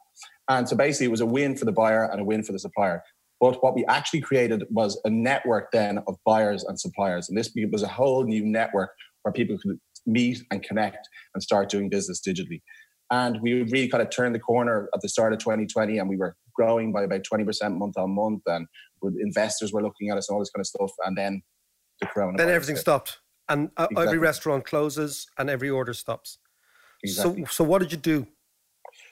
And 0.50 0.68
so 0.68 0.76
basically, 0.76 1.08
it 1.08 1.12
was 1.12 1.22
a 1.22 1.26
win 1.26 1.56
for 1.56 1.66
the 1.66 1.72
buyer 1.72 2.06
and 2.06 2.22
a 2.22 2.24
win 2.24 2.44
for 2.44 2.52
the 2.52 2.60
supplier. 2.60 3.04
But 3.44 3.62
what 3.62 3.76
we 3.76 3.84
actually 3.88 4.22
created 4.22 4.64
was 4.70 4.98
a 5.04 5.10
network 5.10 5.74
then 5.74 5.98
of 6.08 6.16
buyers 6.26 6.64
and 6.64 6.80
suppliers. 6.80 7.28
And 7.28 7.38
this 7.38 7.52
was 7.74 7.84
a 7.84 7.90
whole 7.90 8.24
new 8.24 8.46
network 8.46 8.92
where 9.24 9.34
people 9.34 9.58
could 9.62 9.78
meet 10.06 10.42
and 10.50 10.64
connect 10.64 11.10
and 11.34 11.44
start 11.44 11.68
doing 11.70 11.90
business 11.90 12.22
digitally. 12.26 12.62
And 13.12 13.42
we 13.42 13.64
really 13.64 13.90
kind 13.90 14.02
of 14.02 14.10
turned 14.12 14.34
the 14.34 14.40
corner 14.40 14.88
at 14.94 15.02
the 15.02 15.10
start 15.10 15.34
of 15.34 15.40
2020 15.40 15.98
and 15.98 16.08
we 16.08 16.16
were 16.16 16.38
growing 16.56 16.94
by 16.94 17.04
about 17.04 17.24
20% 17.30 17.78
month 17.78 17.98
on 17.98 18.12
month. 18.12 18.44
And 18.46 18.66
with 19.02 19.16
investors 19.20 19.74
were 19.74 19.84
looking 19.84 20.10
at 20.10 20.18
us 20.18 20.30
and 20.30 20.36
all 20.36 20.40
this 20.40 20.50
kind 20.50 20.62
of 20.62 20.68
stuff. 20.68 20.92
And 21.06 21.18
then 21.18 21.42
the 22.00 22.08
coronavirus. 22.08 22.38
Then 22.38 22.50
everything 22.50 22.76
hit. 22.76 22.82
stopped, 22.82 23.20
and 23.50 23.72
uh, 23.76 23.88
every 23.98 24.20
restaurant 24.20 24.64
closes 24.64 25.28
and 25.38 25.50
every 25.50 25.70
order 25.70 25.94
stops. 25.94 26.38
Exactly. 27.04 27.44
So, 27.44 27.52
so 27.52 27.64
what 27.66 27.80
did 27.80 27.92
you 27.92 27.98
do? 27.98 28.26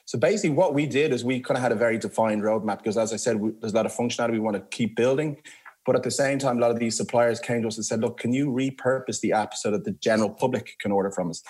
So 0.04 0.18
basically, 0.18 0.50
what 0.50 0.74
we 0.74 0.86
did 0.86 1.12
is 1.12 1.24
we 1.24 1.40
kind 1.40 1.56
of 1.56 1.62
had 1.62 1.72
a 1.72 1.76
very 1.76 1.98
defined 1.98 2.42
roadmap 2.42 2.78
because, 2.78 2.98
as 2.98 3.12
I 3.12 3.16
said, 3.16 3.36
we, 3.36 3.52
there's 3.60 3.72
a 3.72 3.76
lot 3.76 3.86
of 3.86 3.92
functionality 3.92 4.32
we 4.32 4.40
want 4.40 4.56
to 4.56 4.76
keep 4.76 4.96
building. 4.96 5.38
But 5.84 5.96
at 5.96 6.02
the 6.02 6.10
same 6.10 6.38
time, 6.38 6.58
a 6.58 6.60
lot 6.60 6.70
of 6.70 6.78
these 6.78 6.96
suppliers 6.96 7.40
came 7.40 7.62
to 7.62 7.68
us 7.68 7.76
and 7.76 7.84
said, 7.84 8.00
"Look, 8.00 8.18
can 8.18 8.32
you 8.32 8.48
repurpose 8.48 9.20
the 9.20 9.32
app 9.32 9.54
so 9.54 9.70
that 9.70 9.84
the 9.84 9.92
general 9.92 10.30
public 10.30 10.76
can 10.80 10.92
order 10.92 11.10
from 11.10 11.30
us?" 11.30 11.42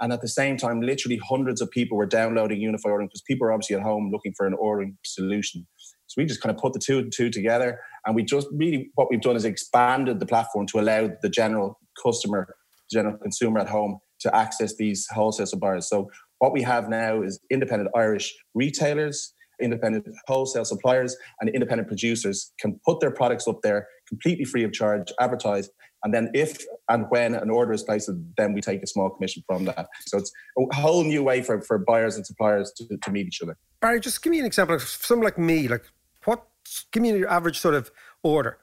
And 0.00 0.12
at 0.12 0.20
the 0.20 0.28
same 0.28 0.56
time, 0.56 0.80
literally 0.80 1.20
hundreds 1.28 1.60
of 1.60 1.70
people 1.70 1.96
were 1.96 2.06
downloading 2.06 2.60
Unify 2.60 2.88
Ordering 2.88 3.08
because 3.08 3.22
people 3.22 3.46
are 3.46 3.52
obviously 3.52 3.76
at 3.76 3.82
home 3.82 4.10
looking 4.12 4.32
for 4.36 4.46
an 4.46 4.54
ordering 4.54 4.96
solution. 5.04 5.66
So 6.06 6.14
we 6.20 6.26
just 6.26 6.40
kind 6.40 6.54
of 6.54 6.60
put 6.60 6.72
the 6.72 6.78
two 6.78 6.98
and 6.98 7.12
two 7.12 7.30
together. 7.30 7.80
And 8.06 8.14
we 8.14 8.22
just 8.22 8.46
really, 8.52 8.90
what 8.94 9.08
we've 9.10 9.20
done 9.20 9.36
is 9.36 9.44
expanded 9.44 10.20
the 10.20 10.26
platform 10.26 10.66
to 10.68 10.80
allow 10.80 11.10
the 11.20 11.28
general 11.28 11.78
customer, 12.02 12.54
general 12.90 13.18
consumer 13.18 13.60
at 13.60 13.68
home 13.68 13.98
to 14.20 14.34
access 14.34 14.76
these 14.76 15.06
wholesale 15.10 15.46
suppliers. 15.46 15.88
So 15.88 16.08
what 16.38 16.52
we 16.52 16.62
have 16.62 16.88
now 16.88 17.22
is 17.22 17.40
independent 17.50 17.90
Irish 17.94 18.34
retailers, 18.54 19.34
independent 19.60 20.06
wholesale 20.26 20.64
suppliers, 20.64 21.16
and 21.40 21.50
independent 21.50 21.88
producers 21.88 22.52
can 22.60 22.78
put 22.84 23.00
their 23.00 23.10
products 23.10 23.48
up 23.48 23.60
there 23.62 23.88
completely 24.08 24.44
free 24.44 24.64
of 24.64 24.72
charge, 24.72 25.12
advertise, 25.20 25.70
and 26.04 26.14
then 26.14 26.30
if 26.32 26.64
and 26.88 27.06
when 27.08 27.34
an 27.34 27.50
order 27.50 27.72
is 27.72 27.82
placed, 27.82 28.10
then 28.36 28.52
we 28.52 28.60
take 28.60 28.82
a 28.82 28.86
small 28.86 29.10
commission 29.10 29.42
from 29.46 29.64
that. 29.64 29.88
So 30.06 30.18
it's 30.18 30.32
a 30.56 30.74
whole 30.76 31.04
new 31.04 31.22
way 31.22 31.42
for, 31.42 31.60
for 31.62 31.78
buyers 31.78 32.16
and 32.16 32.24
suppliers 32.24 32.72
to, 32.76 32.96
to 32.96 33.10
meet 33.10 33.26
each 33.26 33.42
other. 33.42 33.56
Barry, 33.80 34.00
just 34.00 34.22
give 34.22 34.30
me 34.30 34.38
an 34.38 34.46
example 34.46 34.76
of 34.76 34.82
someone 34.82 35.24
like 35.24 35.38
me, 35.38 35.68
like 35.68 35.84
what, 36.24 36.44
give 36.92 37.02
me 37.02 37.16
your 37.16 37.28
average 37.28 37.58
sort 37.58 37.74
of 37.74 37.90
order. 38.22 38.58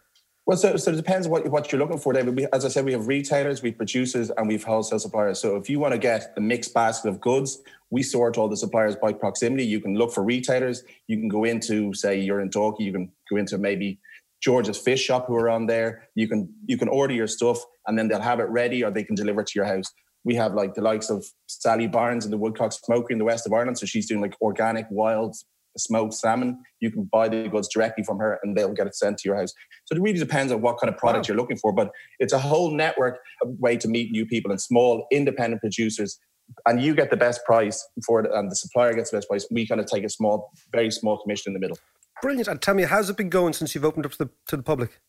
Well, 0.45 0.57
so, 0.57 0.77
so 0.77 0.91
it 0.91 0.95
depends 0.95 1.27
what, 1.27 1.47
what 1.49 1.71
you're 1.71 1.81
looking 1.81 1.97
for, 1.97 2.13
David. 2.13 2.35
We, 2.35 2.45
as 2.53 2.65
I 2.65 2.67
said, 2.67 2.85
we 2.85 2.91
have 2.91 3.07
retailers, 3.07 3.63
we 3.63 3.69
have 3.69 3.77
producers, 3.77 4.29
and 4.29 4.47
we 4.47 4.53
have 4.53 4.63
wholesale 4.63 4.99
suppliers. 4.99 5.39
So 5.39 5.55
if 5.55 5.71
you 5.71 5.79
want 5.79 5.93
to 5.93 5.97
get 5.97 6.35
the 6.35 6.41
mixed 6.41 6.71
basket 6.71 7.09
of 7.09 7.19
goods, 7.19 7.63
we 7.89 8.03
sort 8.03 8.37
all 8.37 8.47
the 8.47 8.57
suppliers 8.57 8.95
by 8.95 9.11
proximity. 9.13 9.65
You 9.65 9.79
can 9.79 9.95
look 9.95 10.13
for 10.13 10.23
retailers. 10.23 10.83
You 11.07 11.17
can 11.17 11.29
go 11.29 11.45
into, 11.45 11.95
say, 11.95 12.19
you're 12.19 12.41
in 12.41 12.51
Dalkey, 12.51 12.81
you 12.81 12.91
can 12.91 13.11
go 13.29 13.37
into 13.37 13.57
maybe 13.57 13.99
George's 14.41 14.77
Fish 14.77 15.01
Shop 15.01 15.25
who 15.27 15.35
are 15.35 15.49
on 15.49 15.65
there. 15.65 16.09
You 16.13 16.27
can 16.27 16.53
you 16.67 16.77
can 16.77 16.89
order 16.89 17.13
your 17.15 17.27
stuff 17.27 17.57
and 17.87 17.97
then 17.97 18.07
they'll 18.07 18.21
have 18.21 18.39
it 18.39 18.49
ready 18.49 18.83
or 18.83 18.91
they 18.91 19.03
can 19.03 19.15
deliver 19.15 19.41
it 19.41 19.47
to 19.47 19.59
your 19.59 19.65
house. 19.65 19.91
We 20.23 20.35
have 20.35 20.53
like 20.53 20.75
the 20.75 20.81
likes 20.81 21.09
of 21.09 21.25
Sally 21.47 21.87
Barnes 21.87 22.25
and 22.25 22.33
the 22.33 22.37
Woodcock 22.37 22.71
Smokery 22.73 23.13
in 23.13 23.17
the 23.17 23.25
west 23.25 23.47
of 23.47 23.53
Ireland. 23.53 23.79
So 23.79 23.87
she's 23.87 24.07
doing 24.07 24.21
like 24.21 24.39
organic 24.41 24.85
wild 24.91 25.35
smoked 25.77 26.13
salmon. 26.13 26.59
You 26.79 26.91
can 26.91 27.03
buy 27.03 27.27
the 27.27 27.47
goods 27.47 27.67
directly 27.67 28.03
from 28.03 28.19
her 28.19 28.39
and 28.43 28.55
they'll 28.55 28.73
get 28.73 28.87
it 28.87 28.95
sent 28.95 29.17
to 29.19 29.29
your 29.29 29.37
house. 29.37 29.53
So 29.85 29.95
it 29.95 30.01
really 30.01 30.19
depends 30.19 30.51
on 30.51 30.61
what 30.61 30.79
kind 30.79 30.91
of 30.93 30.97
product 30.97 31.25
wow. 31.25 31.33
you're 31.33 31.37
looking 31.37 31.57
for. 31.57 31.71
But 31.71 31.91
it's 32.19 32.33
a 32.33 32.39
whole 32.39 32.71
network 32.71 33.19
of 33.41 33.49
way 33.59 33.77
to 33.77 33.87
meet 33.87 34.11
new 34.11 34.25
people 34.25 34.51
and 34.51 34.61
small 34.61 35.07
independent 35.11 35.61
producers. 35.61 36.19
And 36.67 36.81
you 36.81 36.93
get 36.93 37.09
the 37.09 37.17
best 37.17 37.43
price 37.43 37.87
for 38.05 38.19
it, 38.19 38.31
and 38.31 38.51
the 38.51 38.55
supplier 38.55 38.93
gets 38.93 39.09
the 39.09 39.17
best 39.17 39.27
price. 39.27 39.47
We 39.49 39.65
kind 39.67 39.81
of 39.81 39.87
take 39.87 40.03
a 40.03 40.09
small, 40.09 40.51
very 40.71 40.91
small 40.91 41.17
commission 41.17 41.49
in 41.49 41.53
the 41.53 41.59
middle. 41.59 41.77
Brilliant. 42.21 42.47
And 42.47 42.61
tell 42.61 42.75
me, 42.75 42.83
how's 42.83 43.09
it 43.09 43.17
been 43.17 43.29
going 43.29 43.53
since 43.53 43.73
you've 43.73 43.83
opened 43.83 44.05
up 44.05 44.11
to 44.13 44.17
the, 44.19 44.29
to 44.47 44.57
the 44.57 44.63
public? 44.63 45.01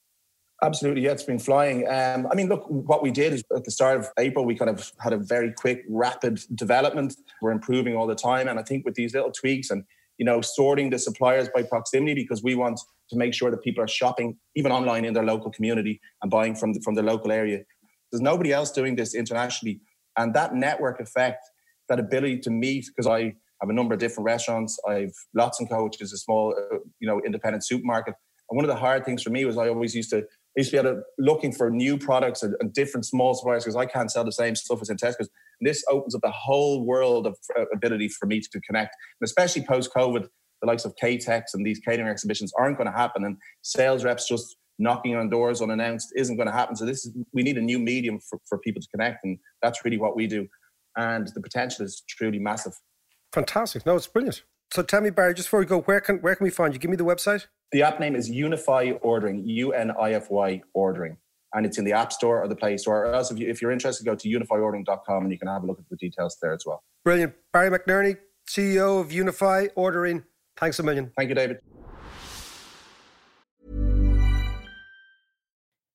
Absolutely, 0.62 1.02
yeah, 1.02 1.10
it's 1.10 1.22
been 1.22 1.38
flying. 1.38 1.86
Um, 1.86 2.26
I 2.32 2.34
mean, 2.34 2.48
look, 2.48 2.64
what 2.68 3.02
we 3.02 3.10
did 3.10 3.34
is 3.34 3.44
at 3.54 3.64
the 3.64 3.70
start 3.70 3.98
of 3.98 4.08
April, 4.18 4.46
we 4.46 4.54
kind 4.54 4.70
of 4.70 4.90
had 4.98 5.12
a 5.12 5.18
very 5.18 5.52
quick, 5.52 5.84
rapid 5.86 6.40
development. 6.54 7.14
We're 7.42 7.50
improving 7.50 7.94
all 7.94 8.06
the 8.06 8.14
time, 8.14 8.48
and 8.48 8.58
I 8.58 8.62
think 8.62 8.86
with 8.86 8.94
these 8.94 9.12
little 9.12 9.30
tweaks 9.30 9.70
and 9.70 9.84
you 10.18 10.24
know 10.24 10.40
sorting 10.40 10.90
the 10.90 10.98
suppliers 10.98 11.48
by 11.54 11.62
proximity, 11.62 12.22
because 12.22 12.42
we 12.42 12.54
want 12.54 12.80
to 13.10 13.16
make 13.16 13.34
sure 13.34 13.50
that 13.50 13.62
people 13.62 13.82
are 13.82 13.88
shopping 13.88 14.36
even 14.54 14.72
online 14.72 15.04
in 15.04 15.14
their 15.14 15.24
local 15.24 15.50
community 15.50 16.00
and 16.22 16.30
buying 16.30 16.54
from 16.54 16.72
the, 16.72 16.80
from 16.80 16.94
the 16.94 17.02
local 17.02 17.30
area. 17.30 17.62
There's 18.10 18.22
nobody 18.22 18.52
else 18.52 18.70
doing 18.70 18.96
this 18.96 19.14
internationally, 19.14 19.80
and 20.16 20.34
that 20.34 20.54
network 20.54 21.00
effect, 21.00 21.44
that 21.88 21.98
ability 22.00 22.38
to 22.40 22.50
meet, 22.50 22.86
because 22.86 23.06
I 23.06 23.34
have 23.60 23.70
a 23.70 23.72
number 23.72 23.94
of 23.94 24.00
different 24.00 24.26
restaurants. 24.26 24.78
I've 24.88 25.14
Lotts 25.34 25.60
and 25.60 25.68
Co, 25.70 25.84
which 25.84 26.00
is 26.00 26.12
a 26.12 26.18
small, 26.18 26.54
uh, 26.56 26.78
you 27.00 27.08
know, 27.08 27.20
independent 27.24 27.64
supermarket. 27.64 28.14
And 28.48 28.56
one 28.56 28.64
of 28.64 28.68
the 28.68 28.76
hard 28.76 29.04
things 29.04 29.22
for 29.22 29.30
me 29.30 29.44
was 29.44 29.56
I 29.58 29.68
always 29.68 29.94
used 29.94 30.10
to 30.10 30.24
used 30.60 30.70
to 30.70 30.76
be 30.76 30.82
to 30.82 31.02
looking 31.18 31.52
for 31.52 31.70
new 31.70 31.98
products 31.98 32.42
and, 32.42 32.54
and 32.60 32.72
different 32.72 33.04
small 33.04 33.34
suppliers 33.34 33.64
because 33.64 33.76
I 33.76 33.86
can't 33.86 34.10
sell 34.10 34.24
the 34.24 34.32
same 34.32 34.54
stuff 34.54 34.80
as 34.80 34.88
in 34.88 34.96
Tesco's. 34.96 35.28
And 35.60 35.68
this 35.68 35.84
opens 35.90 36.14
up 36.14 36.22
a 36.24 36.30
whole 36.30 36.84
world 36.84 37.26
of 37.26 37.36
uh, 37.58 37.64
ability 37.74 38.08
for 38.08 38.26
me 38.26 38.40
to 38.40 38.60
connect, 38.60 38.96
and 39.20 39.26
especially 39.26 39.64
post 39.64 39.90
COVID, 39.94 40.28
the 40.62 40.66
likes 40.66 40.84
of 40.84 40.94
Catex 41.02 41.54
and 41.54 41.64
these 41.64 41.78
catering 41.78 42.08
exhibitions 42.08 42.52
aren't 42.58 42.78
going 42.78 42.90
to 42.90 42.96
happen, 42.96 43.24
and 43.24 43.36
sales 43.62 44.04
reps 44.04 44.28
just 44.28 44.56
knocking 44.78 45.16
on 45.16 45.30
doors 45.30 45.62
unannounced 45.62 46.12
isn't 46.16 46.36
going 46.36 46.46
to 46.46 46.52
happen. 46.52 46.76
So 46.76 46.84
this 46.84 47.06
is 47.06 47.14
we 47.32 47.42
need 47.42 47.56
a 47.56 47.62
new 47.62 47.78
medium 47.78 48.20
for, 48.20 48.38
for 48.48 48.58
people 48.58 48.82
to 48.82 48.88
connect, 48.88 49.24
and 49.24 49.38
that's 49.62 49.84
really 49.84 49.98
what 49.98 50.16
we 50.16 50.26
do. 50.26 50.46
And 50.96 51.28
the 51.34 51.42
potential 51.42 51.84
is 51.84 52.02
truly 52.08 52.38
massive. 52.38 52.72
Fantastic. 53.32 53.84
No, 53.84 53.96
it's 53.96 54.06
brilliant. 54.06 54.42
So 54.72 54.82
tell 54.82 55.00
me, 55.00 55.10
Barry, 55.10 55.34
just 55.34 55.48
before 55.48 55.60
we 55.60 55.66
go, 55.66 55.80
where 55.82 56.00
can 56.00 56.18
where 56.18 56.34
can 56.34 56.44
we 56.44 56.50
find 56.50 56.72
you? 56.74 56.80
Give 56.80 56.90
me 56.90 56.96
the 56.96 57.04
website. 57.04 57.46
The 57.72 57.82
app 57.82 57.98
name 57.98 58.14
is 58.14 58.30
Unify 58.30 58.92
Ordering, 59.02 59.44
U 59.46 59.72
N 59.72 59.90
I 60.00 60.12
F 60.12 60.30
Y 60.30 60.62
Ordering. 60.72 61.16
And 61.54 61.66
it's 61.66 61.78
in 61.78 61.84
the 61.84 61.92
App 61.92 62.12
Store 62.12 62.42
or 62.42 62.48
the 62.48 62.56
Play 62.56 62.76
Store. 62.76 63.06
Or 63.06 63.14
else, 63.14 63.30
if, 63.30 63.38
you, 63.38 63.48
if 63.48 63.60
you're 63.60 63.70
interested, 63.70 64.04
go 64.04 64.14
to 64.14 64.28
unifyordering.com 64.28 65.22
and 65.22 65.32
you 65.32 65.38
can 65.38 65.48
have 65.48 65.62
a 65.62 65.66
look 65.66 65.78
at 65.78 65.88
the 65.88 65.96
details 65.96 66.36
there 66.40 66.52
as 66.52 66.64
well. 66.66 66.84
Brilliant. 67.04 67.34
Barry 67.52 67.70
McNerney, 67.70 68.18
CEO 68.48 69.00
of 69.00 69.10
Unify 69.10 69.66
Ordering. 69.74 70.24
Thanks 70.56 70.78
a 70.78 70.82
million. 70.82 71.12
Thank 71.16 71.28
you, 71.28 71.34
David. 71.34 71.58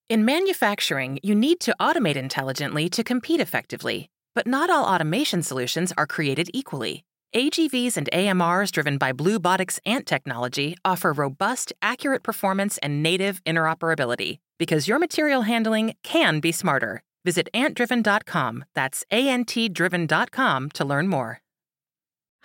In 0.10 0.26
manufacturing, 0.26 1.20
you 1.24 1.36
need 1.36 1.62
to 1.62 1.76
automate 1.80 2.18
intelligently 2.18 2.90
to 2.90 3.04
compete 3.04 3.40
effectively. 3.40 4.10
But 4.36 4.48
not 4.48 4.70
all 4.70 4.86
automation 4.86 5.42
solutions 5.42 5.94
are 5.98 6.08
created 6.08 6.50
equally. 6.54 7.06
AGVs 7.34 7.96
and 7.96 8.10
AMRs 8.12 8.72
driven 8.72 8.98
by 8.98 9.14
Bluebotics 9.14 9.80
ANT 9.86 10.06
technology 10.06 10.76
offer 10.84 11.14
robust, 11.14 11.72
accurate 11.82 12.24
performance 12.24 12.78
and 12.80 13.02
native 13.02 13.42
interoperability 13.46 14.40
because 14.60 14.86
your 14.86 15.00
material 15.00 15.44
handling 15.44 15.94
can 16.04 16.42
be 16.42 16.52
smarter. 16.52 17.04
Visit 17.24 17.48
antdriven.com, 17.54 18.66
that's 18.76 19.06
antdriven.com 19.12 20.72
to 20.72 20.86
learn 20.86 21.08
more. 21.08 21.40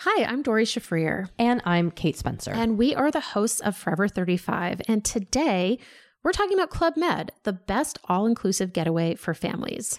Hi, 0.01 0.24
I'm 0.24 0.43
Doree 0.43 0.64
Shafrir. 0.64 1.30
And 1.39 1.62
I'm 1.64 1.91
Kate 1.91 2.16
Spencer. 2.16 2.53
And 2.53 2.78
we 2.78 2.95
are 2.95 3.11
the 3.11 3.20
hosts 3.20 3.61
of 3.61 3.76
Forever 3.76 4.07
35. 4.07 4.82
And 4.87 5.05
today, 5.05 5.78
we're 6.22 6.32
talking 6.32 6.59
about 6.59 6.70
Club 6.70 6.97
Med, 6.97 7.32
the 7.45 7.55
best 7.55 7.99
all 8.05 8.26
inclusive 8.26 8.72
getaway 8.72 9.14
for 9.14 9.32
families. 9.32 9.99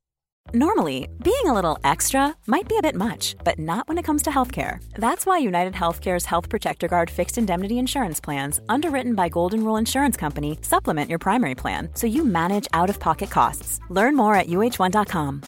Normally, 0.53 1.07
being 1.23 1.45
a 1.45 1.53
little 1.53 1.79
extra 1.81 2.35
might 2.45 2.67
be 2.67 2.77
a 2.77 2.81
bit 2.81 2.95
much, 2.95 3.37
but 3.45 3.57
not 3.57 3.87
when 3.87 3.97
it 3.97 4.03
comes 4.03 4.21
to 4.23 4.29
healthcare. 4.29 4.83
That's 4.95 5.25
why 5.25 5.37
United 5.37 5.73
Healthcare's 5.73 6.25
Health 6.25 6.49
Protector 6.49 6.89
Guard 6.89 7.09
fixed 7.09 7.37
indemnity 7.37 7.79
insurance 7.79 8.19
plans, 8.19 8.59
underwritten 8.67 9.15
by 9.15 9.29
Golden 9.29 9.63
Rule 9.63 9.77
Insurance 9.77 10.17
Company, 10.17 10.57
supplement 10.61 11.09
your 11.09 11.19
primary 11.19 11.55
plan 11.55 11.89
so 11.93 12.05
you 12.05 12.25
manage 12.25 12.67
out 12.73 12.89
of 12.89 12.99
pocket 12.99 13.29
costs. 13.29 13.79
Learn 13.89 14.15
more 14.17 14.35
at 14.35 14.47
uh1.com. 14.47 15.43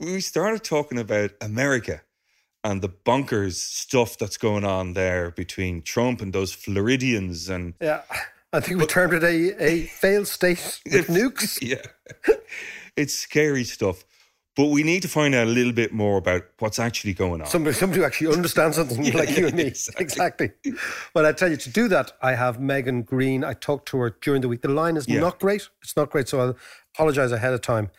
We 0.00 0.20
started 0.20 0.64
talking 0.64 0.98
about 0.98 1.30
America 1.40 2.02
and 2.64 2.82
the 2.82 2.88
bonkers 2.88 3.54
stuff 3.54 4.18
that's 4.18 4.36
going 4.36 4.64
on 4.64 4.94
there 4.94 5.30
between 5.30 5.82
Trump 5.82 6.20
and 6.20 6.32
those 6.32 6.52
Floridians 6.52 7.48
and. 7.48 7.74
Yeah 7.80 8.02
I 8.52 8.60
think 8.60 8.80
we 8.80 8.86
termed 8.86 9.12
it 9.12 9.22
a, 9.22 9.62
a 9.62 9.82
failed 9.82 10.26
state 10.26 10.80
with 10.90 11.08
nukes. 11.08 11.58
yeah. 11.62 12.34
It's 12.96 13.14
scary 13.14 13.64
stuff. 13.64 14.04
But 14.56 14.70
we 14.70 14.82
need 14.82 15.02
to 15.02 15.08
find 15.08 15.36
out 15.36 15.46
a 15.46 15.50
little 15.50 15.72
bit 15.72 15.92
more 15.92 16.16
about 16.16 16.42
what's 16.58 16.80
actually 16.80 17.12
going 17.14 17.40
on. 17.40 17.46
Somebody, 17.46 17.76
somebody 17.76 18.00
who 18.00 18.06
actually 18.06 18.34
understands 18.34 18.76
something 18.76 19.04
yeah, 19.04 19.16
like 19.16 19.36
you 19.38 19.46
and 19.46 19.54
me. 19.54 19.66
Exactly. 19.66 20.02
exactly. 20.04 20.50
Well, 21.14 21.26
I 21.26 21.32
tell 21.32 21.48
you, 21.48 21.56
to 21.56 21.70
do 21.70 21.86
that, 21.88 22.10
I 22.22 22.34
have 22.34 22.58
Megan 22.58 23.02
Greene. 23.02 23.44
I 23.44 23.52
talked 23.52 23.86
to 23.90 23.98
her 23.98 24.16
during 24.20 24.40
the 24.40 24.48
week. 24.48 24.62
The 24.62 24.68
line 24.68 24.96
is 24.96 25.06
yeah. 25.06 25.20
not 25.20 25.38
great. 25.38 25.68
It's 25.80 25.96
not 25.96 26.10
great. 26.10 26.28
So 26.28 26.40
I'll 26.40 26.56
apologize 26.92 27.30
ahead 27.30 27.52
of 27.52 27.60
time. 27.60 27.90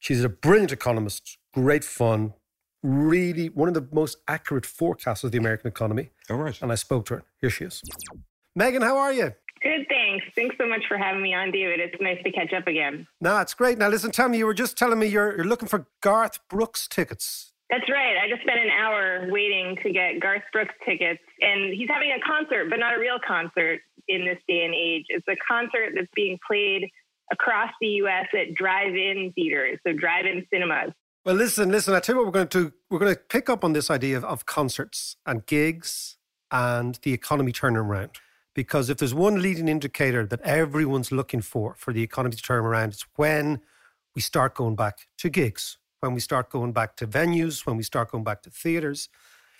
She's 0.00 0.24
a 0.24 0.28
brilliant 0.28 0.72
economist, 0.72 1.38
great 1.54 1.84
fun, 1.84 2.34
really 2.82 3.48
one 3.48 3.68
of 3.68 3.74
the 3.74 3.86
most 3.92 4.16
accurate 4.26 4.66
forecasts 4.66 5.22
of 5.22 5.30
the 5.30 5.38
American 5.38 5.68
economy. 5.68 6.10
All 6.28 6.38
right. 6.38 6.60
And 6.60 6.72
I 6.72 6.74
spoke 6.74 7.06
to 7.06 7.14
her. 7.14 7.22
Here 7.40 7.50
she 7.50 7.66
is. 7.66 7.82
Megan, 8.56 8.82
how 8.82 8.96
are 8.96 9.12
you? 9.12 9.34
Good, 9.62 9.86
thanks. 9.88 10.24
Thanks 10.34 10.56
so 10.58 10.66
much 10.66 10.82
for 10.88 10.96
having 10.96 11.22
me 11.22 11.34
on, 11.34 11.50
David. 11.50 11.80
It's 11.80 12.00
nice 12.00 12.22
to 12.24 12.32
catch 12.32 12.52
up 12.54 12.66
again. 12.66 13.06
No, 13.20 13.38
it's 13.40 13.52
great. 13.52 13.76
Now, 13.76 13.88
listen, 13.88 14.10
tell 14.10 14.28
me, 14.28 14.38
you 14.38 14.46
were 14.46 14.54
just 14.54 14.78
telling 14.78 14.98
me 14.98 15.06
you're, 15.06 15.36
you're 15.36 15.44
looking 15.44 15.68
for 15.68 15.86
Garth 16.00 16.38
Brooks 16.48 16.88
tickets. 16.88 17.52
That's 17.68 17.88
right. 17.88 18.16
I 18.16 18.28
just 18.28 18.42
spent 18.42 18.58
an 18.58 18.70
hour 18.70 19.28
waiting 19.30 19.76
to 19.82 19.92
get 19.92 20.18
Garth 20.18 20.42
Brooks 20.52 20.74
tickets, 20.84 21.20
and 21.40 21.72
he's 21.74 21.88
having 21.88 22.10
a 22.10 22.20
concert, 22.26 22.70
but 22.70 22.78
not 22.78 22.96
a 22.96 22.98
real 22.98 23.18
concert 23.24 23.80
in 24.08 24.24
this 24.24 24.38
day 24.48 24.64
and 24.64 24.74
age. 24.74 25.04
It's 25.08 25.28
a 25.28 25.36
concert 25.46 25.92
that's 25.94 26.10
being 26.16 26.38
played 26.46 26.88
across 27.30 27.70
the 27.80 27.86
U.S. 27.86 28.26
at 28.32 28.54
drive-in 28.54 29.32
theaters, 29.34 29.78
so 29.86 29.92
drive-in 29.92 30.46
cinemas. 30.52 30.92
Well, 31.24 31.36
listen, 31.36 31.70
listen. 31.70 31.94
I 31.94 32.00
tell 32.00 32.14
you 32.14 32.20
what, 32.20 32.26
we're 32.26 32.32
going 32.32 32.48
to 32.48 32.64
do. 32.64 32.72
We're 32.88 32.98
going 32.98 33.14
to 33.14 33.20
pick 33.20 33.50
up 33.50 33.62
on 33.62 33.74
this 33.74 33.90
idea 33.90 34.16
of, 34.16 34.24
of 34.24 34.46
concerts 34.46 35.16
and 35.26 35.44
gigs 35.44 36.16
and 36.50 36.98
the 37.02 37.12
economy 37.12 37.52
turning 37.52 37.76
around. 37.76 38.18
Because 38.54 38.90
if 38.90 38.98
there's 38.98 39.14
one 39.14 39.40
leading 39.40 39.68
indicator 39.68 40.26
that 40.26 40.40
everyone's 40.42 41.12
looking 41.12 41.40
for 41.40 41.74
for 41.76 41.92
the 41.92 42.02
economy 42.02 42.36
to 42.36 42.42
turn 42.42 42.64
around, 42.64 42.90
it's 42.90 43.06
when 43.16 43.60
we 44.14 44.20
start 44.20 44.54
going 44.54 44.76
back 44.76 45.06
to 45.18 45.30
gigs, 45.30 45.78
when 46.00 46.14
we 46.14 46.20
start 46.20 46.50
going 46.50 46.72
back 46.72 46.96
to 46.96 47.06
venues, 47.06 47.64
when 47.64 47.76
we 47.76 47.82
start 47.82 48.10
going 48.10 48.24
back 48.24 48.42
to 48.42 48.50
theaters. 48.50 49.08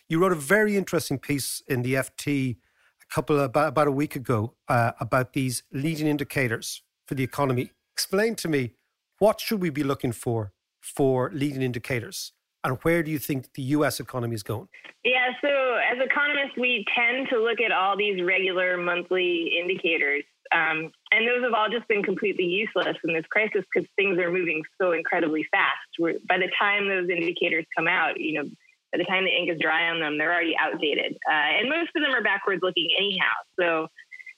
You 0.09 0.21
wrote 0.21 0.33
a 0.33 0.37
very 0.37 0.77
interesting 0.77 1.19
piece 1.19 1.63
in 1.69 1.83
the 1.83 1.95
FT 1.95 2.57
a 2.57 3.15
couple 3.15 3.39
about, 3.39 3.69
about 3.69 3.87
a 3.87 3.93
week 3.93 4.17
ago 4.17 4.55
uh, 4.69 4.93
about 4.99 5.35
these 5.35 5.63
leading 5.73 6.09
indicators 6.09 6.83
for 7.07 7.15
the 7.15 7.23
economy. 7.23 7.71
Explain 7.93 8.35
to 8.37 8.49
me 8.49 8.73
what 9.19 9.41
should 9.41 9.61
we 9.61 9.71
be 9.71 9.85
looking 9.85 10.13
for 10.13 10.53
for 10.81 11.31
leading 11.33 11.63
indicators 11.63 12.33
and 12.65 12.79
where 12.83 13.03
do 13.03 13.11
you 13.11 13.19
think 13.19 13.53
the 13.55 13.63
US 13.63 14.01
economy 14.01 14.35
is 14.35 14.43
going? 14.43 14.69
Yeah, 15.05 15.29
so 15.41 15.49
as 15.49 15.99
economists, 15.99 16.57
we 16.59 16.85
tend 16.95 17.29
to 17.31 17.39
look 17.41 17.61
at 17.61 17.73
all 17.73 17.97
these 17.97 18.23
regular 18.23 18.77
monthly 18.77 19.53
indicators. 19.59 20.25
Um, 20.53 20.91
and 21.13 21.27
those 21.27 21.43
have 21.45 21.55
all 21.55 21.71
just 21.71 21.87
been 21.89 22.03
completely 22.03 22.45
useless 22.45 22.97
in 23.05 23.15
this 23.15 23.25
crisis 23.31 23.65
because 23.73 23.89
things 23.97 24.19
are 24.19 24.31
moving 24.31 24.63
so 24.81 24.93
incredibly 24.93 25.47
fast. 25.51 25.89
We're, 25.99 26.19
by 26.29 26.39
the 26.39 26.51
time 26.59 26.89
those 26.89 27.09
indicators 27.09 27.65
come 27.77 27.87
out, 27.87 28.21
you 28.21 28.43
know, 28.43 28.51
by 28.93 28.99
the 28.99 29.05
time 29.05 29.25
the 29.25 29.31
ink 29.31 29.49
is 29.49 29.59
dry 29.61 29.89
on 29.89 30.01
them, 30.01 30.19
they're 30.19 30.33
already 30.33 30.57
outdated. 30.59 31.15
Uh, 31.31 31.63
and 31.63 31.69
most 31.69 31.91
of 31.95 32.03
them 32.03 32.13
are 32.13 32.23
backwards 32.23 32.61
looking 32.63 32.89
anyhow. 32.99 33.33
So, 33.59 33.87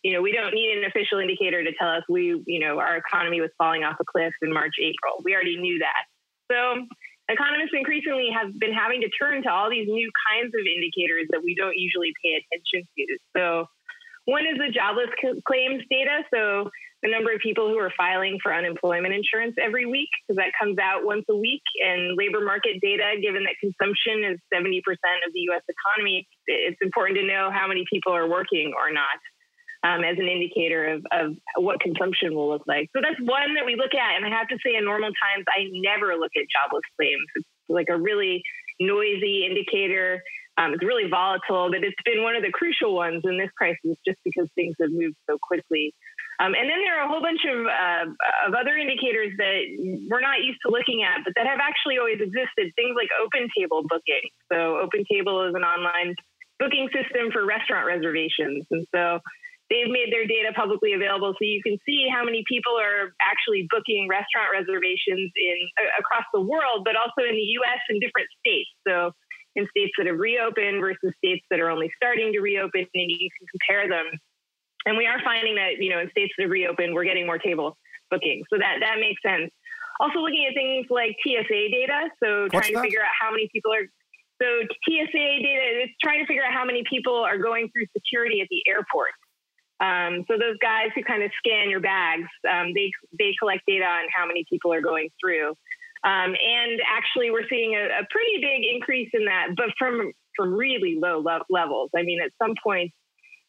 you 0.04 0.12
know, 0.12 0.20
we 0.20 0.32
don't 0.32 0.52
need 0.52 0.76
an 0.76 0.84
official 0.84 1.18
indicator 1.18 1.64
to 1.64 1.72
tell 1.78 1.88
us 1.88 2.02
we, 2.08 2.42
you 2.46 2.60
know, 2.60 2.78
our 2.78 2.96
economy 2.96 3.40
was 3.40 3.50
falling 3.56 3.82
off 3.82 3.96
a 3.98 4.04
cliff 4.04 4.34
in 4.42 4.52
March, 4.52 4.74
April. 4.78 5.22
We 5.24 5.34
already 5.34 5.56
knew 5.56 5.78
that. 5.78 6.04
So 6.52 6.86
economists 7.28 7.74
increasingly 7.74 8.28
have 8.34 8.56
been 8.58 8.72
having 8.72 9.00
to 9.02 9.10
turn 9.10 9.42
to 9.42 9.50
all 9.50 9.70
these 9.70 9.86
new 9.86 10.10
kinds 10.28 10.52
of 10.54 10.64
indicators 10.66 11.26
that 11.30 11.42
we 11.42 11.54
don't 11.54 11.76
usually 11.76 12.12
pay 12.24 12.40
attention 12.40 12.86
to. 12.98 13.04
So 13.36 13.66
one 14.24 14.46
is 14.46 14.58
the 14.58 14.70
jobless 14.70 15.10
claims 15.46 15.82
data. 15.90 16.22
So 16.32 16.70
the 17.02 17.10
number 17.10 17.34
of 17.34 17.40
people 17.42 17.66
who 17.66 17.78
are 17.78 17.90
filing 17.96 18.38
for 18.42 18.54
unemployment 18.54 19.12
insurance 19.12 19.56
every 19.58 19.86
week, 19.86 20.08
because 20.22 20.38
that 20.38 20.54
comes 20.54 20.78
out 20.78 21.02
once 21.02 21.26
a 21.28 21.34
week. 21.34 21.62
And 21.82 22.14
labor 22.16 22.40
market 22.44 22.78
data, 22.80 23.18
given 23.20 23.42
that 23.42 23.58
consumption 23.58 24.22
is 24.22 24.38
70% 24.54 24.78
of 25.26 25.34
the 25.34 25.50
US 25.50 25.66
economy, 25.66 26.26
it's 26.46 26.78
important 26.80 27.18
to 27.18 27.26
know 27.26 27.50
how 27.50 27.66
many 27.66 27.84
people 27.90 28.14
are 28.14 28.30
working 28.30 28.72
or 28.78 28.92
not. 28.94 29.18
Um, 29.84 30.04
as 30.04 30.14
an 30.16 30.28
indicator 30.28 30.94
of, 30.94 31.06
of 31.10 31.34
what 31.56 31.80
consumption 31.80 32.36
will 32.36 32.48
look 32.48 32.62
like. 32.68 32.88
So 32.94 33.02
that's 33.02 33.18
one 33.18 33.58
that 33.58 33.66
we 33.66 33.74
look 33.74 33.98
at. 33.98 34.14
And 34.14 34.22
I 34.24 34.30
have 34.30 34.46
to 34.54 34.58
say, 34.64 34.76
in 34.78 34.84
normal 34.84 35.10
times, 35.10 35.42
I 35.50 35.66
never 35.74 36.14
look 36.14 36.30
at 36.38 36.46
jobless 36.46 36.86
claims. 36.94 37.26
It's 37.34 37.48
like 37.68 37.90
a 37.90 37.98
really 37.98 38.44
noisy 38.78 39.44
indicator. 39.44 40.22
Um, 40.56 40.74
it's 40.74 40.84
really 40.84 41.10
volatile, 41.10 41.66
but 41.70 41.82
it's 41.82 41.98
been 42.04 42.22
one 42.22 42.36
of 42.36 42.42
the 42.42 42.52
crucial 42.52 42.94
ones 42.94 43.22
in 43.24 43.38
this 43.38 43.50
crisis 43.58 43.98
just 44.06 44.22
because 44.22 44.46
things 44.54 44.76
have 44.80 44.92
moved 44.92 45.16
so 45.28 45.38
quickly. 45.42 45.94
Um, 46.40 46.54
and 46.58 46.68
then 46.68 46.80
there 46.82 46.98
are 46.98 47.06
a 47.06 47.08
whole 47.08 47.22
bunch 47.22 47.40
of, 47.46 47.66
uh, 47.66 48.06
of 48.48 48.54
other 48.54 48.76
indicators 48.76 49.32
that 49.38 49.62
we're 50.10 50.20
not 50.20 50.42
used 50.42 50.58
to 50.66 50.72
looking 50.72 51.04
at, 51.04 51.24
but 51.24 51.32
that 51.36 51.46
have 51.46 51.60
actually 51.60 51.98
always 51.98 52.20
existed. 52.20 52.72
Things 52.74 52.96
like 52.96 53.08
open 53.20 53.48
table 53.56 53.82
booking. 53.86 54.26
So, 54.50 54.78
open 54.78 55.04
table 55.10 55.46
is 55.46 55.54
an 55.54 55.62
online 55.62 56.16
booking 56.58 56.88
system 56.92 57.30
for 57.32 57.46
restaurant 57.46 57.86
reservations. 57.86 58.66
And 58.70 58.86
so, 58.94 59.20
they've 59.72 59.88
made 59.88 60.12
their 60.12 60.28
data 60.28 60.52
publicly 60.52 60.92
available 60.92 61.32
so 61.32 61.42
you 61.48 61.64
can 61.64 61.80
see 61.88 62.04
how 62.12 62.20
many 62.20 62.44
people 62.44 62.76
are 62.76 63.16
actually 63.24 63.64
booking 63.72 64.04
restaurant 64.04 64.52
reservations 64.52 65.32
in 65.32 65.56
uh, 65.80 65.88
across 65.96 66.28
the 66.36 66.44
world 66.44 66.84
but 66.84 66.92
also 66.92 67.24
in 67.24 67.32
the 67.32 67.48
US 67.64 67.80
and 67.88 67.96
different 68.04 68.28
states 68.44 68.68
so 68.84 69.16
in 69.54 69.68
states 69.68 69.92
that 69.98 70.06
have 70.06 70.18
reopened 70.18 70.80
versus 70.80 71.12
states 71.18 71.44
that 71.50 71.60
are 71.60 71.68
only 71.68 71.90
starting 71.96 72.32
to 72.32 72.40
reopen, 72.40 72.86
and 72.94 73.10
you 73.10 73.28
can 73.28 73.46
compare 73.52 73.88
them. 73.88 74.06
And 74.86 74.96
we 74.96 75.06
are 75.06 75.20
finding 75.22 75.56
that 75.56 75.78
you 75.78 75.90
know 75.90 76.00
in 76.00 76.10
states 76.10 76.32
that 76.36 76.44
have 76.44 76.50
reopened, 76.50 76.94
we're 76.94 77.04
getting 77.04 77.26
more 77.26 77.38
table 77.38 77.76
bookings, 78.10 78.46
so 78.50 78.58
that 78.58 78.80
that 78.80 78.96
makes 78.98 79.20
sense. 79.22 79.50
Also, 80.00 80.18
looking 80.18 80.46
at 80.48 80.54
things 80.54 80.86
like 80.90 81.14
TSA 81.22 81.68
data, 81.70 82.08
so 82.22 82.48
What's 82.48 82.66
trying 82.66 82.74
that? 82.74 82.82
to 82.82 82.88
figure 82.88 83.04
out 83.04 83.12
how 83.20 83.30
many 83.30 83.48
people 83.52 83.72
are. 83.72 83.86
So 84.40 84.48
TSA 84.66 85.26
data 85.38 85.86
is 85.86 85.90
trying 86.02 86.18
to 86.18 86.26
figure 86.26 86.42
out 86.42 86.52
how 86.52 86.64
many 86.64 86.82
people 86.88 87.14
are 87.14 87.38
going 87.38 87.70
through 87.70 87.86
security 87.94 88.40
at 88.40 88.48
the 88.50 88.58
airport. 88.66 89.14
Um, 89.82 90.24
so 90.30 90.38
those 90.38 90.56
guys 90.62 90.94
who 90.94 91.02
kind 91.02 91.22
of 91.22 91.30
scan 91.38 91.68
your 91.68 91.80
bags, 91.80 92.30
um, 92.48 92.72
they 92.72 92.92
they 93.18 93.34
collect 93.38 93.66
data 93.66 93.84
on 93.84 94.06
how 94.14 94.26
many 94.26 94.44
people 94.48 94.72
are 94.72 94.80
going 94.80 95.10
through. 95.20 95.50
Um, 96.04 96.34
and 96.34 96.80
actually, 96.86 97.30
we're 97.30 97.46
seeing 97.50 97.74
a, 97.74 98.02
a, 98.02 98.06
pretty 98.10 98.38
big 98.42 98.62
increase 98.74 99.10
in 99.12 99.26
that, 99.26 99.54
but 99.56 99.70
from 99.78 100.12
from 100.36 100.54
really 100.54 100.98
low 101.00 101.18
le- 101.18 101.46
levels. 101.50 101.90
I 101.96 102.02
mean, 102.02 102.20
at 102.22 102.30
some 102.42 102.54
point 102.62 102.92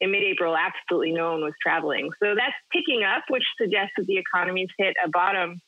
in 0.02 0.12
mid-April, 0.12 0.56
absolutely 0.58 1.14
no 1.14 1.32
one 1.32 1.42
was 1.42 1.54
traveling. 1.62 2.10
So 2.22 2.36
that's 2.36 2.58
picking 2.72 3.04
up, 3.04 3.24
which 3.30 3.46
suggests 3.60 3.94
that 3.98 4.06
the 4.06 4.18
economy's 4.18 4.70
hit 4.78 4.96
a 5.04 5.10
bottom. 5.10 5.62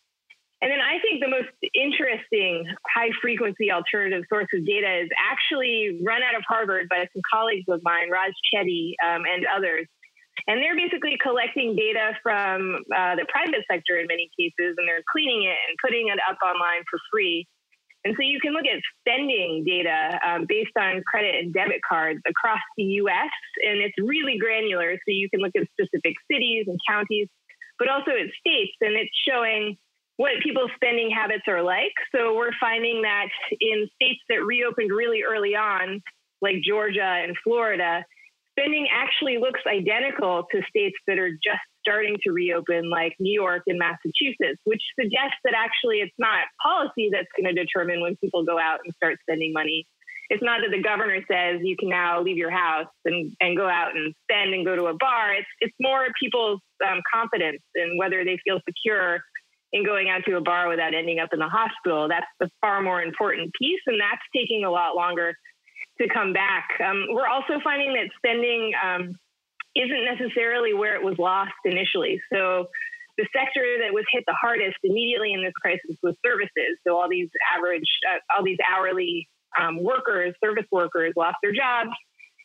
And 0.61 0.71
then 0.71 0.79
I 0.79 0.99
think 0.99 1.21
the 1.21 1.29
most 1.29 1.51
interesting 1.73 2.65
high-frequency 2.93 3.71
alternative 3.71 4.23
source 4.29 4.47
of 4.53 4.65
data 4.65 5.03
is 5.03 5.09
actually 5.19 6.01
run 6.03 6.21
out 6.21 6.35
of 6.35 6.43
Harvard 6.47 6.87
by 6.89 7.07
some 7.13 7.21
colleagues 7.31 7.65
of 7.69 7.81
mine, 7.83 8.09
Raj 8.11 8.31
Chetty 8.53 8.93
um, 9.03 9.23
and 9.25 9.45
others. 9.45 9.87
And 10.47 10.61
they're 10.61 10.75
basically 10.75 11.17
collecting 11.21 11.75
data 11.75 12.13
from 12.21 12.83
uh, 12.93 13.15
the 13.15 13.25
private 13.29 13.65
sector 13.71 13.97
in 13.97 14.07
many 14.07 14.29
cases, 14.37 14.75
and 14.77 14.87
they're 14.87 15.03
cleaning 15.11 15.43
it 15.43 15.57
and 15.67 15.75
putting 15.81 16.09
it 16.09 16.19
up 16.29 16.37
online 16.43 16.83
for 16.89 16.99
free. 17.11 17.47
And 18.05 18.13
so 18.13 18.21
you 18.21 18.39
can 18.39 18.53
look 18.53 18.69
at 18.69 18.77
spending 19.01 19.65
data 19.65 20.19
um, 20.21 20.45
based 20.47 20.77
on 20.77 21.01
credit 21.09 21.33
and 21.41 21.51
debit 21.51 21.81
cards 21.81 22.21
across 22.29 22.61
the 22.77 23.01
US, 23.01 23.33
and 23.65 23.81
it's 23.81 23.97
really 23.97 24.37
granular. 24.37 24.93
So 24.93 25.09
you 25.09 25.27
can 25.29 25.41
look 25.41 25.53
at 25.57 25.65
specific 25.73 26.13
cities 26.29 26.65
and 26.67 26.77
counties, 26.87 27.27
but 27.79 27.89
also 27.89 28.11
at 28.11 28.29
states, 28.37 28.77
and 28.81 28.93
it's 28.93 29.11
showing 29.27 29.77
what 30.17 30.31
people's 30.43 30.71
spending 30.75 31.09
habits 31.09 31.43
are 31.47 31.63
like. 31.63 31.91
So 32.13 32.35
we're 32.35 32.55
finding 32.59 33.01
that 33.01 33.27
in 33.59 33.89
states 33.95 34.21
that 34.29 34.45
reopened 34.45 34.91
really 34.91 35.23
early 35.27 35.55
on, 35.55 36.01
like 36.41 36.61
Georgia 36.63 37.03
and 37.03 37.35
Florida, 37.43 38.05
spending 38.57 38.87
actually 38.91 39.37
looks 39.37 39.59
identical 39.67 40.47
to 40.51 40.61
states 40.69 40.95
that 41.07 41.19
are 41.19 41.31
just 41.31 41.63
starting 41.85 42.17
to 42.23 42.31
reopen, 42.31 42.89
like 42.89 43.13
New 43.19 43.33
York 43.33 43.63
and 43.67 43.77
Massachusetts, 43.77 44.59
which 44.63 44.81
suggests 44.99 45.37
that 45.43 45.53
actually 45.53 45.99
it's 45.99 46.15
not 46.17 46.47
policy 46.63 47.09
that's 47.11 47.27
going 47.37 47.53
to 47.53 47.53
determine 47.53 48.01
when 48.01 48.15
people 48.17 48.43
go 48.43 48.57
out 48.57 48.79
and 48.83 48.93
start 48.95 49.17
spending 49.21 49.53
money. 49.53 49.85
It's 50.29 50.41
not 50.41 50.61
that 50.61 50.75
the 50.75 50.81
governor 50.81 51.21
says 51.29 51.61
you 51.61 51.75
can 51.77 51.89
now 51.89 52.21
leave 52.21 52.37
your 52.37 52.49
house 52.49 52.89
and, 53.05 53.31
and 53.39 53.55
go 53.55 53.69
out 53.69 53.95
and 53.95 54.15
spend 54.23 54.55
and 54.55 54.65
go 54.65 54.75
to 54.75 54.85
a 54.87 54.95
bar. 54.97 55.35
It's, 55.37 55.47
it's 55.59 55.75
more 55.79 56.07
people's 56.19 56.61
um, 56.81 57.01
confidence 57.13 57.61
and 57.75 57.99
whether 57.99 58.25
they 58.25 58.39
feel 58.43 58.59
secure 58.67 59.19
in 59.71 59.85
going 59.85 60.09
out 60.09 60.23
to 60.25 60.37
a 60.37 60.41
bar 60.41 60.67
without 60.67 60.95
ending 60.95 61.19
up 61.19 61.29
in 61.31 61.39
the 61.39 61.49
hospital. 61.49 62.07
That's 62.07 62.25
the 62.39 62.49
far 62.61 62.81
more 62.81 63.03
important 63.03 63.51
piece, 63.61 63.81
and 63.85 63.99
that's 63.99 64.21
taking 64.35 64.63
a 64.63 64.71
lot 64.71 64.95
longer 64.95 65.35
to 66.01 66.07
come 66.13 66.33
back. 66.33 66.67
Um, 66.83 67.07
we're 67.09 67.27
also 67.27 67.59
finding 67.63 67.93
that 67.93 68.09
spending 68.17 68.71
um, 68.83 69.15
isn't 69.75 70.05
necessarily 70.05 70.73
where 70.73 70.95
it 70.95 71.03
was 71.03 71.15
lost 71.17 71.53
initially. 71.65 72.21
So 72.31 72.67
the 73.17 73.27
sector 73.31 73.63
that 73.83 73.93
was 73.93 74.03
hit 74.11 74.23
the 74.27 74.35
hardest 74.39 74.77
immediately 74.83 75.33
in 75.33 75.43
this 75.43 75.53
crisis 75.53 75.95
was 76.03 76.15
services. 76.25 76.79
So 76.85 76.97
all 76.97 77.09
these 77.09 77.29
average, 77.55 77.87
uh, 78.11 78.19
all 78.35 78.43
these 78.43 78.59
hourly 78.63 79.29
um, 79.59 79.81
workers, 79.81 80.35
service 80.43 80.67
workers, 80.71 81.13
lost 81.15 81.37
their 81.41 81.53
jobs. 81.53 81.91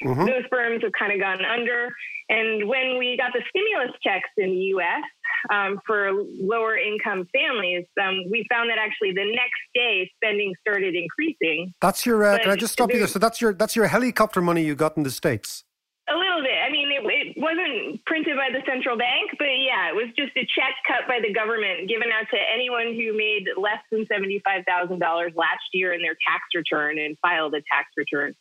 Mm-hmm. 0.04 0.26
Those 0.26 0.46
firms 0.48 0.82
have 0.82 0.92
kind 0.98 1.12
of 1.12 1.20
gone 1.20 1.44
under. 1.44 1.92
And 2.28 2.68
when 2.68 2.98
we 2.98 3.18
got 3.18 3.32
the 3.32 3.42
stimulus 3.50 3.94
checks 4.02 4.30
in 4.38 4.50
the 4.50 4.62
U.S. 4.78 5.04
Um, 5.48 5.80
for 5.86 6.12
lower 6.12 6.76
income 6.76 7.26
families, 7.32 7.86
um, 8.00 8.24
we 8.30 8.46
found 8.50 8.70
that 8.70 8.78
actually 8.78 9.12
the 9.12 9.24
next 9.24 9.62
day 9.74 10.10
spending 10.16 10.54
started 10.60 10.94
increasing. 10.94 11.72
That's 11.80 12.04
your. 12.04 12.24
Uh, 12.24 12.38
can 12.38 12.50
I 12.50 12.56
just 12.56 12.72
stop 12.72 12.92
you 12.92 12.98
there? 12.98 13.06
So 13.06 13.18
that's 13.18 13.40
your 13.40 13.54
that's 13.54 13.74
your 13.76 13.86
helicopter 13.86 14.40
money 14.40 14.64
you 14.64 14.74
got 14.74 14.96
in 14.96 15.02
the 15.02 15.10
states. 15.10 15.64
A 16.10 16.16
little 16.16 16.42
bit. 16.42 16.58
I 16.58 16.70
mean, 16.72 16.90
it, 16.90 17.06
it 17.06 17.38
wasn't 17.38 18.04
printed 18.04 18.34
by 18.34 18.50
the 18.50 18.66
central 18.66 18.98
bank, 18.98 19.30
but 19.38 19.46
yeah, 19.62 19.90
it 19.90 19.94
was 19.94 20.10
just 20.18 20.34
a 20.34 20.42
check 20.42 20.74
cut 20.82 21.06
by 21.06 21.20
the 21.22 21.32
government 21.32 21.88
given 21.88 22.10
out 22.10 22.26
to 22.34 22.38
anyone 22.52 22.98
who 22.98 23.14
made 23.16 23.46
less 23.54 23.78
than 23.92 24.06
$75,000 24.10 24.98
last 24.98 25.70
year 25.72 25.92
in 25.92 26.02
their 26.02 26.18
tax 26.26 26.42
return 26.54 26.98
and 26.98 27.16
filed 27.22 27.54
a 27.54 27.62
tax 27.70 27.94
return. 27.96 28.34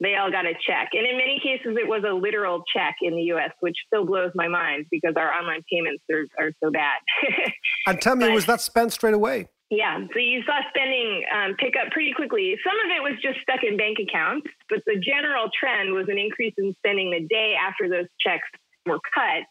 They 0.00 0.16
all 0.16 0.30
got 0.30 0.46
a 0.46 0.54
check. 0.66 0.90
And 0.92 1.06
in 1.06 1.16
many 1.16 1.38
cases, 1.42 1.76
it 1.76 1.86
was 1.86 2.02
a 2.08 2.12
literal 2.12 2.64
check 2.74 2.96
in 3.02 3.14
the 3.14 3.36
US, 3.36 3.52
which 3.60 3.76
still 3.86 4.06
blows 4.06 4.32
my 4.34 4.48
mind 4.48 4.86
because 4.90 5.14
our 5.16 5.30
online 5.30 5.62
payments 5.70 6.02
are, 6.10 6.24
are 6.38 6.52
so 6.62 6.70
bad. 6.70 6.98
And 7.86 8.00
tell 8.00 8.14
me, 8.14 8.28
was 8.28 8.44
that 8.46 8.60
spent 8.60 8.92
straight 8.92 9.14
away? 9.14 9.48
Yeah, 9.70 10.04
so 10.12 10.18
you 10.18 10.42
saw 10.44 10.60
spending 10.68 11.24
um, 11.32 11.54
pick 11.56 11.74
up 11.80 11.92
pretty 11.92 12.12
quickly. 12.12 12.56
Some 12.62 12.76
of 12.84 12.90
it 12.92 13.00
was 13.00 13.16
just 13.22 13.40
stuck 13.40 13.64
in 13.64 13.78
bank 13.78 13.98
accounts, 14.02 14.46
but 14.68 14.80
the 14.84 15.00
general 15.00 15.48
trend 15.48 15.94
was 15.94 16.06
an 16.08 16.18
increase 16.18 16.54
in 16.58 16.74
spending 16.76 17.10
the 17.10 17.24
day 17.24 17.54
after 17.56 17.88
those 17.88 18.06
checks 18.20 18.46
were 18.84 19.00
cut 19.14 19.48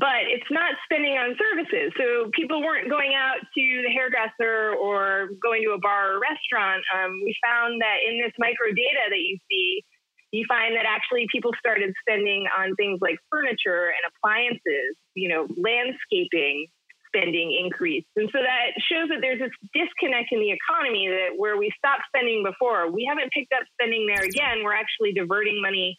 but 0.00 0.24
it's 0.32 0.48
not 0.48 0.72
spending 0.88 1.20
on 1.20 1.36
services. 1.36 1.92
So 2.00 2.32
people 2.32 2.64
weren't 2.64 2.88
going 2.88 3.12
out 3.12 3.36
to 3.44 3.64
the 3.84 3.92
hairdresser 3.92 4.72
or 4.80 5.28
going 5.44 5.60
to 5.68 5.76
a 5.76 5.78
bar 5.78 6.16
or 6.16 6.24
restaurant. 6.24 6.80
Um, 6.88 7.20
we 7.20 7.36
found 7.44 7.76
that 7.84 8.00
in 8.08 8.16
this 8.16 8.32
micro 8.40 8.72
data 8.72 9.12
that 9.12 9.20
you 9.20 9.36
see, 9.44 9.84
you 10.32 10.44
find 10.48 10.76
that 10.76 10.86
actually 10.86 11.26
people 11.32 11.50
started 11.58 11.92
spending 12.06 12.46
on 12.46 12.74
things 12.76 12.98
like 13.02 13.18
furniture 13.30 13.90
and 13.90 14.02
appliances, 14.06 14.94
you 15.14 15.28
know, 15.28 15.46
landscaping 15.58 16.66
spending 17.10 17.50
increased. 17.50 18.06
And 18.14 18.30
so 18.30 18.38
that 18.38 18.70
shows 18.86 19.10
that 19.10 19.18
there's 19.20 19.42
this 19.42 19.50
disconnect 19.74 20.30
in 20.30 20.38
the 20.38 20.54
economy 20.54 21.10
that 21.10 21.34
where 21.34 21.58
we 21.58 21.74
stopped 21.76 22.06
spending 22.06 22.46
before, 22.46 22.90
we 22.90 23.02
haven't 23.02 23.34
picked 23.34 23.52
up 23.52 23.66
spending 23.74 24.06
there 24.06 24.22
again. 24.22 24.62
We're 24.62 24.78
actually 24.78 25.12
diverting 25.12 25.60
money 25.60 25.98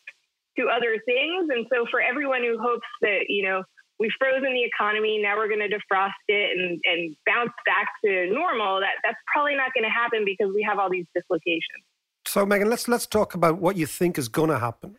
to 0.58 0.72
other 0.72 0.96
things. 1.04 1.52
And 1.52 1.68
so 1.68 1.84
for 1.92 2.00
everyone 2.00 2.44
who 2.48 2.56
hopes 2.60 2.88
that, 3.04 3.28
you 3.28 3.44
know, 3.44 3.64
we've 4.00 4.16
frozen 4.18 4.56
the 4.56 4.64
economy, 4.64 5.20
now 5.20 5.36
we're 5.36 5.52
going 5.52 5.64
to 5.64 5.72
defrost 5.72 6.24
it 6.28 6.58
and, 6.58 6.80
and 6.88 7.16
bounce 7.28 7.54
back 7.68 7.88
to 8.04 8.32
normal, 8.32 8.80
that, 8.80 8.98
that's 9.04 9.20
probably 9.32 9.56
not 9.56 9.76
going 9.76 9.84
to 9.84 9.94
happen 9.94 10.24
because 10.24 10.52
we 10.56 10.64
have 10.64 10.80
all 10.80 10.90
these 10.90 11.06
dislocations. 11.14 11.84
So, 12.32 12.46
Megan, 12.46 12.70
let's 12.70 12.88
let's 12.88 13.06
talk 13.06 13.34
about 13.34 13.60
what 13.60 13.76
you 13.76 13.86
think 13.86 14.18
is 14.18 14.30
going 14.30 14.52
to 14.52 14.60
happen. 14.60 14.98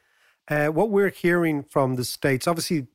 Uh, 0.51 0.67
what 0.67 0.91
we're 0.91 1.09
hearing 1.09 1.63
from 1.63 1.95
the 1.95 2.05
states, 2.05 2.47
obviously, 2.47 2.89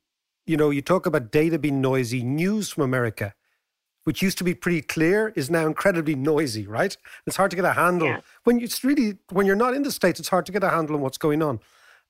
you 0.46 0.56
know, 0.56 0.70
you 0.70 0.84
talk 0.84 1.08
about 1.08 1.32
data 1.32 1.58
being 1.58 1.82
noisy. 1.82 2.22
News 2.22 2.70
from 2.70 2.84
America, 2.84 3.34
which 4.04 4.22
used 4.22 4.38
to 4.38 4.44
be 4.44 4.54
pretty 4.54 4.84
clear, 4.84 5.34
is 5.36 5.50
now 5.50 5.66
incredibly 5.66 6.14
noisy. 6.14 6.68
Right? 6.68 6.96
It's 7.26 7.36
hard 7.36 7.50
to 7.50 7.56
get 7.56 7.66
a 7.66 7.74
handle 7.74 8.10
yeah. 8.10 8.20
when 8.44 8.62
it's 8.62 8.84
really 8.84 9.18
when 9.32 9.48
you're 9.48 9.56
not 9.56 9.74
in 9.74 9.82
the 9.82 9.92
states. 9.92 10.20
It's 10.20 10.30
hard 10.30 10.46
to 10.46 10.52
get 10.52 10.64
a 10.64 10.70
handle 10.70 10.96
on 10.96 11.02
what's 11.02 11.18
going 11.18 11.42
on. 11.42 11.60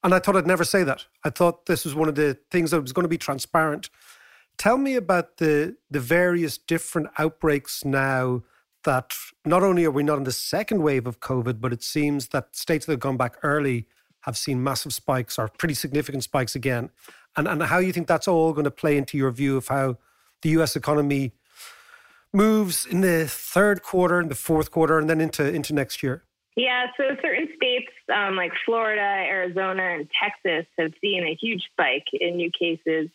And 0.04 0.14
I 0.14 0.20
thought 0.20 0.36
I'd 0.36 0.46
never 0.46 0.66
say 0.66 0.84
that. 0.84 1.06
I 1.24 1.30
thought 1.30 1.66
this 1.66 1.86
was 1.86 1.96
one 1.96 2.10
of 2.10 2.16
the 2.16 2.38
things 2.52 2.72
that 2.72 2.82
was 2.82 2.92
going 2.92 3.06
to 3.06 3.10
be 3.10 3.18
transparent. 3.18 3.90
Tell 4.58 4.78
me 4.78 4.96
about 4.96 5.38
the 5.38 5.78
the 5.90 6.02
various 6.02 6.58
different 6.58 7.08
outbreaks 7.18 7.86
now 7.86 8.44
that 8.88 9.14
not 9.46 9.64
only 9.64 9.84
are 9.84 9.92
we 9.92 10.02
not 10.02 10.18
in 10.18 10.24
the 10.24 10.32
second 10.32 10.82
wave 10.82 11.06
of 11.06 11.20
COVID, 11.20 11.60
but 11.60 11.74
it 11.74 11.84
seems 11.84 12.30
that 12.30 12.56
states 12.56 12.86
that 12.86 12.94
have 12.94 13.02
gone 13.02 13.18
back 13.18 13.36
early 13.44 13.86
have 14.22 14.38
seen 14.38 14.64
massive 14.64 14.94
spikes 14.94 15.38
or 15.38 15.50
pretty 15.50 15.74
significant 15.74 16.24
spikes 16.24 16.56
again. 16.56 16.90
And, 17.36 17.50
and 17.50 17.64
how 17.64 17.80
you 17.80 17.92
think 17.92 18.08
that's 18.08 18.30
all 18.30 18.54
going 18.54 18.64
to 18.64 18.72
play 18.72 18.98
into 18.98 19.18
your 19.18 19.30
view 19.32 19.58
of 19.58 19.68
how 19.68 19.98
the 20.42 20.50
US 20.62 20.78
economy 20.78 21.34
moves 22.34 22.86
in 22.86 23.02
the 23.02 23.28
third 23.28 23.84
quarter 23.84 24.20
and 24.20 24.32
the 24.32 24.36
fourth 24.36 24.72
quarter 24.72 24.98
and 24.98 25.10
then 25.10 25.20
into, 25.20 25.44
into 25.54 25.74
next 25.74 26.02
year? 26.02 26.24
Yeah, 26.56 26.88
so 26.96 27.04
certain 27.22 27.50
states 27.58 27.92
um, 28.16 28.38
like 28.38 28.54
Florida, 28.66 29.02
Arizona, 29.02 29.84
and 29.84 30.10
Texas 30.24 30.66
have 30.80 30.94
seen 31.02 31.24
a 31.26 31.38
huge 31.40 31.64
spike 31.74 32.06
in 32.14 32.38
new 32.38 32.52
cases 32.58 33.10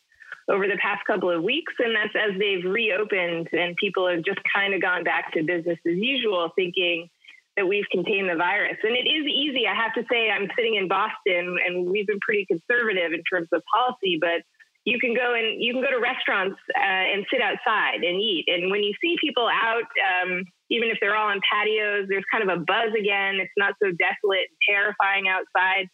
over 0.53 0.69
the 0.69 0.77
past 0.81 1.01
couple 1.07 1.31
of 1.31 1.43
weeks. 1.43 1.73
And 1.79 1.97
that's 1.97 2.15
as 2.15 2.39
they've 2.39 2.65
reopened 2.65 3.49
and 3.53 3.75
people 3.77 4.07
have 4.07 4.23
just 4.23 4.39
kind 4.55 4.75
of 4.75 4.83
gone 4.83 5.03
back 5.03 5.33
to 5.33 5.43
business 5.43 5.79
as 5.87 5.97
usual, 5.97 6.51
thinking 6.55 7.09
that 7.57 7.67
we've 7.67 7.89
contained 7.91 8.29
the 8.29 8.37
virus. 8.37 8.77
And 8.83 8.93
it 8.93 9.09
is 9.09 9.27
easy. 9.27 9.67
I 9.67 9.75
have 9.75 9.95
to 9.95 10.05
say, 10.11 10.31
I'm 10.31 10.49
sitting 10.57 10.77
in 10.77 10.89
Boston 10.89 11.57
and 11.65 11.91
we've 11.91 12.07
been 12.07 12.21
pretty 12.21 12.47
conservative 12.47 13.13
in 13.13 13.23
terms 13.25 13.49
of 13.53 13.63
policy, 13.73 14.19
but 14.21 14.45
you 14.85 14.99
can 14.99 15.15
go 15.15 15.35
and 15.35 15.63
you 15.63 15.73
can 15.73 15.83
go 15.83 15.91
to 15.91 16.01
restaurants 16.01 16.59
uh, 16.77 17.05
and 17.13 17.25
sit 17.33 17.41
outside 17.41 18.03
and 18.03 18.21
eat. 18.21 18.45
And 18.49 18.71
when 18.71 18.83
you 18.83 18.93
see 19.01 19.17
people 19.21 19.49
out, 19.49 19.89
um, 20.01 20.45
even 20.71 20.89
if 20.89 20.99
they're 21.01 21.17
all 21.17 21.31
on 21.31 21.41
patios, 21.45 22.09
there's 22.09 22.25
kind 22.33 22.43
of 22.43 22.51
a 22.51 22.61
buzz 22.61 22.91
again. 22.99 23.37
It's 23.37 23.53
not 23.57 23.75
so 23.83 23.93
desolate 23.93 24.49
and 24.51 24.59
terrifying 24.69 25.29
outside. 25.29 25.89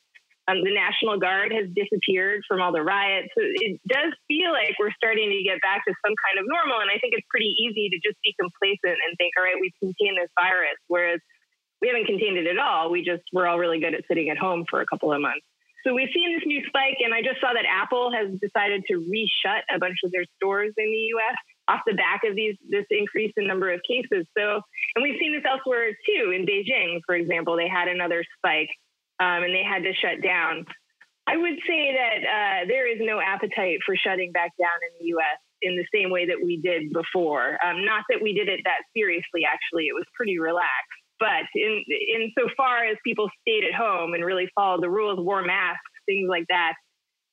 Um, 0.49 0.64
the 0.64 0.72
National 0.72 1.20
Guard 1.20 1.53
has 1.53 1.68
disappeared 1.76 2.40
from 2.49 2.64
all 2.64 2.72
the 2.72 2.80
riots. 2.80 3.28
So 3.36 3.44
it 3.44 3.76
does 3.84 4.16
feel 4.32 4.49
like 4.49 4.72
we're 4.80 4.96
starting 4.96 5.28
to 5.28 5.40
get 5.44 5.61
back 5.61 5.84
to 5.84 5.92
some 6.01 6.16
kind 6.24 6.40
of 6.40 6.49
normal. 6.49 6.80
And 6.80 6.88
I 6.88 6.96
think 6.96 7.12
it's 7.12 7.28
pretty 7.28 7.53
easy 7.61 7.92
to 7.92 8.01
just 8.01 8.16
be 8.24 8.32
complacent 8.40 8.96
and 8.96 9.12
think, 9.20 9.36
all 9.36 9.44
right, 9.44 9.61
we've 9.61 9.76
contained 9.76 10.16
this 10.16 10.32
virus. 10.40 10.80
Whereas 10.88 11.20
we 11.84 11.92
haven't 11.92 12.09
contained 12.09 12.40
it 12.40 12.49
at 12.49 12.57
all. 12.57 12.88
We 12.88 13.05
just, 13.05 13.28
we're 13.28 13.44
all 13.44 13.61
really 13.61 13.78
good 13.78 13.92
at 13.92 14.09
sitting 14.09 14.32
at 14.32 14.40
home 14.40 14.64
for 14.72 14.80
a 14.80 14.88
couple 14.88 15.12
of 15.12 15.20
months. 15.20 15.44
So 15.86 15.94
we've 15.94 16.11
seen 16.12 16.34
this 16.34 16.42
new 16.44 16.64
spike, 16.66 16.99
and 17.05 17.14
I 17.14 17.22
just 17.22 17.40
saw 17.40 17.53
that 17.55 17.64
Apple 17.64 18.11
has 18.11 18.34
decided 18.40 18.82
to 18.88 18.99
reshut 18.99 19.62
a 19.70 19.78
bunch 19.78 19.96
of 20.03 20.11
their 20.11 20.24
stores 20.36 20.74
in 20.76 20.84
the 20.84 21.05
U.S. 21.16 21.36
off 21.68 21.80
the 21.86 21.94
back 21.94 22.26
of 22.28 22.34
these 22.34 22.57
this 22.68 22.84
increase 22.90 23.32
in 23.36 23.46
number 23.46 23.70
of 23.72 23.80
cases. 23.86 24.26
So, 24.36 24.61
and 24.96 25.03
we've 25.03 25.16
seen 25.20 25.32
this 25.32 25.46
elsewhere 25.49 25.94
too. 26.05 26.34
In 26.34 26.44
Beijing, 26.44 26.99
for 27.07 27.14
example, 27.14 27.57
they 27.57 27.68
had 27.68 27.86
another 27.86 28.24
spike 28.36 28.68
um, 29.21 29.43
and 29.45 29.55
they 29.55 29.64
had 29.64 29.83
to 29.83 29.93
shut 29.95 30.23
down. 30.23 30.66
I 31.29 31.37
would 31.37 31.59
say 31.66 31.93
that 31.93 32.19
uh, 32.25 32.66
there 32.69 32.89
is 32.89 32.99
no 33.01 33.21
appetite 33.21 33.81
for 33.85 33.95
shutting 33.97 34.33
back 34.33 34.53
down 34.59 34.79
in 34.81 34.93
the 34.99 35.07
U.S. 35.19 35.39
in 35.61 35.77
the 35.77 35.85
same 35.93 36.11
way 36.11 36.27
that 36.27 36.41
we 36.43 36.57
did 36.57 36.93
before. 36.93 37.59
Um, 37.61 37.85
not 37.85 38.05
that 38.09 38.23
we 38.23 38.33
did 38.33 38.49
it 38.49 38.61
that 38.64 38.81
seriously. 38.97 39.45
Actually, 39.45 39.93
it 39.93 39.95
was 39.95 40.05
pretty 40.16 40.39
relaxed. 40.39 40.99
But 41.21 41.45
in 41.55 41.83
in 41.89 42.33
so 42.39 42.49
far 42.57 42.85
as 42.85 42.97
people 43.05 43.29
stayed 43.43 43.64
at 43.64 43.75
home 43.75 44.14
and 44.14 44.25
really 44.25 44.49
followed 44.55 44.83
the 44.83 44.89
rules, 44.89 45.19
wore 45.19 45.43
masks, 45.43 45.83
things 46.07 46.29
like 46.31 46.47
that, 46.49 46.75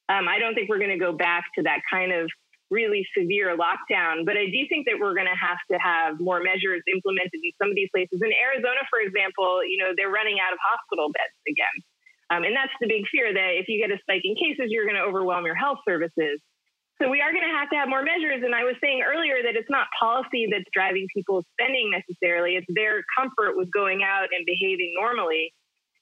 um, 0.09 0.27
I 0.27 0.39
don't 0.39 0.55
think 0.55 0.69
we're 0.69 0.79
going 0.79 0.97
to 0.97 0.97
go 0.97 1.13
back 1.13 1.45
to 1.55 1.63
that 1.63 1.79
kind 1.89 2.11
of 2.11 2.29
really 2.71 3.05
severe 3.13 3.53
lockdown. 3.53 4.25
But 4.25 4.37
I 4.37 4.49
do 4.49 4.61
think 4.69 4.89
that 4.89 4.97
we're 4.97 5.13
going 5.13 5.29
to 5.29 5.37
have 5.37 5.61
to 5.71 5.77
have 5.77 6.17
more 6.19 6.41
measures 6.41 6.81
implemented 6.89 7.39
in 7.41 7.53
some 7.61 7.69
of 7.69 7.75
these 7.77 7.89
places. 7.93 8.21
In 8.21 8.33
Arizona, 8.33 8.81
for 8.89 8.99
example, 8.99 9.61
you 9.65 9.77
know, 9.77 9.93
they're 9.93 10.13
running 10.13 10.41
out 10.41 10.53
of 10.53 10.59
hospital 10.61 11.13
beds 11.13 11.37
again. 11.45 11.77
Um, 12.33 12.41
and 12.41 12.57
that's 12.57 12.73
the 12.81 12.89
big 12.89 13.05
fear 13.13 13.29
that 13.29 13.51
if 13.53 13.69
you 13.69 13.77
get 13.77 13.93
a 13.93 14.01
spike 14.01 14.25
in 14.25 14.33
cases, 14.33 14.73
you're 14.73 14.89
going 14.89 14.97
to 14.97 15.05
overwhelm 15.05 15.45
your 15.45 15.53
health 15.53 15.77
services. 15.85 16.41
So 16.97 17.11
we 17.11 17.21
are 17.21 17.29
going 17.29 17.45
to 17.45 17.53
have 17.53 17.69
to 17.69 17.77
have 17.77 17.91
more 17.91 18.01
measures. 18.01 18.41
And 18.41 18.55
I 18.55 18.63
was 18.63 18.79
saying 18.81 19.03
earlier 19.03 19.43
that 19.43 19.53
it's 19.53 19.69
not 19.69 19.91
policy 19.99 20.47
that's 20.49 20.65
driving 20.73 21.05
people's 21.13 21.45
spending 21.53 21.91
necessarily. 21.91 22.55
It's 22.55 22.65
their 22.71 23.03
comfort 23.13 23.59
with 23.59 23.69
going 23.69 24.01
out 24.01 24.31
and 24.31 24.47
behaving 24.47 24.95
normally. 24.95 25.53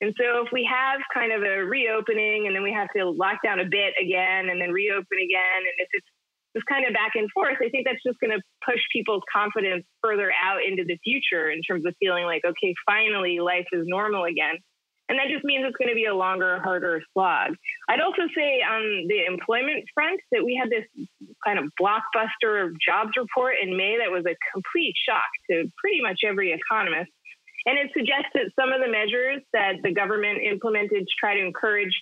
And 0.01 0.13
so 0.19 0.45
if 0.45 0.51
we 0.51 0.67
have 0.69 1.01
kind 1.13 1.31
of 1.31 1.41
a 1.41 1.65
reopening 1.65 2.45
and 2.45 2.53
then 2.55 2.61
we 2.61 2.71
have 2.71 2.91
to 2.95 3.09
lock 3.09 3.39
down 3.43 3.59
a 3.59 3.65
bit 3.65 3.95
again 3.95 4.51
and 4.51 4.61
then 4.61 4.69
reopen 4.71 5.17
again, 5.17 5.61
and 5.63 5.75
if 5.79 5.89
it's 5.91 6.11
just 6.55 6.65
kind 6.69 6.85
of 6.85 6.93
back 6.93 7.13
and 7.15 7.29
forth, 7.33 7.57
I 7.59 7.69
think 7.69 7.85
that's 7.85 8.01
just 8.05 8.19
going 8.19 8.31
to 8.31 8.41
push 8.65 8.79
people's 8.93 9.23
confidence 9.31 9.85
further 10.01 10.31
out 10.31 10.61
into 10.61 10.85
the 10.85 10.97
future 11.03 11.49
in 11.49 11.61
terms 11.61 11.85
of 11.85 11.95
feeling 11.99 12.25
like, 12.25 12.45
okay, 12.45 12.73
finally 12.85 13.39
life 13.39 13.67
is 13.73 13.85
normal 13.85 14.25
again. 14.25 14.57
And 15.09 15.19
that 15.19 15.27
just 15.27 15.43
means 15.43 15.65
it's 15.67 15.75
going 15.75 15.91
to 15.91 15.99
be 15.99 16.05
a 16.07 16.15
longer, 16.15 16.63
harder 16.63 17.03
slog. 17.11 17.59
I'd 17.89 17.99
also 17.99 18.23
say 18.31 18.63
on 18.63 19.05
the 19.11 19.27
employment 19.27 19.83
front 19.93 20.21
that 20.31 20.45
we 20.45 20.55
had 20.55 20.71
this 20.71 20.87
kind 21.43 21.59
of 21.59 21.67
blockbuster 21.75 22.71
jobs 22.79 23.11
report 23.19 23.55
in 23.61 23.75
May 23.75 23.99
that 23.99 24.09
was 24.09 24.23
a 24.23 24.35
complete 24.53 24.95
shock 25.03 25.27
to 25.51 25.67
pretty 25.75 25.99
much 26.01 26.23
every 26.25 26.55
economist. 26.55 27.11
And 27.65 27.77
it 27.79 27.91
suggests 27.95 28.31
that 28.33 28.51
some 28.59 28.71
of 28.71 28.79
the 28.79 28.91
measures 28.91 29.43
that 29.51 29.83
the 29.83 29.93
government 29.93 30.39
implemented 30.43 31.03
to 31.03 31.13
try 31.19 31.35
to 31.35 31.43
encourage 31.43 31.93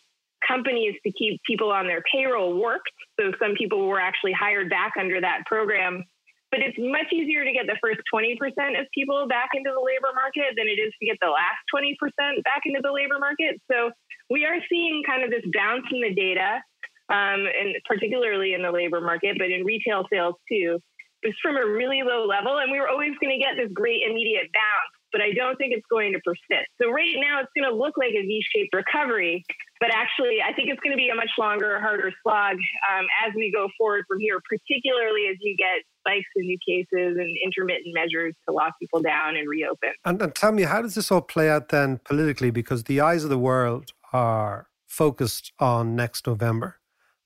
companies 0.46 0.96
to 1.06 1.12
keep 1.12 1.42
people 1.48 1.72
on 1.72 1.88
their 1.88 2.04
payroll 2.12 2.60
worked. 2.60 2.92
So 3.20 3.32
some 3.40 3.54
people 3.56 3.88
were 3.88 4.00
actually 4.00 4.34
hired 4.34 4.70
back 4.70 4.94
under 5.00 5.22
that 5.22 5.46
program. 5.46 6.04
But 6.52 6.60
it's 6.60 6.76
much 6.78 7.08
easier 7.14 7.46
to 7.46 7.54
get 7.54 7.66
the 7.66 7.80
first 7.80 8.04
20% 8.14 8.36
of 8.76 8.86
people 8.94 9.26
back 9.28 9.56
into 9.56 9.72
the 9.72 9.80
labor 9.80 10.12
market 10.12 10.52
than 10.60 10.68
it 10.68 10.84
is 10.84 10.92
to 11.00 11.06
get 11.08 11.16
the 11.22 11.32
last 11.32 11.64
20% 11.72 11.96
back 12.44 12.64
into 12.66 12.82
the 12.84 12.92
labor 12.92 13.20
market. 13.20 13.62
So 13.72 13.92
we 14.30 14.44
are 14.44 14.60
seeing 14.68 15.02
kind 15.08 15.24
of 15.24 15.32
this 15.32 15.48
bounce 15.56 15.88
in 15.92 16.02
the 16.04 16.14
data, 16.14 16.60
um, 17.08 17.48
and 17.48 17.80
particularly 17.88 18.54
in 18.54 18.62
the 18.62 18.72
labor 18.72 19.00
market, 19.00 19.40
but 19.40 19.48
in 19.48 19.64
retail 19.64 20.04
sales 20.12 20.36
too. 20.52 20.80
It's 21.24 21.38
from 21.40 21.56
a 21.56 21.66
really 21.66 22.02
low 22.04 22.26
level, 22.28 22.58
and 22.58 22.72
we 22.72 22.80
were 22.80 22.90
always 22.90 23.16
going 23.22 23.32
to 23.32 23.40
get 23.40 23.56
this 23.56 23.72
great 23.72 24.02
immediate 24.04 24.52
bounce 24.52 25.01
but 25.12 25.22
I 25.22 25.34
don't 25.34 25.58
think 25.58 25.74
it's 25.74 25.86
going 25.90 26.14
to 26.14 26.20
persist. 26.24 26.70
So 26.82 26.90
right 26.90 27.16
now, 27.18 27.40
it's 27.42 27.52
going 27.56 27.70
to 27.70 27.76
look 27.76 27.98
like 27.98 28.12
a 28.12 28.22
V-shaped 28.22 28.74
recovery, 28.74 29.44
but 29.80 29.90
actually, 29.94 30.40
I 30.42 30.54
think 30.54 30.70
it's 30.70 30.80
going 30.80 30.92
to 30.92 30.98
be 30.98 31.10
a 31.10 31.16
much 31.16 31.32
longer, 31.38 31.80
harder 31.80 32.12
slog 32.24 32.56
um, 32.92 33.06
as 33.26 33.34
we 33.36 33.52
go 33.52 33.68
forward 33.78 34.06
from 34.08 34.20
here, 34.20 34.40
particularly 34.48 35.28
as 35.30 35.38
you 35.42 35.56
get 35.58 35.84
spikes 36.00 36.30
in 36.36 36.46
new 36.46 36.58
cases 36.68 37.18
and 37.18 37.30
intermittent 37.44 37.94
measures 37.94 38.34
to 38.48 38.54
lock 38.54 38.74
people 38.80 39.02
down 39.02 39.36
and 39.36 39.48
reopen. 39.48 39.92
And, 40.06 40.22
and 40.22 40.34
tell 40.34 40.52
me, 40.52 40.64
how 40.64 40.82
does 40.82 40.96
this 40.96 41.12
all 41.12 41.22
play 41.22 41.50
out 41.50 41.70
then 41.70 42.00
politically? 42.06 42.52
Because 42.52 42.86
the 42.86 43.02
eyes 43.02 43.24
of 43.24 43.30
the 43.30 43.38
world 43.38 43.94
are 44.14 44.68
focused 44.88 45.54
on 45.60 45.96
next 45.96 46.28
November, 46.28 46.78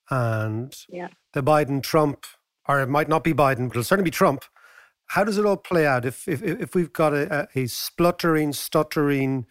and 0.10 0.76
yeah. 0.88 1.08
the 1.34 1.42
Biden 1.42 1.82
Trump, 1.82 2.26
or 2.68 2.80
it 2.80 2.90
might 2.90 3.10
not 3.10 3.24
be 3.24 3.34
Biden, 3.34 3.68
but 3.68 3.72
it'll 3.72 3.84
certainly 3.84 4.10
be 4.10 4.12
Trump 4.12 4.46
how 5.08 5.24
does 5.24 5.38
it 5.38 5.46
all 5.46 5.58
play 5.58 5.86
out 5.86 6.06
if 6.06 6.28
if, 6.28 6.42
if 6.42 6.76
we've 6.76 6.94
got 6.94 7.14
a, 7.14 7.48
a 7.56 7.68
spluttering, 7.68 8.54
stuttering, 8.54 9.46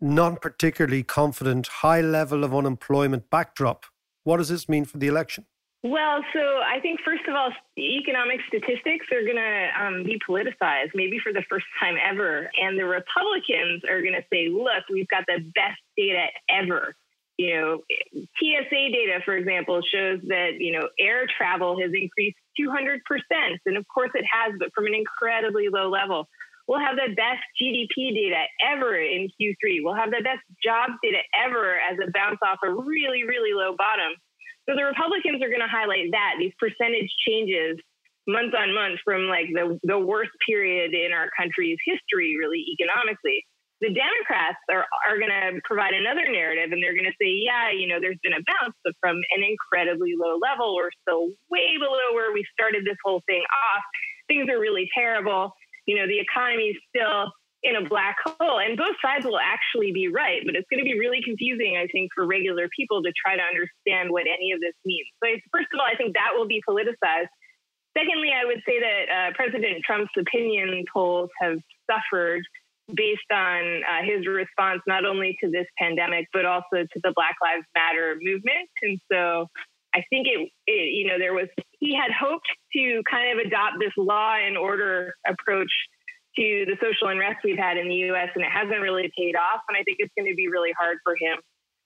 not 0.00 0.40
particularly 0.42 1.02
confident, 1.02 1.66
high 1.66 2.00
level 2.00 2.44
of 2.44 2.54
unemployment 2.54 3.30
backdrop? 3.30 3.86
What 4.24 4.38
does 4.38 4.48
this 4.48 4.68
mean 4.68 4.84
for 4.84 4.98
the 4.98 5.06
election? 5.06 5.46
Well, 5.84 6.24
so 6.32 6.40
I 6.40 6.80
think 6.80 7.00
first 7.04 7.22
of 7.28 7.36
all, 7.36 7.52
economic 7.78 8.40
statistics 8.48 9.06
are 9.12 9.22
going 9.22 9.36
to 9.36 9.68
um, 9.80 10.02
be 10.02 10.18
politicized, 10.28 10.90
maybe 10.94 11.20
for 11.22 11.32
the 11.32 11.44
first 11.48 11.66
time 11.80 11.94
ever, 12.04 12.50
and 12.60 12.76
the 12.76 12.84
Republicans 12.84 13.84
are 13.88 14.02
going 14.02 14.14
to 14.14 14.24
say, 14.32 14.48
"Look, 14.48 14.84
we've 14.90 15.08
got 15.08 15.24
the 15.26 15.38
best 15.54 15.80
data 15.96 16.26
ever." 16.50 16.96
you 17.38 17.54
know, 17.54 17.82
TSA 18.12 18.90
data, 18.92 19.20
for 19.24 19.36
example, 19.36 19.80
shows 19.80 20.20
that, 20.26 20.58
you 20.58 20.72
know, 20.72 20.88
air 20.98 21.26
travel 21.38 21.80
has 21.80 21.92
increased 21.94 22.36
200%. 22.58 23.00
And 23.66 23.76
of 23.76 23.84
course 23.92 24.10
it 24.14 24.24
has, 24.26 24.54
but 24.58 24.70
from 24.74 24.86
an 24.86 24.94
incredibly 24.94 25.68
low 25.70 25.88
level. 25.88 26.28
We'll 26.66 26.84
have 26.84 26.96
the 26.96 27.16
best 27.16 27.40
GDP 27.56 28.12
data 28.12 28.44
ever 28.60 28.92
in 29.00 29.32
Q3. 29.40 29.80
We'll 29.80 29.96
have 29.96 30.10
the 30.10 30.20
best 30.20 30.44
jobs 30.62 30.92
data 31.02 31.24
ever 31.32 31.80
as 31.80 31.96
a 31.96 32.12
bounce 32.12 32.38
off 32.44 32.58
a 32.62 32.68
really, 32.68 33.24
really 33.24 33.56
low 33.56 33.72
bottom. 33.72 34.12
So 34.68 34.76
the 34.76 34.84
Republicans 34.84 35.40
are 35.40 35.48
going 35.48 35.64
to 35.64 35.70
highlight 35.70 36.12
that, 36.12 36.36
these 36.38 36.52
percentage 36.60 37.08
changes 37.24 37.80
month 38.28 38.52
on 38.52 38.74
month 38.74 39.00
from 39.02 39.32
like 39.32 39.48
the, 39.48 39.80
the 39.82 39.98
worst 39.98 40.36
period 40.44 40.92
in 40.92 41.16
our 41.16 41.32
country's 41.32 41.80
history, 41.88 42.36
really 42.36 42.60
economically 42.76 43.48
the 43.80 43.94
Democrats 43.94 44.58
are, 44.70 44.86
are 45.06 45.18
going 45.18 45.30
to 45.30 45.60
provide 45.62 45.94
another 45.94 46.26
narrative 46.26 46.74
and 46.74 46.82
they're 46.82 46.98
going 46.98 47.06
to 47.06 47.18
say, 47.20 47.30
yeah, 47.30 47.70
you 47.70 47.86
know, 47.86 48.02
there's 48.02 48.18
been 48.22 48.34
a 48.34 48.42
bounce, 48.42 48.74
but 48.82 48.94
from 48.98 49.16
an 49.30 49.42
incredibly 49.46 50.18
low 50.18 50.38
level, 50.42 50.74
we're 50.74 50.90
still 51.06 51.30
way 51.50 51.78
below 51.78 52.14
where 52.14 52.34
we 52.34 52.42
started 52.50 52.82
this 52.82 52.98
whole 53.04 53.22
thing 53.30 53.42
off. 53.46 53.82
Things 54.26 54.50
are 54.50 54.58
really 54.58 54.90
terrible. 54.90 55.54
You 55.86 55.96
know, 55.96 56.06
the 56.10 56.18
economy 56.18 56.74
is 56.74 56.78
still 56.90 57.30
in 57.62 57.74
a 57.74 57.88
black 57.88 58.16
hole. 58.22 58.58
And 58.58 58.76
both 58.76 58.94
sides 59.02 59.26
will 59.26 59.38
actually 59.38 59.90
be 59.92 60.08
right, 60.08 60.42
but 60.46 60.54
it's 60.54 60.66
going 60.70 60.82
to 60.82 60.86
be 60.86 60.98
really 60.98 61.22
confusing, 61.22 61.74
I 61.78 61.86
think, 61.90 62.10
for 62.14 62.26
regular 62.26 62.68
people 62.74 63.02
to 63.02 63.12
try 63.14 63.34
to 63.34 63.42
understand 63.42 64.10
what 64.10 64.26
any 64.30 64.52
of 64.52 64.60
this 64.60 64.74
means. 64.84 65.06
So, 65.22 65.30
first 65.50 65.70
of 65.74 65.80
all, 65.80 65.86
I 65.86 65.96
think 65.96 66.14
that 66.14 66.34
will 66.34 66.46
be 66.46 66.62
politicized. 66.62 67.30
Secondly, 67.96 68.30
I 68.30 68.46
would 68.46 68.62
say 68.62 68.78
that 68.78 69.02
uh, 69.10 69.28
President 69.34 69.82
Trump's 69.82 70.14
opinion 70.14 70.84
polls 70.92 71.30
have 71.40 71.58
suffered 71.90 72.42
based 72.94 73.30
on 73.32 73.82
uh, 73.84 74.02
his 74.04 74.26
response 74.26 74.80
not 74.86 75.04
only 75.04 75.36
to 75.42 75.50
this 75.50 75.66
pandemic 75.78 76.26
but 76.32 76.44
also 76.44 76.82
to 76.82 77.00
the 77.02 77.12
Black 77.14 77.36
Lives 77.42 77.66
Matter 77.74 78.16
movement. 78.20 78.68
And 78.82 78.98
so 79.10 79.46
I 79.94 80.02
think 80.10 80.26
it, 80.26 80.50
it, 80.66 80.94
you 80.94 81.06
know, 81.06 81.18
there 81.18 81.34
was 81.34 81.48
he 81.80 81.94
had 81.94 82.10
hoped 82.12 82.48
to 82.74 83.02
kind 83.10 83.38
of 83.38 83.46
adopt 83.46 83.76
this 83.78 83.92
law 83.96 84.34
and 84.34 84.56
order 84.56 85.14
approach 85.26 85.70
to 86.36 86.64
the 86.66 86.76
social 86.80 87.08
unrest 87.08 87.38
we've 87.44 87.58
had 87.58 87.76
in 87.76 87.88
the 87.88 88.12
U.S. 88.12 88.28
and 88.34 88.44
it 88.44 88.50
hasn't 88.50 88.80
really 88.80 89.10
paid 89.16 89.34
off. 89.34 89.60
And 89.68 89.76
I 89.76 89.82
think 89.82 89.98
it's 89.98 90.12
going 90.16 90.30
to 90.30 90.36
be 90.36 90.48
really 90.48 90.72
hard 90.78 90.98
for 91.04 91.14
him 91.18 91.38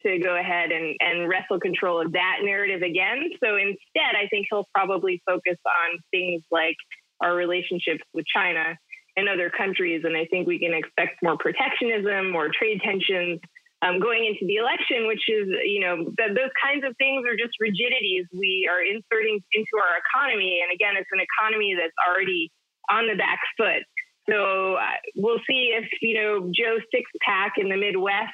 to 0.05 0.18
go 0.18 0.36
ahead 0.36 0.72
and, 0.72 0.96
and 1.00 1.28
wrestle 1.28 1.61
control 1.61 2.00
of 2.05 2.12
that 2.12 2.38
narrative 2.42 2.82
again. 2.82 3.30
So 3.42 3.57
instead, 3.57 4.18
I 4.18 4.26
think 4.28 4.46
he'll 4.50 4.68
probably 4.74 5.22
focus 5.26 5.59
on 5.64 5.98
things 6.11 6.42
like 6.50 6.76
our 7.22 7.34
relationships 7.34 8.03
with 8.12 8.26
China 8.26 8.76
in 9.16 9.28
other 9.28 9.50
countries. 9.50 10.02
And 10.04 10.16
I 10.16 10.26
think 10.26 10.46
we 10.46 10.58
can 10.58 10.72
expect 10.72 11.22
more 11.22 11.36
protectionism, 11.36 12.30
more 12.30 12.48
trade 12.48 12.80
tensions 12.84 13.40
um, 13.82 13.98
going 13.98 14.24
into 14.24 14.46
the 14.46 14.62
election, 14.62 15.10
which 15.10 15.26
is, 15.26 15.50
you 15.66 15.82
know, 15.82 16.06
th- 16.14 16.34
those 16.38 16.54
kinds 16.54 16.86
of 16.86 16.94
things 16.96 17.26
are 17.26 17.34
just 17.34 17.58
rigidities 17.58 18.30
we 18.30 18.70
are 18.70 18.78
inserting 18.78 19.42
into 19.52 19.74
our 19.74 19.98
economy. 19.98 20.62
And 20.62 20.70
again, 20.70 20.94
it's 20.94 21.10
an 21.10 21.18
economy 21.18 21.74
that's 21.74 21.98
already 21.98 22.48
on 22.88 23.10
the 23.10 23.18
back 23.18 23.42
foot. 23.58 23.82
So 24.30 24.78
uh, 24.78 25.02
we'll 25.18 25.42
see 25.50 25.74
if, 25.74 25.90
you 26.00 26.14
know, 26.14 26.46
Joe 26.54 26.78
Sixpack 26.94 27.58
in 27.58 27.68
the 27.68 27.76
Midwest 27.76 28.30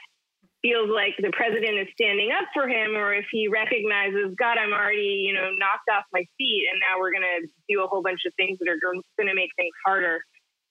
feels 0.60 0.90
like 0.92 1.16
the 1.16 1.32
president 1.32 1.80
is 1.80 1.88
standing 1.96 2.28
up 2.28 2.44
for 2.52 2.68
him 2.68 2.92
or 2.92 3.14
if 3.14 3.24
he 3.32 3.48
recognizes, 3.48 4.36
God, 4.36 4.60
I'm 4.60 4.76
already, 4.76 5.24
you 5.24 5.32
know, 5.32 5.48
knocked 5.56 5.88
off 5.88 6.04
my 6.12 6.26
feet 6.36 6.68
and 6.68 6.76
now 6.84 7.00
we're 7.00 7.14
going 7.14 7.24
to 7.24 7.48
do 7.72 7.80
a 7.80 7.88
whole 7.88 8.02
bunch 8.02 8.26
of 8.26 8.34
things 8.36 8.58
that 8.60 8.68
are 8.68 8.76
going 8.82 9.00
to 9.00 9.38
make 9.38 9.54
things 9.56 9.72
harder 9.86 10.20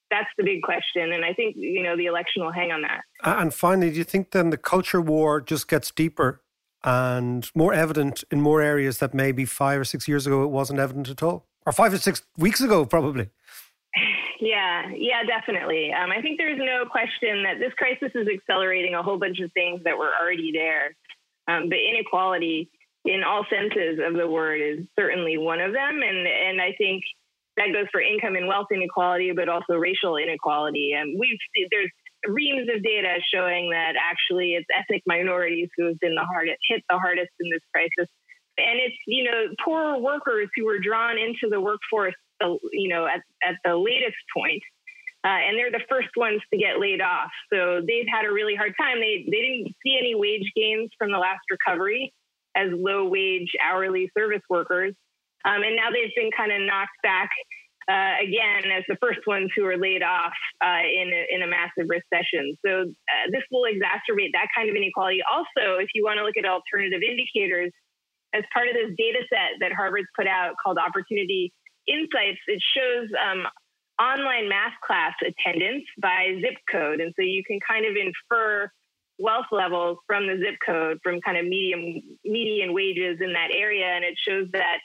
that's 0.09 0.29
the 0.37 0.43
big 0.43 0.61
question. 0.61 1.11
And 1.11 1.23
I 1.25 1.33
think, 1.33 1.55
you 1.57 1.83
know, 1.83 1.95
the 1.97 2.05
election 2.05 2.43
will 2.43 2.51
hang 2.51 2.71
on 2.71 2.81
that. 2.81 3.01
And 3.23 3.53
finally, 3.53 3.89
do 3.91 3.97
you 3.97 4.03
think 4.03 4.31
then 4.31 4.49
the 4.49 4.57
culture 4.57 5.01
war 5.01 5.41
just 5.41 5.67
gets 5.67 5.91
deeper 5.91 6.41
and 6.83 7.49
more 7.55 7.73
evident 7.73 8.23
in 8.31 8.41
more 8.41 8.61
areas 8.61 8.99
that 8.99 9.13
maybe 9.13 9.45
five 9.45 9.79
or 9.79 9.85
six 9.85 10.07
years 10.07 10.27
ago 10.27 10.43
it 10.43 10.47
wasn't 10.47 10.79
evident 10.79 11.09
at 11.09 11.23
all? 11.23 11.47
Or 11.65 11.73
five 11.73 11.93
or 11.93 11.97
six 11.97 12.23
weeks 12.37 12.61
ago, 12.61 12.85
probably? 12.85 13.29
Yeah, 14.39 14.91
yeah, 14.95 15.23
definitely. 15.23 15.91
Um, 15.91 16.11
I 16.11 16.21
think 16.21 16.37
there's 16.37 16.59
no 16.59 16.85
question 16.85 17.43
that 17.43 17.57
this 17.59 17.73
crisis 17.73 18.11
is 18.13 18.27
accelerating 18.27 18.93
a 18.93 19.01
whole 19.01 19.17
bunch 19.17 19.39
of 19.39 19.51
things 19.53 19.81
that 19.83 19.97
were 19.97 20.11
already 20.21 20.51
there. 20.51 20.95
Um, 21.47 21.69
but 21.69 21.79
inequality, 21.79 22.69
in 23.03 23.23
all 23.23 23.45
senses 23.49 23.99
of 24.05 24.13
the 24.13 24.27
word, 24.27 24.61
is 24.61 24.85
certainly 24.95 25.37
one 25.37 25.59
of 25.59 25.73
them. 25.73 26.01
And 26.03 26.27
and 26.27 26.61
I 26.61 26.75
think 26.77 27.03
that 27.57 27.73
goes 27.73 27.87
for 27.91 27.99
income 27.99 28.35
and 28.35 28.47
wealth 28.47 28.67
inequality, 28.71 29.31
but 29.35 29.49
also 29.49 29.73
racial 29.73 30.15
inequality. 30.17 30.93
And 30.93 31.17
we've 31.19 31.37
there's 31.71 31.91
reams 32.25 32.69
of 32.73 32.83
data 32.83 33.17
showing 33.33 33.69
that 33.71 33.93
actually 33.97 34.53
it's 34.53 34.67
ethnic 34.77 35.03
minorities 35.05 35.69
who 35.77 35.87
have 35.87 35.99
been 35.99 36.15
the 36.15 36.25
hardest 36.25 36.57
hit 36.69 36.83
the 36.89 36.97
hardest 36.97 37.31
in 37.39 37.49
this 37.51 37.61
crisis. 37.73 38.09
And 38.57 38.79
it's 38.79 38.95
you 39.05 39.23
know 39.25 39.53
poor 39.63 39.99
workers 39.99 40.49
who 40.55 40.65
were 40.65 40.79
drawn 40.79 41.17
into 41.17 41.49
the 41.49 41.59
workforce, 41.59 42.15
you 42.71 42.89
know, 42.89 43.05
at, 43.05 43.21
at 43.47 43.55
the 43.65 43.75
latest 43.75 44.17
point. 44.35 44.61
Uh, 45.25 45.43
and 45.49 45.57
they're 45.57 45.71
the 45.71 45.83
first 45.89 46.09
ones 46.15 46.41
to 46.53 46.59
get 46.59 46.79
laid 46.79 47.01
off. 47.01 47.31
So 47.51 47.81
they've 47.85 48.07
had 48.07 48.23
a 48.23 48.31
really 48.31 48.55
hard 48.55 48.73
time. 48.79 49.01
They 49.01 49.25
they 49.25 49.41
didn't 49.41 49.75
see 49.83 49.97
any 49.99 50.13
wage 50.13 50.49
gains 50.55 50.89
from 50.97 51.11
the 51.11 51.17
last 51.17 51.41
recovery 51.49 52.13
as 52.55 52.69
low 52.71 53.05
wage 53.05 53.51
hourly 53.63 54.11
service 54.17 54.41
workers. 54.49 54.93
Um, 55.45 55.63
and 55.63 55.75
now 55.75 55.89
they've 55.91 56.13
been 56.15 56.31
kind 56.35 56.51
of 56.51 56.61
knocked 56.61 56.97
back 57.03 57.29
uh, 57.87 58.19
again 58.19 58.67
as 58.71 58.83
the 58.87 58.97
first 58.99 59.23
ones 59.27 59.49
who 59.55 59.65
are 59.65 59.77
laid 59.77 60.03
off 60.03 60.35
uh, 60.61 60.83
in, 60.83 61.07
a, 61.07 61.21
in 61.35 61.41
a 61.41 61.47
massive 61.47 61.87
recession. 61.87 62.57
So 62.65 62.83
uh, 62.83 63.25
this 63.31 63.43
will 63.51 63.63
exacerbate 63.63 64.33
that 64.33 64.51
kind 64.55 64.69
of 64.69 64.75
inequality. 64.75 65.21
Also, 65.23 65.79
if 65.79 65.89
you 65.95 66.03
want 66.03 66.19
to 66.19 66.23
look 66.23 66.35
at 66.37 66.43
alternative 66.43 67.01
indicators, 67.01 67.71
as 68.35 68.43
part 68.53 68.67
of 68.67 68.75
this 68.75 68.91
data 68.97 69.23
set 69.31 69.59
that 69.61 69.71
Harvard's 69.71 70.11
put 70.15 70.27
out 70.27 70.55
called 70.61 70.77
Opportunity 70.77 71.53
Insights, 71.87 72.43
it 72.47 72.61
shows 72.75 73.07
um, 73.15 73.47
online 74.01 74.49
math 74.49 74.75
class 74.85 75.13
attendance 75.23 75.85
by 76.01 76.35
zip 76.41 76.59
code. 76.69 76.99
And 76.99 77.13
so 77.15 77.23
you 77.23 77.43
can 77.47 77.59
kind 77.63 77.85
of 77.85 77.95
infer 77.95 78.69
wealth 79.17 79.47
levels 79.51 79.97
from 80.05 80.27
the 80.27 80.37
zip 80.37 80.59
code, 80.65 80.99
from 81.01 81.21
kind 81.21 81.37
of 81.37 81.45
medium 81.45 82.03
median 82.25 82.73
wages 82.73 83.17
in 83.21 83.33
that 83.33 83.49
area. 83.55 83.87
And 83.87 84.03
it 84.03 84.15
shows 84.27 84.47
that 84.51 84.79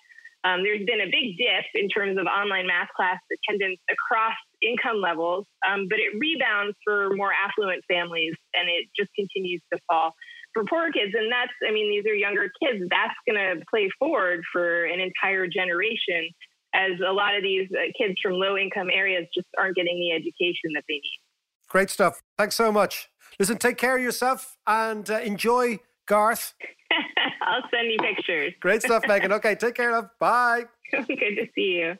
um, 0.44 0.62
there's 0.62 0.84
been 0.84 1.00
a 1.00 1.10
big 1.10 1.38
dip 1.38 1.66
in 1.74 1.88
terms 1.88 2.18
of 2.18 2.26
online 2.26 2.66
math 2.66 2.88
class 2.96 3.18
attendance 3.30 3.78
across 3.90 4.34
income 4.60 5.00
levels, 5.00 5.46
um, 5.68 5.86
but 5.88 5.98
it 5.98 6.10
rebounds 6.18 6.76
for 6.84 7.14
more 7.14 7.30
affluent 7.30 7.82
families 7.86 8.34
and 8.54 8.68
it 8.68 8.90
just 8.98 9.10
continues 9.14 9.62
to 9.72 9.78
fall 9.88 10.14
for 10.52 10.64
poor 10.64 10.90
kids. 10.90 11.14
And 11.14 11.30
that's, 11.30 11.52
I 11.66 11.72
mean, 11.72 11.90
these 11.90 12.10
are 12.10 12.14
younger 12.14 12.50
kids. 12.60 12.82
That's 12.90 13.14
going 13.26 13.38
to 13.38 13.64
play 13.70 13.88
forward 13.98 14.42
for 14.52 14.84
an 14.84 15.00
entire 15.00 15.46
generation 15.46 16.28
as 16.74 16.92
a 17.06 17.12
lot 17.12 17.36
of 17.36 17.42
these 17.42 17.68
uh, 17.72 17.92
kids 17.96 18.14
from 18.22 18.32
low 18.32 18.56
income 18.56 18.88
areas 18.92 19.26
just 19.34 19.46
aren't 19.58 19.76
getting 19.76 19.98
the 19.98 20.12
education 20.12 20.74
that 20.74 20.84
they 20.88 20.94
need. 20.94 21.20
Great 21.68 21.90
stuff. 21.90 22.22
Thanks 22.36 22.56
so 22.56 22.72
much. 22.72 23.08
Listen, 23.38 23.58
take 23.58 23.78
care 23.78 23.96
of 23.96 24.02
yourself 24.02 24.56
and 24.66 25.08
uh, 25.08 25.20
enjoy 25.20 25.80
Garth. 26.06 26.54
I'll 27.42 27.62
send 27.70 27.90
you 27.90 27.98
pictures. 27.98 28.54
Great 28.60 28.82
stuff, 28.82 29.04
Megan. 29.06 29.32
Okay, 29.42 29.54
take 29.54 29.74
care, 29.74 29.92
love. 29.92 30.10
Bye. 30.18 30.64
Good 30.90 31.06
to 31.08 31.46
see 31.54 31.80
you. 31.80 31.96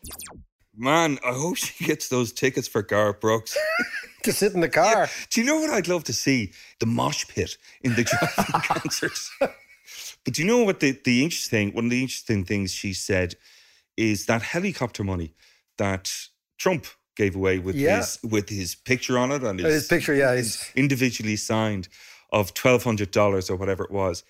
Man, 0.76 1.18
I 1.24 1.32
hope 1.32 1.56
she 1.56 1.84
gets 1.84 2.08
those 2.08 2.32
tickets 2.32 2.68
for 2.68 2.82
Garth 2.82 3.20
Brooks. 3.20 3.56
to 4.22 4.32
sit 4.32 4.54
in 4.54 4.60
the 4.60 4.68
car. 4.68 4.92
Yeah. 4.92 5.06
Do 5.30 5.40
you 5.40 5.46
know 5.46 5.56
what 5.56 5.70
I'd 5.70 5.88
love 5.88 6.04
to 6.04 6.12
see? 6.12 6.52
The 6.80 6.86
mosh 6.86 7.26
pit 7.28 7.56
in 7.82 7.94
the 7.94 8.04
driving 8.04 8.62
concerts. 8.62 9.30
But 10.24 10.34
do 10.34 10.42
you 10.42 10.48
know 10.48 10.62
what 10.62 10.80
the, 10.80 10.98
the 11.04 11.24
interesting 11.24 11.72
one 11.72 11.86
of 11.86 11.90
the 11.90 12.02
interesting 12.02 12.44
things 12.44 12.72
she 12.72 12.92
said 12.92 13.34
is 13.96 14.26
that 14.26 14.42
helicopter 14.42 15.04
money 15.04 15.34
that 15.78 16.12
Trump 16.58 16.86
gave 17.16 17.34
away 17.34 17.58
with 17.58 17.74
yeah. 17.74 17.96
his 17.98 18.18
with 18.22 18.48
his 18.48 18.74
picture 18.74 19.18
on 19.18 19.32
it 19.32 19.42
and 19.42 19.58
his, 19.58 19.74
his 19.74 19.86
picture, 19.88 20.14
yeah, 20.14 20.36
he's 20.36 20.70
individually 20.76 21.36
signed 21.36 21.88
of 22.32 22.54
twelve 22.54 22.84
hundred 22.84 23.10
dollars 23.10 23.50
or 23.50 23.56
whatever 23.56 23.84
it 23.84 23.90
was 23.90 24.22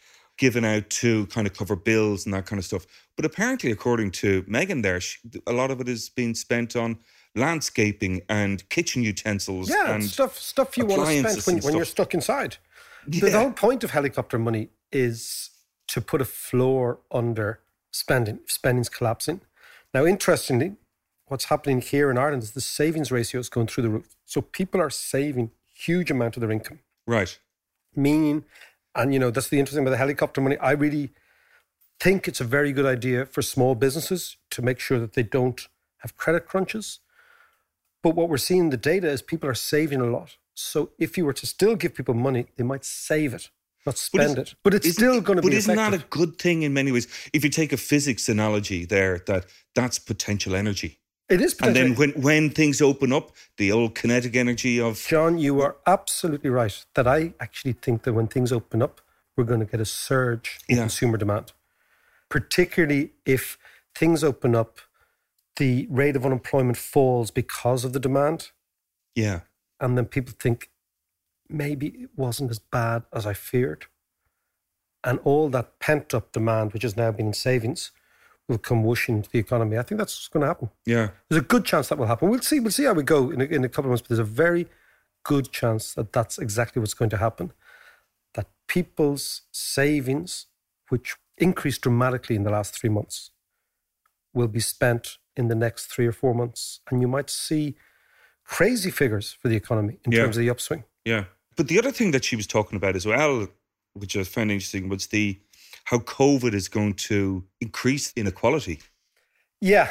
given 0.43 0.65
out 0.65 0.91
to 0.91 1.25
kind 1.27 1.47
of 1.47 1.57
cover 1.57 1.77
bills 1.77 2.27
and 2.27 2.35
that 2.35 2.47
kind 2.47 2.59
of 2.59 2.65
stuff. 2.65 2.85
But 3.15 3.25
apparently, 3.25 3.71
according 3.71 4.11
to 4.23 4.45
Megan, 4.49 4.83
there 4.83 5.01
she, 5.01 5.21
a 5.47 5.53
lot 5.53 5.71
of 5.71 5.81
it 5.81 5.89
is 5.89 6.09
being 6.09 6.35
spent 6.35 6.75
on 6.75 6.99
landscaping 7.37 8.23
and 8.29 8.69
kitchen 8.69 9.05
utensils. 9.05 9.71
Yeah, 9.71 9.95
and 9.95 10.03
stuff 10.03 10.37
stuff 10.37 10.77
you 10.77 10.85
want 10.85 11.09
to 11.09 11.41
spend 11.41 11.63
when, 11.63 11.65
when 11.65 11.77
you're 11.77 11.85
stuck 11.85 12.13
inside. 12.13 12.57
Yeah. 13.07 13.21
The 13.21 13.39
whole 13.39 13.53
point 13.53 13.85
of 13.85 13.93
helicopter 13.93 14.37
money 14.37 14.71
is 14.91 15.51
to 15.87 16.01
put 16.01 16.21
a 16.21 16.25
floor 16.25 16.99
under 17.13 17.61
spending. 17.93 18.41
Spending's 18.47 18.89
collapsing. 18.89 19.43
Now, 19.95 20.05
interestingly, 20.05 20.75
what's 21.27 21.45
happening 21.45 21.81
here 21.81 22.11
in 22.11 22.19
Ireland 22.19 22.43
is 22.43 22.51
the 22.51 22.61
savings 22.61 23.13
ratio 23.13 23.39
is 23.39 23.49
going 23.49 23.69
through 23.69 23.85
the 23.85 23.91
roof. 23.91 24.17
So 24.25 24.41
people 24.41 24.81
are 24.81 24.91
saving 24.91 25.53
huge 25.73 26.11
amount 26.11 26.37
of 26.37 26.41
their 26.41 26.51
income. 26.51 26.81
Right. 27.07 27.39
Meaning 27.95 28.45
and, 28.95 29.13
you 29.13 29.19
know, 29.19 29.31
that's 29.31 29.49
the 29.49 29.59
interesting 29.59 29.83
about 29.83 29.93
the 29.93 29.97
helicopter 29.97 30.41
money. 30.41 30.59
I 30.59 30.73
really 30.73 31.11
think 32.01 32.27
it's 32.27 32.41
a 32.41 32.45
very 32.45 32.73
good 32.73 32.87
idea 32.87 33.27
for 33.27 33.43
small 33.43 33.75
businesses 33.75 34.37
to 34.51 34.63
make 34.63 34.81
sure 34.81 34.99
that 34.99 35.15
they 35.15 35.23
don't 35.23 35.69
have 35.99 36.17
credit 36.17 36.47
crunches. 36.47 37.01
But 38.03 38.17
what 38.17 38.29
we're 38.29 38.39
seeing 38.39 38.61
in 38.61 38.71
the 38.71 38.77
data 38.77 39.09
is 39.09 39.23
people 39.23 39.49
are 39.49 39.55
saving 39.55 40.01
a 40.01 40.07
lot. 40.07 40.37
So 40.55 40.91
if 40.99 41.17
you 41.17 41.25
were 41.25 41.33
to 41.33 41.47
still 41.47 41.77
give 41.77 41.95
people 41.95 42.15
money, 42.15 42.47
they 42.57 42.65
might 42.65 42.85
save 42.85 43.35
it. 43.35 43.51
not 43.87 43.99
spend 43.99 44.39
it. 44.39 44.55
But 44.63 44.75
it's 44.75 44.91
still 44.91 45.21
going 45.21 45.37
to 45.37 45.43
be. 45.43 45.49
But 45.49 45.55
isn't 45.57 45.77
that 45.77 45.95
a 45.95 45.99
good 46.11 46.39
thing 46.39 46.63
in 46.63 46.73
many 46.73 46.93
ways? 46.93 47.09
If 47.33 47.45
you 47.45 47.51
take 47.51 47.73
a 47.73 47.77
physics 47.77 48.29
analogy 48.29 48.85
there, 48.85 49.21
that 49.27 49.47
that's 49.75 49.99
potential 49.99 50.55
energy. 50.55 50.99
It 51.33 51.41
is 51.41 51.57
And 51.63 51.75
then 51.75 51.95
when, 51.95 52.11
when 52.11 52.51
things 52.51 52.83
open 52.83 53.11
up, 53.11 53.33
the 53.57 53.73
old 53.73 53.95
kinetic 53.95 54.37
energy 54.37 54.79
of 54.79 55.03
John, 55.09 55.39
you 55.39 55.63
are 55.63 55.77
absolutely 55.87 56.51
right 56.51 56.85
that 56.95 57.07
I 57.07 57.33
actually 57.41 57.73
think 57.73 58.03
that 58.03 58.13
when 58.13 58.27
things 58.27 58.53
open 58.53 58.83
up, 58.83 59.01
we're 59.35 59.45
going 59.45 59.61
to 59.61 59.67
get 59.67 59.81
a 59.81 59.87
surge 59.87 60.59
in 60.69 60.77
Yeah. 60.77 60.83
consumer 60.83 61.17
demand. 61.17 61.53
Particularly 62.29 63.13
if 63.25 63.57
things 63.95 64.23
open 64.23 64.55
up, 64.55 64.81
the 65.57 65.87
rate 65.89 66.17
of 66.17 66.27
unemployment 66.27 66.77
falls 66.77 67.31
because 67.31 67.87
of 67.87 67.95
the 67.95 68.01
demand. 68.01 68.51
yeah, 69.15 69.41
And 69.81 69.97
then 69.97 70.07
people 70.07 70.35
think 70.39 70.71
maybe 71.49 71.87
it 72.05 72.11
wasn't 72.15 72.51
as 72.51 72.59
bad 72.59 73.05
as 73.11 73.27
I 73.27 73.33
feared. 73.33 73.87
And 75.03 75.19
all 75.25 75.49
that 75.51 75.79
pent 75.79 76.13
up 76.13 76.33
demand, 76.33 76.73
which 76.75 76.83
has 76.83 76.95
now 76.97 77.11
been 77.11 77.29
in 77.29 77.33
savings, 77.33 77.91
will 78.49 78.59
come 78.59 78.83
whooshing 78.85 79.17
into 79.17 79.31
the 79.31 79.39
economy. 79.39 79.79
I 79.79 79.83
think 79.83 79.99
that's 79.99 80.29
going 80.29 80.43
to 80.43 80.47
happen. 80.49 80.71
yeah. 80.85 81.11
There's 81.29 81.43
a 81.43 81.45
good 81.45 81.65
chance 81.65 81.89
that 81.89 81.99
will 81.99 82.07
happen. 82.07 82.29
We'll 82.29 82.41
see. 82.41 82.61
We'll 82.61 82.73
see 82.73 82.85
how 82.85 82.93
we 82.93 83.03
go 83.03 83.31
in 83.31 83.41
a, 83.41 83.45
in 83.45 83.65
a 83.65 83.69
couple 83.69 83.85
of 83.87 83.91
months. 83.91 84.03
But 84.03 84.09
there's 84.17 84.19
a 84.19 84.25
very 84.25 84.67
good 85.25 85.53
chance 85.53 85.95
that 85.95 86.13
that's 86.13 86.39
exactly 86.39 86.81
what's 86.81 86.95
going 86.95 87.11
to 87.11 87.17
happen. 87.19 87.53
That 88.35 88.49
people's 88.69 89.43
savings, 89.53 90.47
which 90.89 91.17
increased 91.39 91.83
dramatically 91.83 92.37
in 92.37 92.43
the 92.43 92.51
last 92.51 92.75
three 92.79 92.91
months, 92.91 93.31
will 94.35 94.49
be 94.49 94.61
spent 94.61 95.19
in 95.37 95.49
the 95.49 95.55
next 95.55 95.87
three 95.87 96.07
or 96.07 96.13
four 96.13 96.35
months, 96.35 96.81
and 96.91 97.01
you 97.01 97.09
might 97.09 97.31
see 97.31 97.75
crazy 98.45 98.91
figures 98.91 99.33
for 99.33 99.49
the 99.49 99.57
economy 99.57 99.99
in 100.05 100.13
Yeah. 100.13 100.23
terms 100.23 100.37
of 100.37 100.41
the 100.43 100.51
upswing. 100.51 100.85
Yeah. 101.05 101.25
But 101.57 101.69
the 101.69 101.79
other 101.79 101.93
thing 101.93 102.11
that 102.11 102.25
she 102.25 102.37
was 102.37 102.47
talking 102.47 102.77
about 102.77 102.97
as 102.97 103.07
well, 103.07 103.49
which 103.95 104.17
I 104.17 104.25
found 104.25 104.51
interesting, 104.51 104.89
was 104.89 105.07
the 105.07 105.39
how 105.85 105.99
COVID 105.99 106.55
is 106.55 106.69
going 106.69 106.95
to 106.95 107.45
increase 107.61 108.13
inequality. 108.17 108.81
Yeah, 109.61 109.91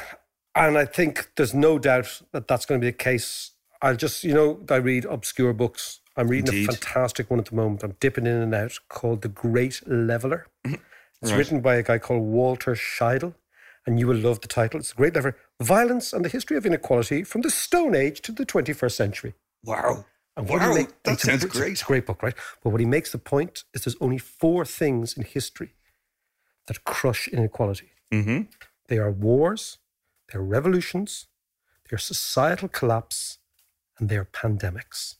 and 0.56 0.78
I 0.78 0.86
think 0.86 1.32
there's 1.38 1.54
no 1.54 1.80
doubt 1.80 2.22
that 2.34 2.48
that's 2.48 2.66
going 2.66 2.80
to 2.82 2.86
be 2.86 2.92
the 2.92 2.98
case. 2.98 3.52
I'll 3.82 3.96
just, 3.96 4.24
you 4.24 4.34
know, 4.34 4.60
I 4.70 4.76
read 4.76 5.06
obscure 5.06 5.54
books. 5.54 6.00
I'm 6.18 6.28
reading 6.28 6.54
Indeed. 6.54 6.70
a 6.70 6.74
fantastic 6.74 7.30
one 7.30 7.40
at 7.40 7.46
the 7.46 7.56
moment. 7.56 7.84
I'm 7.84 7.96
dipping 8.00 8.26
in 8.28 8.36
and 8.42 8.54
out 8.54 8.74
called 8.90 9.22
The 9.22 9.30
Great 9.30 9.82
Leveler. 9.88 10.48
Mm-hmm. 10.66 10.76
It's 11.22 11.32
Right. 11.32 11.38
written 11.38 11.62
by 11.62 11.76
a 11.76 11.84
guy 11.84 12.00
called 12.00 12.24
Walter 12.24 12.74
Scheidel, 12.76 13.36
and 13.86 14.00
you 14.00 14.08
will 14.08 14.18
love 14.18 14.42
the 14.42 14.48
title. 14.48 14.80
It's 14.80 14.92
a 14.92 14.96
great 14.96 15.16
leveler 15.16 15.38
Violence 15.62 16.14
and 16.14 16.26
the 16.26 16.30
History 16.30 16.58
of 16.58 16.66
Inequality 16.66 17.24
from 17.24 17.42
the 17.42 17.50
Stone 17.52 17.96
Age 17.96 18.22
to 18.22 18.32
the 18.32 18.46
21st 18.46 18.92
Century. 18.96 19.34
Wow. 19.64 20.06
And 20.36 20.50
what 20.50 20.60
Wow, 20.62 20.74
make- 20.74 21.04
that 21.04 21.20
sounds 21.20 21.44
a- 21.44 21.48
great. 21.48 21.74
It's 21.74 21.82
a 21.84 21.86
great 21.86 22.06
book, 22.06 22.22
right? 22.24 22.34
But 22.64 22.72
what 22.72 22.80
he 22.80 22.86
makes 22.86 23.12
the 23.12 23.18
point 23.20 23.64
is 23.74 23.84
there's 23.86 23.96
only 24.02 24.18
four 24.18 24.66
things 24.66 25.16
in 25.16 25.24
history 25.24 25.74
that 26.68 26.84
crush 26.84 27.28
inequality. 27.28 27.92
Mm-hmm. 28.12 28.42
They 28.88 28.98
are 28.98 29.12
wars, 29.12 29.78
they're 30.30 30.42
revolutions, 30.42 31.28
they're 31.90 32.00
societal 32.00 32.68
collapse, 32.68 33.40
and 33.98 34.10
they're 34.10 34.26
pandemics. 34.26 35.16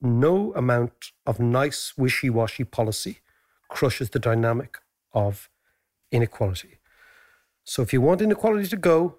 No 0.00 0.52
amount 0.54 1.12
of 1.26 1.40
nice, 1.40 1.94
wishy 1.96 2.30
washy 2.30 2.64
policy 2.64 3.18
crushes 3.68 4.10
the 4.10 4.18
dynamic 4.18 4.78
of 5.12 5.48
inequality. 6.12 6.78
So 7.64 7.82
if 7.82 7.92
you 7.92 8.00
want 8.00 8.22
inequality 8.22 8.68
to 8.68 8.76
go, 8.76 9.16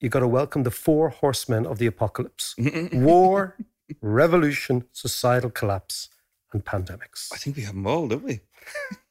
you've 0.00 0.12
got 0.12 0.20
to 0.20 0.28
welcome 0.28 0.62
the 0.62 0.70
four 0.70 1.10
horsemen 1.10 1.66
of 1.66 1.78
the 1.78 1.86
apocalypse 1.86 2.54
war, 2.92 3.56
revolution, 4.00 4.84
societal 4.92 5.50
collapse, 5.50 6.08
and 6.52 6.64
pandemics. 6.64 7.28
I 7.32 7.36
think 7.36 7.56
we 7.56 7.62
have 7.62 7.74
them 7.74 7.86
all, 7.86 8.08
don't 8.08 8.24
we? 8.24 8.40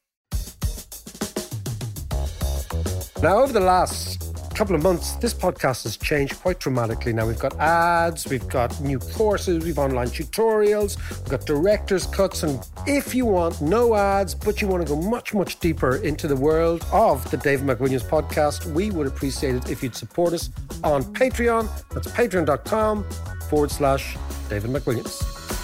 Now, 3.22 3.38
over 3.38 3.52
the 3.52 3.60
last 3.60 4.20
couple 4.56 4.74
of 4.74 4.82
months, 4.82 5.12
this 5.12 5.32
podcast 5.32 5.84
has 5.84 5.96
changed 5.96 6.40
quite 6.40 6.58
dramatically. 6.58 7.12
Now, 7.12 7.24
we've 7.24 7.38
got 7.38 7.56
ads, 7.60 8.26
we've 8.26 8.48
got 8.48 8.80
new 8.80 8.98
courses, 8.98 9.64
we've 9.64 9.78
online 9.78 10.08
tutorials, 10.08 10.98
we've 11.20 11.28
got 11.28 11.46
director's 11.46 12.04
cuts. 12.04 12.42
And 12.42 12.58
if 12.84 13.14
you 13.14 13.24
want 13.24 13.62
no 13.62 13.94
ads, 13.94 14.34
but 14.34 14.60
you 14.60 14.66
want 14.66 14.84
to 14.84 14.92
go 14.92 15.00
much, 15.00 15.34
much 15.34 15.60
deeper 15.60 15.96
into 15.98 16.26
the 16.26 16.34
world 16.34 16.84
of 16.90 17.30
the 17.30 17.36
David 17.36 17.64
McWilliams 17.64 18.02
podcast, 18.08 18.66
we 18.72 18.90
would 18.90 19.06
appreciate 19.06 19.54
it 19.54 19.70
if 19.70 19.84
you'd 19.84 19.94
support 19.94 20.32
us 20.32 20.50
on 20.82 21.04
Patreon. 21.04 21.68
That's 21.90 22.08
patreon.com 22.08 23.04
forward 23.48 23.70
slash 23.70 24.16
David 24.48 24.72
McWilliams. 24.72 25.61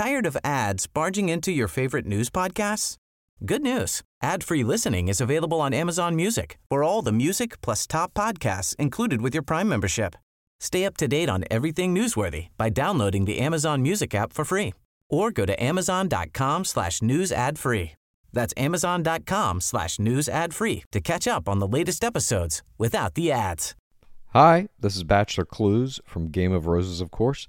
Tired 0.00 0.24
of 0.24 0.34
ads 0.42 0.86
barging 0.86 1.28
into 1.28 1.52
your 1.52 1.68
favorite 1.68 2.06
news 2.06 2.30
podcasts? 2.30 2.96
Good 3.44 3.60
news. 3.60 4.00
Ad-free 4.22 4.64
listening 4.64 5.08
is 5.08 5.20
available 5.20 5.60
on 5.60 5.74
Amazon 5.74 6.16
Music 6.16 6.56
for 6.70 6.82
all 6.82 7.02
the 7.02 7.12
music 7.12 7.60
plus 7.60 7.86
top 7.86 8.14
podcasts 8.14 8.74
included 8.76 9.20
with 9.20 9.34
your 9.34 9.42
Prime 9.42 9.68
membership. 9.68 10.16
Stay 10.58 10.86
up 10.86 10.96
to 10.96 11.06
date 11.06 11.28
on 11.28 11.44
everything 11.50 11.94
newsworthy 11.94 12.48
by 12.56 12.70
downloading 12.70 13.26
the 13.26 13.40
Amazon 13.40 13.82
Music 13.82 14.14
app 14.14 14.32
for 14.32 14.46
free 14.46 14.72
or 15.10 15.30
go 15.30 15.44
to 15.44 15.62
amazon.com 15.62 16.64
slash 16.64 17.02
news 17.02 17.30
ad 17.30 17.58
free. 17.58 17.92
That's 18.32 18.54
amazon.com 18.56 19.60
slash 19.60 19.98
news 19.98 20.30
ad 20.30 20.54
free 20.54 20.82
to 20.92 21.02
catch 21.02 21.28
up 21.28 21.46
on 21.46 21.58
the 21.58 21.68
latest 21.68 22.02
episodes 22.02 22.62
without 22.78 23.16
the 23.16 23.30
ads. 23.30 23.74
Hi, 24.28 24.68
this 24.78 24.96
is 24.96 25.04
Bachelor 25.04 25.44
Clues 25.44 26.00
from 26.06 26.28
Game 26.28 26.52
of 26.52 26.66
Roses, 26.66 27.02
of 27.02 27.10
course, 27.10 27.48